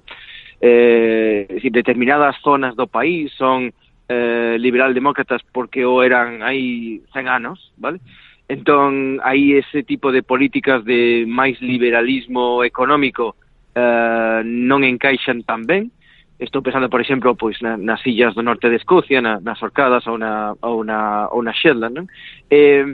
eh, 0.63 1.59
si 1.59 1.67
determinadas 1.69 2.39
zonas 2.39 2.75
do 2.75 2.87
país 2.87 3.31
son 3.35 3.75
eh, 4.07 4.55
liberal 4.59 4.93
demócratas 4.93 5.43
porque 5.51 5.83
o 5.83 5.99
eran 6.03 6.39
hai 6.39 7.03
100 7.11 7.27
anos, 7.27 7.71
vale? 7.75 7.99
Entón, 8.47 9.17
hai 9.25 9.57
ese 9.57 9.81
tipo 9.81 10.13
de 10.13 10.21
políticas 10.21 10.85
de 10.85 11.25
máis 11.25 11.57
liberalismo 11.65 12.61
económico 12.61 13.33
eh, 13.73 14.41
non 14.45 14.85
encaixan 14.85 15.41
tan 15.41 15.65
ben. 15.65 15.89
Estou 16.37 16.61
pensando, 16.61 16.85
por 16.85 17.01
exemplo, 17.01 17.33
pois 17.33 17.57
na, 17.65 17.73
nas 17.73 18.05
illas 18.05 18.37
do 18.37 18.45
norte 18.45 18.69
de 18.69 18.77
Escocia, 18.77 19.17
na, 19.17 19.41
nas 19.41 19.57
Orcadas 19.65 20.05
ou 20.05 20.21
na, 20.21 20.53
ou 20.61 20.85
na, 20.85 21.25
ou 21.33 21.41
na 21.41 21.57
Shetland. 21.57 21.97
Non? 21.97 22.05
Eh, 22.53 22.93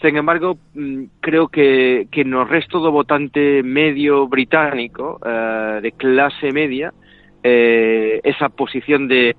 sen 0.00 0.16
embargo, 0.16 0.56
mm, 0.72 1.20
creo 1.20 1.52
que, 1.52 2.08
que 2.08 2.24
no 2.24 2.48
resto 2.48 2.80
do 2.80 2.88
votante 2.88 3.60
medio 3.60 4.24
británico, 4.32 5.20
eh, 5.20 5.84
de 5.84 5.92
clase 5.92 6.56
media, 6.56 6.96
eh, 7.44 8.20
esa 8.24 8.48
posición 8.48 9.12
de 9.12 9.36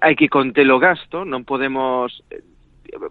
hai 0.00 0.16
que 0.16 0.32
conter 0.32 0.64
o 0.72 0.80
gasto, 0.80 1.28
non 1.28 1.44
podemos 1.44 2.16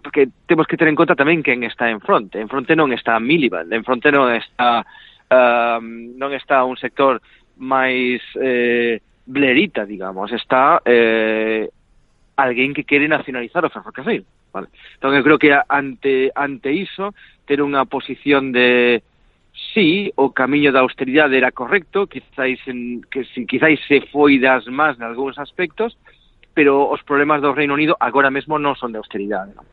porque 0.02 0.28
temos 0.46 0.66
que 0.66 0.76
ter 0.76 0.88
en 0.88 0.96
conta 0.96 1.16
tamén 1.18 1.42
quen 1.42 1.64
está 1.64 1.90
en 1.90 2.00
fronte. 2.00 2.40
En 2.40 2.48
fronte 2.48 2.76
non 2.76 2.92
está 2.92 3.18
Miliband, 3.20 3.72
en 3.72 3.84
fronte 3.84 4.12
non 4.12 4.32
está 4.32 4.82
uh, 4.82 5.80
non 5.80 6.30
está 6.32 6.64
un 6.64 6.76
sector 6.76 7.20
máis 7.56 8.20
eh, 8.36 9.00
blerita, 9.24 9.84
digamos, 9.84 10.32
está 10.32 10.82
eh, 10.84 11.68
alguén 12.36 12.74
que 12.74 12.84
quere 12.84 13.08
nacionalizar 13.08 13.64
o 13.64 13.70
ferrocarril. 13.70 14.24
Vale. 14.52 14.68
Entón, 14.94 15.12
eu 15.16 15.24
creo 15.24 15.38
que 15.38 15.52
ante, 15.52 16.32
ante 16.34 16.72
iso, 16.72 17.12
ter 17.44 17.60
unha 17.60 17.84
posición 17.84 18.52
de 18.52 19.02
sí, 19.72 20.12
o 20.16 20.32
camiño 20.32 20.72
da 20.72 20.80
austeridade 20.80 21.36
era 21.36 21.52
correcto, 21.52 22.06
quizáis, 22.06 22.60
en, 22.68 23.04
que 23.08 23.24
si, 23.32 23.44
quizáis 23.44 23.80
se 23.88 24.00
foi 24.12 24.38
das 24.40 24.64
más 24.68 24.96
en 24.96 25.04
algúns 25.04 25.36
aspectos, 25.36 25.96
pero 26.56 26.88
os 26.88 27.04
problemas 27.04 27.44
do 27.44 27.52
Reino 27.52 27.76
Unido 27.76 28.00
agora 28.00 28.32
mesmo 28.32 28.56
non 28.56 28.72
son 28.80 28.96
de 28.96 28.96
austeridade. 28.96 29.52
Non? 29.52 29.68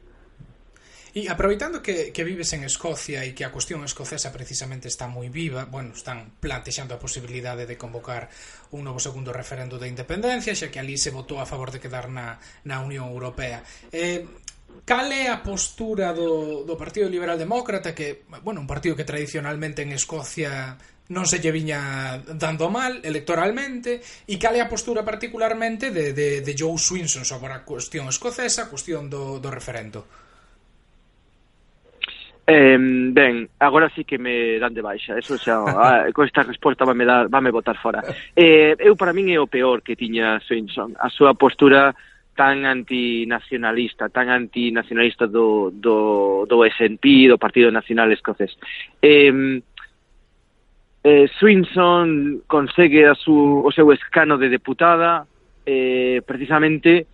E 1.13 1.29
aproveitando 1.29 1.79
que, 1.85 2.09
que 2.09 2.25
vives 2.25 2.51
en 2.57 2.65
Escocia 2.65 3.21
e 3.23 3.37
que 3.37 3.45
a 3.45 3.53
cuestión 3.53 3.85
escocesa 3.85 4.33
precisamente 4.33 4.89
está 4.89 5.05
moi 5.07 5.29
viva, 5.29 5.69
bueno, 5.69 5.93
están 5.93 6.35
plantexando 6.41 6.97
a 6.97 6.99
posibilidade 6.99 7.63
de 7.69 7.77
convocar 7.77 8.33
un 8.73 8.83
novo 8.83 8.97
segundo 8.99 9.31
referendo 9.31 9.77
de 9.79 9.87
independencia, 9.87 10.57
xa 10.57 10.73
que 10.73 10.81
ali 10.81 10.99
se 10.99 11.13
votou 11.13 11.39
a 11.39 11.47
favor 11.47 11.71
de 11.71 11.79
quedar 11.79 12.11
na, 12.11 12.41
na 12.67 12.83
Unión 12.83 13.07
Europea. 13.13 13.63
Eh, 13.93 14.27
Cal 14.89 15.13
é 15.13 15.29
a 15.29 15.39
postura 15.45 16.11
do, 16.11 16.65
do 16.65 16.75
Partido 16.75 17.07
Liberal 17.07 17.37
Demócrata 17.37 17.95
que, 17.95 18.25
bueno, 18.41 18.59
un 18.59 18.67
partido 18.67 18.97
que 18.97 19.05
tradicionalmente 19.05 19.85
en 19.85 19.93
Escocia 19.93 20.75
non 21.11 21.27
se 21.27 21.43
lle 21.43 21.51
viña 21.51 22.23
dando 22.39 22.71
mal 22.71 23.03
electoralmente 23.03 23.99
e 24.23 24.39
cal 24.39 24.55
é 24.55 24.63
a 24.63 24.71
postura 24.71 25.03
particularmente 25.03 25.91
de, 25.91 26.15
de, 26.15 26.39
de 26.39 26.53
Joe 26.55 26.79
Swinson 26.79 27.27
sobre 27.27 27.51
a 27.51 27.67
cuestión 27.67 28.07
escocesa, 28.07 28.67
a 28.67 28.71
cuestión 28.71 29.11
do, 29.11 29.43
do 29.43 29.51
referendo? 29.51 30.07
Eh, 32.45 32.77
ben, 32.79 33.47
agora 33.59 33.91
sí 33.95 34.03
que 34.03 34.19
me 34.19 34.59
dan 34.59 34.75
de 34.75 34.83
baixa 34.83 35.15
Eso 35.15 35.39
xa, 35.39 35.63
ah, 35.63 36.03
con 36.15 36.27
esta 36.27 36.43
resposta 36.43 36.83
vame, 36.83 37.07
dar, 37.07 37.31
vame 37.31 37.55
botar 37.55 37.79
fora 37.79 38.03
eh, 38.35 38.75
Eu 38.83 38.99
para 38.99 39.15
min 39.15 39.31
é 39.31 39.39
o 39.39 39.47
peor 39.47 39.79
que 39.79 39.95
tiña 39.95 40.43
Swinson 40.43 40.91
A 40.99 41.07
súa 41.07 41.39
postura 41.39 41.95
tan 42.35 42.65
antinacionalista, 42.65 44.09
tan 44.09 44.27
antinacionalista 44.27 45.29
do, 45.29 45.69
do, 45.69 46.49
do 46.49 46.65
SNP, 46.65 47.29
do 47.29 47.37
Partido 47.37 47.69
Nacional 47.69 48.09
Escocés. 48.09 48.57
Eh, 49.01 49.61
eh, 51.03 51.27
Swinson 51.39 52.41
consegue 52.47 53.07
a 53.07 53.15
su, 53.15 53.61
o 53.63 53.71
seu 53.71 53.91
escano 53.91 54.37
de 54.37 54.49
deputada 54.49 55.27
eh, 55.65 56.21
precisamente 56.25 57.07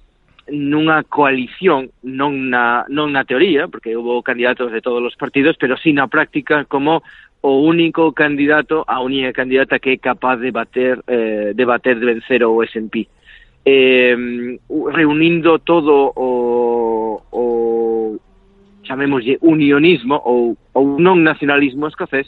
nunha 0.49 1.05
coalición, 1.05 1.93
non 2.01 2.49
na, 2.49 2.85
non 2.89 3.13
na 3.13 3.21
teoría, 3.21 3.69
porque 3.69 3.93
houve 3.93 4.25
candidatos 4.25 4.73
de 4.73 4.81
todos 4.81 5.01
os 5.05 5.13
partidos, 5.13 5.57
pero 5.61 5.77
sí 5.77 5.93
na 5.93 6.09
práctica 6.09 6.65
como 6.65 7.05
o 7.41 7.61
único 7.63 8.11
candidato, 8.11 8.83
a 8.87 8.99
única 8.99 9.31
candidata 9.31 9.79
que 9.79 9.93
é 9.93 9.97
capaz 9.97 10.37
de 10.37 10.51
bater, 10.51 10.99
eh, 11.07 11.53
de 11.55 11.65
bater 11.65 11.99
de 11.99 12.05
vencer 12.05 12.43
o 12.43 12.63
S&P. 12.63 13.07
Eh, 13.65 14.17
reunindo 14.91 15.59
todo 15.59 16.11
o, 16.15 17.21
o 17.31 18.17
chamémoslle 18.83 19.37
unionismo 19.41 20.17
ou, 20.25 20.57
ou 20.73 20.97
non 20.97 21.21
nacionalismo 21.21 21.87
escocés, 21.87 22.27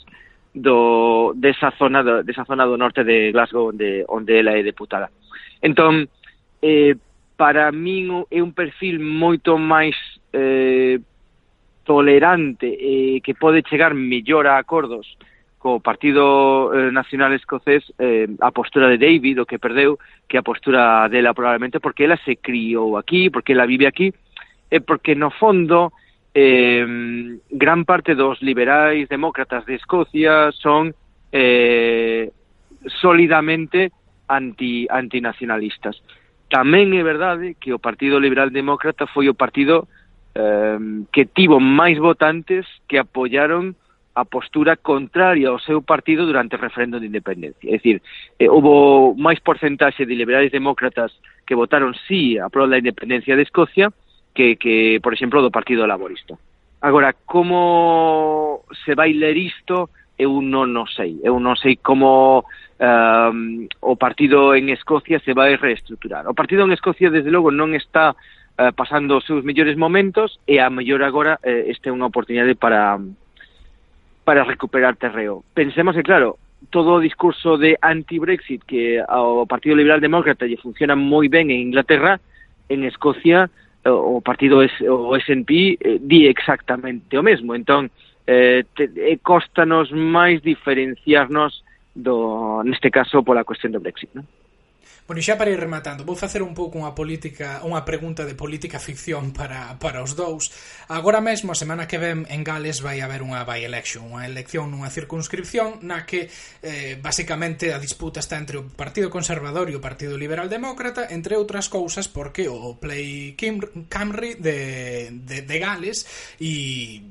do 0.54 1.34
desa 1.36 1.72
zona 1.78 2.04
do, 2.04 2.24
desa 2.24 2.44
zona 2.44 2.66
do 2.66 2.78
norte 2.78 3.04
de 3.04 3.32
Glasgow 3.32 3.70
onde 3.70 4.04
onde 4.08 4.40
ela 4.40 4.52
é 4.52 4.64
deputada. 4.64 5.10
Entón, 5.62 6.10
eh, 6.62 6.96
para 7.38 7.72
min 7.72 8.26
é 8.30 8.44
un 8.44 8.54
perfil 8.54 9.00
moito 9.00 9.58
máis 9.58 9.96
eh, 10.34 11.00
tolerante 11.84 12.68
eh, 12.68 13.22
que 13.24 13.34
pode 13.34 13.64
chegar 13.68 13.94
mellor 13.94 14.48
a 14.48 14.58
acordos 14.58 15.18
co 15.62 15.80
Partido 15.80 16.74
eh, 16.74 16.90
Nacional 16.90 17.34
Escocés 17.34 17.86
eh, 18.00 18.26
a 18.42 18.50
postura 18.50 18.90
de 18.90 18.98
David, 18.98 19.40
o 19.40 19.46
que 19.46 19.62
perdeu, 19.62 20.00
que 20.28 20.38
a 20.38 20.42
postura 20.42 21.08
dela 21.08 21.38
probablemente 21.38 21.80
porque 21.80 22.04
ela 22.06 22.18
se 22.26 22.38
criou 22.38 22.98
aquí, 22.98 23.30
porque 23.30 23.54
ela 23.54 23.70
vive 23.70 23.86
aquí, 23.86 24.10
e 24.72 24.80
porque 24.80 25.14
no 25.14 25.30
fondo 25.30 25.94
eh, 26.34 27.38
gran 27.50 27.86
parte 27.86 28.16
dos 28.16 28.42
liberais 28.42 29.10
demócratas 29.10 29.66
de 29.66 29.76
Escocia 29.76 30.52
son 30.52 30.96
eh, 31.32 32.32
solidamente 33.02 33.92
anti, 34.28 34.88
antinacionalistas. 34.90 36.02
Tamén 36.52 36.92
é 36.96 37.04
verdade 37.04 37.56
que 37.56 37.72
o 37.72 37.80
Partido 37.80 38.20
Liberal 38.20 38.52
Demócrata 38.52 39.08
foi 39.08 39.32
o 39.32 39.36
partido 39.36 39.88
eh, 40.36 40.80
que 41.12 41.28
tivo 41.28 41.60
máis 41.60 41.96
votantes 42.00 42.68
que 42.88 43.00
apoyaron 43.00 43.76
a 44.12 44.28
postura 44.28 44.76
contraria 44.76 45.48
ao 45.48 45.64
seu 45.64 45.80
partido 45.80 46.28
durante 46.28 46.56
o 46.56 46.60
referendo 46.60 47.00
de 47.00 47.08
independencia. 47.08 47.72
É 47.72 47.80
dicir, 47.80 48.04
eh, 48.40 48.52
houve 48.52 49.16
máis 49.16 49.40
porcentaxe 49.40 50.04
de 50.04 50.16
liberais 50.16 50.52
demócratas 50.52 51.16
que 51.48 51.56
votaron 51.56 51.96
sí 52.08 52.36
a 52.36 52.52
prol 52.52 52.68
da 52.68 52.80
independencia 52.80 53.36
de 53.36 53.48
Escocia 53.48 53.92
que, 54.34 54.56
que 54.56 55.00
por 55.02 55.14
exemplo, 55.14 55.42
do 55.42 55.52
Partido 55.52 55.86
Laborista. 55.86 56.38
Agora, 56.82 57.14
como 57.26 58.66
se 58.86 58.96
vai 58.96 59.14
ler 59.14 59.38
isto, 59.38 59.90
eu 60.18 60.42
non 60.42 60.74
o 60.78 60.86
sei. 60.86 61.18
Eu 61.22 61.38
non 61.38 61.58
sei 61.58 61.78
como 61.78 62.46
um, 62.82 63.70
o 63.82 63.94
partido 63.98 64.54
en 64.58 64.70
Escocia 64.74 65.22
se 65.22 65.34
vai 65.34 65.58
reestructurar. 65.58 66.26
O 66.26 66.34
partido 66.34 66.66
en 66.66 66.74
Escocia, 66.74 67.14
desde 67.14 67.30
logo, 67.30 67.54
non 67.54 67.78
está 67.78 68.14
uh, 68.14 68.74
pasando 68.74 69.18
os 69.18 69.26
seus 69.26 69.46
mellores 69.46 69.78
momentos 69.78 70.42
e 70.50 70.58
a 70.58 70.74
mellor 70.74 71.06
agora 71.06 71.38
uh, 71.42 71.70
este 71.70 71.90
é 71.90 71.96
unha 71.96 72.10
oportunidade 72.10 72.58
para 72.58 72.98
para 74.26 74.46
recuperar 74.46 74.98
terreo. 74.98 75.42
Pensemos 75.54 75.98
que, 75.98 76.06
claro, 76.06 76.38
todo 76.70 76.98
o 76.98 77.04
discurso 77.04 77.58
de 77.58 77.78
anti-Brexit 77.82 78.62
que 78.66 79.02
ao 79.02 79.50
Partido 79.50 79.78
Liberal 79.78 80.02
Demócrata 80.02 80.46
lle 80.46 80.62
funciona 80.62 80.94
moi 80.94 81.30
ben 81.30 81.50
en 81.50 81.74
Inglaterra, 81.74 82.22
en 82.70 82.86
Escocia 82.86 83.50
o 83.86 84.22
partido 84.22 84.62
es, 84.62 84.72
o 84.82 85.16
S&P 85.16 85.78
eh, 85.80 86.00
di 86.02 86.28
exactamente 86.28 87.18
o 87.18 87.24
mesmo. 87.24 87.56
Entón, 87.56 87.90
eh, 88.28 88.64
te, 88.76 88.90
eh, 88.96 89.18
costanos 89.22 89.92
máis 89.92 90.42
diferenciarnos 90.42 91.64
do, 91.96 92.62
neste 92.64 92.90
caso 92.92 93.24
pola 93.24 93.44
cuestión 93.44 93.74
do 93.74 93.82
Brexit, 93.82 94.14
non? 94.14 94.26
Bueno, 95.08 95.20
xa 95.20 95.36
para 95.36 95.52
ir 95.52 95.60
rematando, 95.60 96.06
vou 96.06 96.16
facer 96.16 96.46
un 96.46 96.54
pouco 96.54 96.78
unha 96.78 96.94
política, 96.94 97.60
unha 97.66 97.84
pregunta 97.84 98.24
de 98.24 98.38
política 98.38 98.78
ficción 98.78 99.34
para, 99.34 99.76
para 99.82 100.06
os 100.06 100.14
dous. 100.16 100.54
Agora 100.88 101.20
mesmo, 101.20 101.52
a 101.52 101.58
semana 101.58 101.90
que 101.90 101.98
ven 101.98 102.24
en 102.30 102.46
Gales 102.46 102.80
vai 102.86 103.02
haber 103.02 103.26
unha 103.26 103.44
by-election, 103.44 104.08
unha 104.08 104.30
elección 104.30 104.70
nunha 104.70 104.94
circunscripción 104.94 105.84
na 105.84 106.06
que 106.06 106.30
eh, 106.64 106.96
basicamente 107.02 107.74
a 107.74 107.82
disputa 107.82 108.22
está 108.22 108.38
entre 108.38 108.62
o 108.62 108.64
Partido 108.70 109.10
Conservador 109.10 109.68
e 109.68 109.76
o 109.76 109.84
Partido 109.84 110.16
Liberal 110.16 110.48
Demócrata, 110.48 111.10
entre 111.10 111.36
outras 111.36 111.68
cousas 111.68 112.06
porque 112.08 112.48
o 112.48 112.78
Play 112.78 113.34
Kim, 113.36 113.60
Camry 113.90 114.38
de, 114.38 115.12
de, 115.12 115.44
de 115.44 115.58
Gales 115.58 116.06
e 116.40 117.02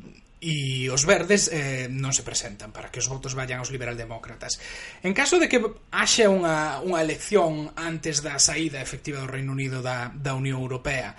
e 0.41 0.89
os 0.89 1.05
verdes 1.05 1.53
eh, 1.53 1.87
non 1.93 2.17
se 2.17 2.25
presentan 2.25 2.73
para 2.73 2.89
que 2.89 2.97
os 2.97 3.07
votos 3.13 3.37
vayan 3.37 3.61
aos 3.61 3.69
liberaldemócratas. 3.69 4.57
En 5.05 5.13
caso 5.13 5.37
de 5.37 5.53
que 5.53 5.61
haxe 5.93 6.25
unha, 6.25 6.81
unha 6.81 7.05
elección 7.05 7.69
antes 7.77 8.25
da 8.25 8.41
saída 8.41 8.81
efectiva 8.81 9.21
do 9.21 9.29
Reino 9.29 9.53
Unido 9.53 9.85
da, 9.85 10.09
da 10.17 10.33
Unión 10.33 10.65
Europea, 10.65 11.13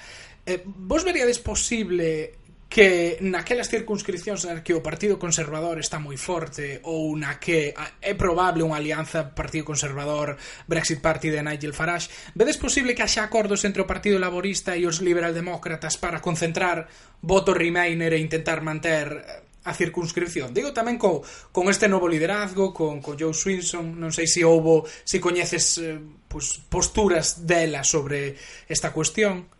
eh, 0.49 0.65
vos 0.65 1.05
veríades 1.05 1.37
posible 1.37 2.40
que 2.71 3.19
naquelas 3.19 3.67
circunscripcións 3.67 4.47
na 4.47 4.63
que 4.63 4.71
o 4.71 4.79
Partido 4.79 5.19
Conservador 5.19 5.75
está 5.75 5.99
moi 5.99 6.15
forte 6.15 6.79
ou 6.87 7.11
na 7.19 7.35
que 7.35 7.75
é 7.75 8.13
probable 8.15 8.63
unha 8.63 8.79
alianza 8.79 9.35
Partido 9.35 9.67
Conservador 9.67 10.39
Brexit 10.71 11.03
Party 11.03 11.35
de 11.35 11.43
Nigel 11.43 11.75
Farage, 11.75 12.07
vedes 12.31 12.55
posible 12.55 12.95
que 12.95 13.03
haxa 13.03 13.27
acordos 13.27 13.67
entre 13.67 13.83
o 13.83 13.89
Partido 13.91 14.23
Laborista 14.23 14.71
e 14.79 14.87
os 14.87 15.03
liberaldemócratas 15.03 15.99
para 15.99 16.23
concentrar 16.23 16.87
voto 17.19 17.51
Remainer 17.51 18.15
e 18.15 18.23
intentar 18.23 18.63
manter 18.63 19.19
eh, 19.19 19.67
a 19.67 19.75
circunscripción. 19.75 20.55
Digo 20.55 20.71
tamén 20.71 20.95
co, 20.95 21.27
con 21.51 21.67
este 21.67 21.91
novo 21.91 22.07
liderazgo, 22.07 22.71
con, 22.71 23.03
con 23.03 23.19
Joe 23.19 23.35
Swinson, 23.35 23.99
non 23.99 24.15
sei 24.15 24.31
se 24.31 24.47
houbo, 24.47 24.87
se 24.87 25.19
coñeces 25.19 25.75
eh, 25.83 25.99
pues, 26.31 26.63
posturas 26.71 27.43
dela 27.43 27.83
sobre 27.83 28.39
esta 28.71 28.95
cuestión. 28.95 29.51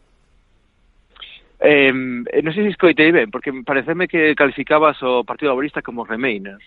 Eh, 1.62 1.94
non 1.94 2.52
sei 2.58 2.66
se 2.66 2.74
escoitei 2.74 3.14
ben, 3.14 3.30
porque 3.30 3.54
pareceme 3.62 4.10
que 4.10 4.34
calificabas 4.34 4.98
o 5.06 5.22
Partido 5.22 5.54
Laborista 5.54 5.86
como 5.86 6.10
Remainers. 6.10 6.66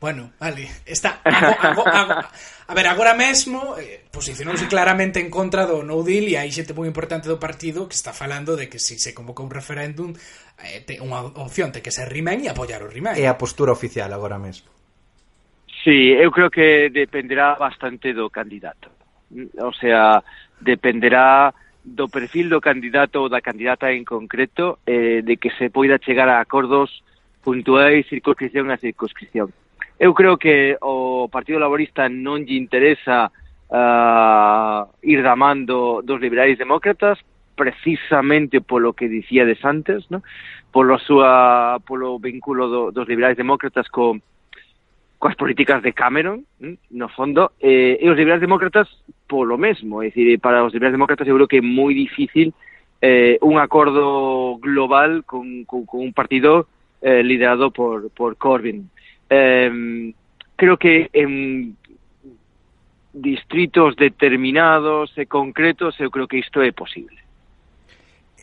Bueno, 0.00 0.30
vale, 0.38 0.70
está 0.86 1.20
ago, 1.26 1.52
ago, 1.60 1.84
ago, 1.84 2.28
A 2.70 2.74
ver, 2.74 2.86
agora 2.86 3.14
mesmo 3.14 3.74
eh, 3.76 4.06
posicionouse 4.14 4.70
claramente 4.70 5.18
en 5.18 5.28
contra 5.28 5.66
do 5.66 5.82
no 5.82 6.06
deal 6.06 6.30
e 6.30 6.38
hai 6.38 6.54
xente 6.54 6.70
moi 6.70 6.86
importante 6.86 7.26
do 7.26 7.42
partido 7.42 7.90
que 7.90 7.98
está 7.98 8.14
falando 8.14 8.54
de 8.54 8.70
que 8.70 8.78
se 8.78 8.94
se 8.94 9.10
convoca 9.10 9.42
un 9.42 9.50
referéndum 9.50 10.14
eh, 10.62 10.86
te, 10.86 11.02
unha 11.02 11.18
opción 11.42 11.74
te 11.74 11.82
que 11.82 11.90
ser 11.90 12.06
Remain 12.06 12.40
e 12.40 12.48
apoiar 12.48 12.86
o 12.86 12.88
Remain. 12.88 13.18
É 13.18 13.26
a 13.26 13.34
postura 13.34 13.74
oficial 13.74 14.06
agora 14.14 14.38
mesmo. 14.38 14.70
Sí, 15.82 16.14
eu 16.14 16.30
creo 16.30 16.46
que 16.46 16.94
dependerá 16.94 17.58
bastante 17.58 18.14
do 18.14 18.30
candidato. 18.30 18.86
O 19.58 19.74
sea, 19.74 20.22
dependerá 20.62 21.50
do 21.84 22.08
perfil 22.08 22.48
do 22.48 22.60
candidato 22.60 23.20
ou 23.20 23.28
da 23.28 23.40
candidata 23.40 23.92
en 23.92 24.04
concreto 24.04 24.78
eh, 24.86 25.22
de 25.24 25.36
que 25.36 25.50
se 25.56 25.70
poida 25.70 25.98
chegar 25.98 26.28
a 26.28 26.40
acordos 26.40 27.02
puntuais 27.42 28.06
circunscripción 28.08 28.70
a 28.70 28.76
circunscripción. 28.76 29.52
Eu 29.98 30.14
creo 30.14 30.36
que 30.36 30.76
o 30.80 31.28
Partido 31.28 31.60
Laborista 31.60 32.08
non 32.08 32.44
lle 32.44 32.56
interesa 32.56 33.28
uh, 33.28 34.88
ir 35.04 35.20
da 35.20 35.36
man 35.36 35.64
do, 35.68 36.00
dos 36.00 36.20
liberais 36.20 36.56
demócratas 36.56 37.20
precisamente 37.56 38.64
polo 38.64 38.96
que 38.96 39.08
dicíades 39.08 39.60
antes, 39.64 40.08
no? 40.08 40.24
polo, 40.72 40.98
súa, 40.98 41.76
polo 41.84 42.18
vínculo 42.18 42.68
do, 42.68 42.80
dos 42.92 43.08
liberais 43.08 43.36
demócratas 43.36 43.88
co, 43.88 44.16
coas 45.20 45.36
políticas 45.36 45.84
de 45.84 45.92
Cameron, 45.92 46.48
no 46.90 47.08
fondo, 47.12 47.52
eh, 47.60 48.00
e 48.00 48.08
os 48.08 48.16
liberais 48.16 48.40
demócratas 48.40 48.88
polo 49.28 49.60
mesmo, 49.60 50.00
é 50.00 50.08
dicir, 50.08 50.40
para 50.40 50.64
os 50.64 50.72
liberais 50.72 50.96
demócratas 50.96 51.28
eu 51.28 51.36
creo 51.36 51.46
que 51.46 51.60
é 51.60 51.62
moi 51.62 51.92
difícil 51.92 52.56
eh, 53.04 53.36
un 53.44 53.60
acordo 53.60 54.56
global 54.56 55.22
con, 55.28 55.68
con, 55.68 55.84
con 55.84 56.00
un 56.00 56.16
partido 56.16 56.72
eh, 57.04 57.20
liderado 57.20 57.68
por, 57.70 58.08
por 58.16 58.40
Corbyn. 58.40 58.88
Eh, 59.28 60.12
creo 60.56 60.80
que 60.80 61.12
en 61.12 61.76
distritos 63.12 63.96
determinados 64.00 65.12
e 65.20 65.28
concretos 65.28 66.00
eu 66.00 66.08
creo 66.08 66.24
que 66.24 66.40
isto 66.40 66.64
é 66.64 66.72
posible. 66.72 67.20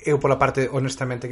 Eu 0.05 0.21
pola 0.21 0.37
parte, 0.37 0.69
honestamente, 0.69 1.25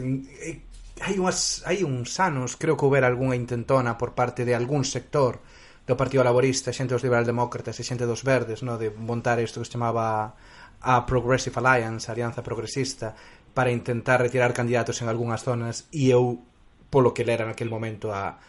hai 1.03 1.19
unhas 1.19 1.63
hai 1.67 1.83
uns 1.83 2.19
anos 2.23 2.55
creo 2.55 2.79
que 2.79 2.85
houbera 2.87 3.07
algunha 3.07 3.35
intentona 3.35 3.99
por 3.99 4.15
parte 4.15 4.47
de 4.47 4.55
algún 4.55 4.87
sector 4.87 5.43
do 5.85 5.93
Partido 5.93 6.25
Laborista, 6.25 6.73
xente 6.73 6.97
dos 6.97 7.05
Liberal 7.05 7.29
Demócratas 7.29 7.77
e 7.77 7.85
xente 7.85 8.09
dos 8.09 8.25
Verdes, 8.25 8.65
no, 8.65 8.81
de 8.81 8.89
montar 8.89 9.37
isto 9.37 9.61
que 9.61 9.69
se 9.69 9.77
chamaba 9.77 10.33
a 10.81 11.05
Progressive 11.05 11.53
Alliance, 11.61 12.09
a 12.09 12.13
Alianza 12.17 12.41
Progresista, 12.41 13.13
para 13.53 13.69
intentar 13.69 14.17
retirar 14.17 14.49
candidatos 14.53 15.01
en 15.01 15.07
algunhas 15.07 15.45
zonas 15.45 15.85
e 15.93 16.09
eu 16.09 16.41
polo 16.89 17.13
que 17.13 17.27
lera 17.27 17.45
naquele 17.45 17.69
momento 17.69 18.09
a 18.09 18.39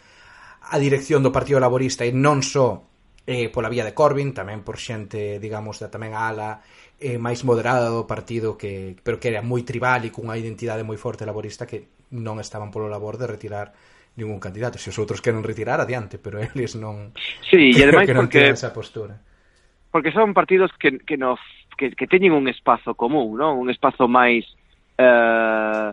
a 0.67 0.75
dirección 0.79 1.23
do 1.23 1.31
Partido 1.31 1.63
Laborista 1.63 2.03
e 2.03 2.11
non 2.11 2.43
só 2.43 2.83
eh, 3.27 3.47
pola 3.51 3.71
vía 3.71 3.87
de 3.87 3.95
Corbyn, 3.95 4.31
tamén 4.31 4.63
por 4.63 4.79
xente, 4.79 5.39
digamos, 5.39 5.79
da 5.79 5.91
tamén 5.91 6.15
a 6.15 6.27
ala 6.27 6.63
eh, 6.99 7.19
máis 7.21 7.43
moderada 7.47 7.91
do 7.91 8.09
partido 8.09 8.57
que 8.57 8.95
pero 9.03 9.19
que 9.21 9.29
era 9.31 9.45
moi 9.45 9.61
tribal 9.61 10.03
e 10.03 10.11
cunha 10.11 10.35
identidade 10.35 10.83
moi 10.83 10.97
forte 10.99 11.27
laborista 11.27 11.69
que 11.69 11.96
non 12.11 12.39
estaban 12.39 12.71
polo 12.71 12.87
labor 12.87 13.19
de 13.19 13.27
retirar 13.27 13.75
ningún 14.17 14.39
candidato. 14.39 14.79
Se 14.79 14.89
os 14.89 14.97
outros 14.99 15.21
queren 15.21 15.43
retirar, 15.43 15.79
adiante, 15.79 16.17
pero 16.17 16.41
eles 16.41 16.75
non... 16.75 17.13
Sí, 17.45 17.71
e 17.71 17.81
ademais 17.85 18.07
que 18.07 18.17
non 18.17 18.27
porque... 18.27 18.51
esa 18.51 18.73
postura. 18.73 19.19
Porque 19.91 20.11
son 20.11 20.33
partidos 20.33 20.71
que, 20.79 20.99
que, 20.99 21.15
no, 21.15 21.37
que, 21.77 21.93
que 21.93 22.07
teñen 22.09 22.33
un 22.33 22.47
espazo 22.49 22.95
común, 22.95 23.37
non? 23.37 23.59
Un 23.59 23.69
espazo 23.69 24.09
máis... 24.09 24.43
Eh, 24.97 25.91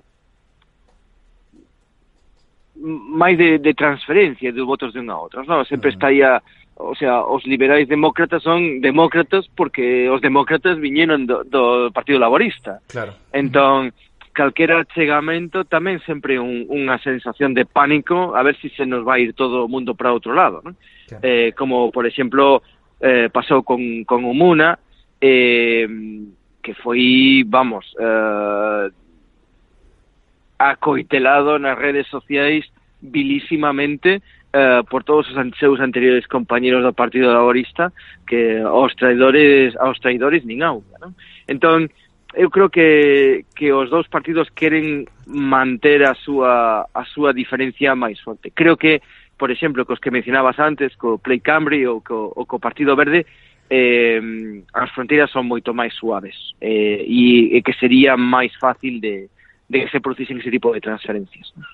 máis 2.84 3.38
de, 3.38 3.62
de 3.62 3.72
transferencia 3.72 4.50
de 4.50 4.62
votos 4.64 4.90
de 4.90 4.98
un 4.98 5.12
a 5.12 5.16
outros, 5.20 5.44
non? 5.46 5.62
Sempre 5.68 5.90
mm. 5.90 5.92
uh 5.92 5.94
-huh. 5.94 5.98
estaría... 5.98 6.30
O 6.74 6.98
sea, 6.98 7.22
os 7.22 7.46
liberais 7.46 7.86
demócratas 7.86 8.42
son 8.42 8.82
demócratas 8.82 9.46
porque 9.54 10.10
os 10.10 10.18
demócratas 10.18 10.74
viñeron 10.82 11.22
do, 11.22 11.46
do 11.46 11.94
Partido 11.94 12.18
Laborista. 12.18 12.82
Claro. 12.90 13.14
Entón, 13.30 13.86
uh 13.86 13.90
-huh 13.94 14.13
calquera 14.34 14.84
chegamento 14.92 15.64
tamén 15.64 16.02
sempre 16.02 16.42
un, 16.42 16.66
unha 16.66 16.98
sensación 16.98 17.54
de 17.54 17.64
pánico 17.64 18.34
a 18.34 18.42
ver 18.42 18.58
si 18.58 18.68
se 18.74 18.84
nos 18.84 19.06
vai 19.06 19.30
ir 19.30 19.32
todo 19.32 19.64
o 19.64 19.70
mundo 19.70 19.94
para 19.94 20.12
outro 20.12 20.34
lado, 20.34 20.60
non? 20.60 20.74
Claro. 21.06 21.22
Eh, 21.22 21.54
como, 21.54 21.94
por 21.94 22.04
exemplo, 22.04 22.60
eh, 22.98 23.30
pasou 23.30 23.62
con, 23.62 23.80
con 24.04 24.26
Umuna, 24.26 24.76
eh, 25.22 25.86
que 26.60 26.74
foi, 26.74 27.46
vamos, 27.46 27.86
eh, 27.96 28.90
acoitelado 30.58 31.58
nas 31.58 31.78
redes 31.78 32.06
sociais 32.08 32.66
vilísimamente 33.00 34.22
eh, 34.52 34.82
por 34.88 35.04
todos 35.04 35.28
os 35.28 35.58
seus 35.58 35.80
anteriores 35.80 36.26
compañeros 36.26 36.82
do 36.82 36.92
Partido 36.92 37.32
Laborista 37.32 37.92
que 38.26 38.60
aos 38.64 38.94
traidores 38.96 39.76
aos 39.76 40.00
traidores 40.00 40.44
nin 40.44 40.62
auga, 40.62 40.96
non? 41.02 41.12
Entón, 41.46 41.86
eh, 41.86 42.03
eu 42.36 42.50
creo 42.50 42.68
que, 42.70 43.44
que 43.54 43.72
os 43.72 43.90
dous 43.90 44.08
partidos 44.08 44.50
queren 44.50 45.06
manter 45.26 46.04
a 46.04 46.14
súa, 46.14 46.86
a 46.92 47.04
súa 47.04 47.32
diferencia 47.32 47.94
máis 47.94 48.20
forte. 48.20 48.50
Creo 48.50 48.76
que, 48.76 49.02
por 49.38 49.50
exemplo, 49.50 49.86
cos 49.86 50.02
que 50.02 50.10
mencionabas 50.10 50.58
antes, 50.58 50.96
co 50.96 51.18
Play 51.18 51.40
Cambri 51.40 51.86
ou 51.86 52.02
co, 52.02 52.34
ou 52.34 52.44
co 52.46 52.58
Partido 52.58 52.96
Verde, 52.98 53.26
eh, 53.70 54.20
as 54.74 54.90
fronteiras 54.92 55.30
son 55.30 55.46
moito 55.46 55.72
máis 55.72 55.94
suaves 55.94 56.36
eh, 56.60 57.06
e, 57.06 57.56
e 57.56 57.62
que 57.62 57.72
sería 57.78 58.18
máis 58.18 58.52
fácil 58.60 59.00
de, 59.00 59.30
de 59.70 59.76
que 59.80 59.90
se 59.90 60.00
producisen 60.00 60.38
ese 60.38 60.50
tipo 60.50 60.74
de 60.74 60.82
transferencias. 60.82 61.54
¿no? 61.56 61.64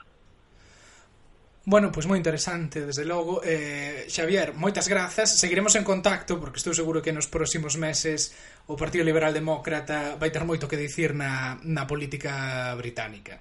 Bueno, 1.65 1.93
pois 1.93 2.09
moi 2.09 2.17
interesante, 2.17 2.89
desde 2.89 3.05
logo. 3.05 3.45
Eh, 3.45 4.09
Xavier, 4.09 4.57
moitas 4.57 4.89
grazas. 4.89 5.29
Seguiremos 5.29 5.77
en 5.77 5.85
contacto, 5.85 6.41
porque 6.41 6.57
estou 6.57 6.73
seguro 6.73 7.05
que 7.05 7.13
nos 7.13 7.29
próximos 7.29 7.77
meses 7.77 8.33
o 8.65 8.81
Partido 8.81 9.05
Liberal 9.05 9.37
Demócrata 9.37 10.17
vai 10.17 10.33
ter 10.33 10.41
moito 10.49 10.65
que 10.65 10.81
dicir 10.81 11.13
na, 11.13 11.61
na 11.69 11.85
política 11.85 12.73
británica. 12.81 13.37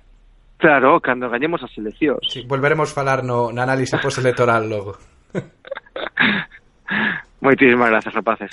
Claro, 0.59 0.99
cando 0.99 1.31
gañemos 1.31 1.63
as 1.63 1.71
eleccións. 1.79 2.27
Sí, 2.27 2.43
volveremos 2.43 2.91
falar 2.91 3.23
no, 3.23 3.55
na 3.55 3.63
análise 3.63 3.95
postelectoral 4.03 4.67
logo. 4.67 4.99
Moitísimas 7.39 7.87
grazas, 7.87 8.11
rapaces. 8.11 8.51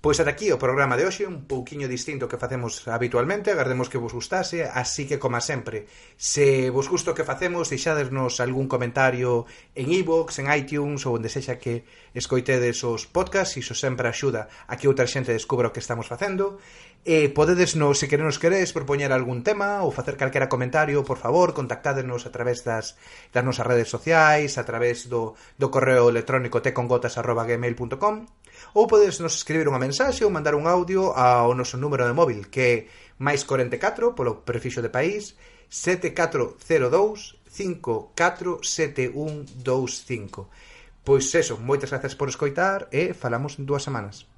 Pois 0.00 0.16
ata 0.16 0.32
aquí 0.32 0.48
o 0.48 0.56
programa 0.56 0.96
de 0.96 1.04
hoxe, 1.04 1.28
un 1.28 1.44
pouquiño 1.44 1.84
distinto 1.84 2.24
que 2.24 2.40
facemos 2.40 2.88
habitualmente, 2.88 3.52
agardemos 3.52 3.92
que 3.92 4.00
vos 4.00 4.16
gustase, 4.16 4.64
así 4.64 5.04
que, 5.04 5.20
como 5.20 5.36
sempre, 5.44 5.84
se 6.16 6.72
vos 6.72 6.88
gusta 6.88 7.12
o 7.12 7.16
que 7.18 7.28
facemos, 7.28 7.68
deixadesnos 7.68 8.40
algún 8.40 8.64
comentario 8.64 9.44
en 9.76 9.92
iVoox, 9.92 10.40
e 10.40 10.40
en 10.40 10.48
iTunes 10.56 11.04
ou 11.04 11.20
onde 11.20 11.28
sexa 11.28 11.60
que 11.60 11.84
escoitedes 12.16 12.80
os 12.80 13.04
podcasts, 13.04 13.60
iso 13.60 13.76
sempre 13.76 14.08
axuda 14.08 14.48
a 14.72 14.80
que 14.80 14.88
outra 14.88 15.04
xente 15.04 15.36
descubra 15.36 15.68
o 15.68 15.74
que 15.76 15.84
estamos 15.84 16.08
facendo. 16.08 16.56
E 17.04 17.28
podedes, 17.28 17.76
no, 17.76 17.92
se 17.92 18.08
querenos 18.08 18.40
queres, 18.40 18.72
propoñer 18.72 19.12
algún 19.12 19.44
tema 19.44 19.84
ou 19.84 19.92
facer 19.92 20.16
calquera 20.16 20.48
comentario, 20.48 21.04
por 21.04 21.20
favor, 21.20 21.52
contactádenos 21.52 22.24
a 22.24 22.32
través 22.32 22.64
das, 22.64 22.96
das 23.36 23.44
nosas 23.44 23.68
redes 23.68 23.92
sociais, 23.92 24.56
a 24.56 24.64
través 24.64 25.12
do, 25.12 25.36
do 25.60 25.68
correo 25.68 26.08
electrónico 26.08 26.64
tecongotas.gmail.com 26.64 28.39
ou 28.76 28.86
podes 28.86 29.18
nos 29.18 29.34
escribir 29.36 29.68
unha 29.68 29.82
mensaxe 29.82 30.24
ou 30.24 30.30
mandar 30.30 30.54
un 30.54 30.68
audio 30.70 31.10
ao 31.12 31.54
noso 31.58 31.76
número 31.76 32.06
de 32.06 32.14
móvil 32.14 32.46
que 32.52 32.62
é 32.62 32.86
máis 33.18 33.42
44 33.42 34.14
polo 34.14 34.46
prefixo 34.46 34.80
de 34.84 34.88
país 34.88 35.34
7402 35.68 37.40
547125 37.50 40.46
Pois 41.00 41.32
eso, 41.34 41.56
moitas 41.58 41.90
grazas 41.90 42.14
por 42.14 42.28
escoitar 42.28 42.86
e 42.92 43.16
falamos 43.16 43.58
en 43.58 43.64
dúas 43.66 43.82
semanas. 43.82 44.29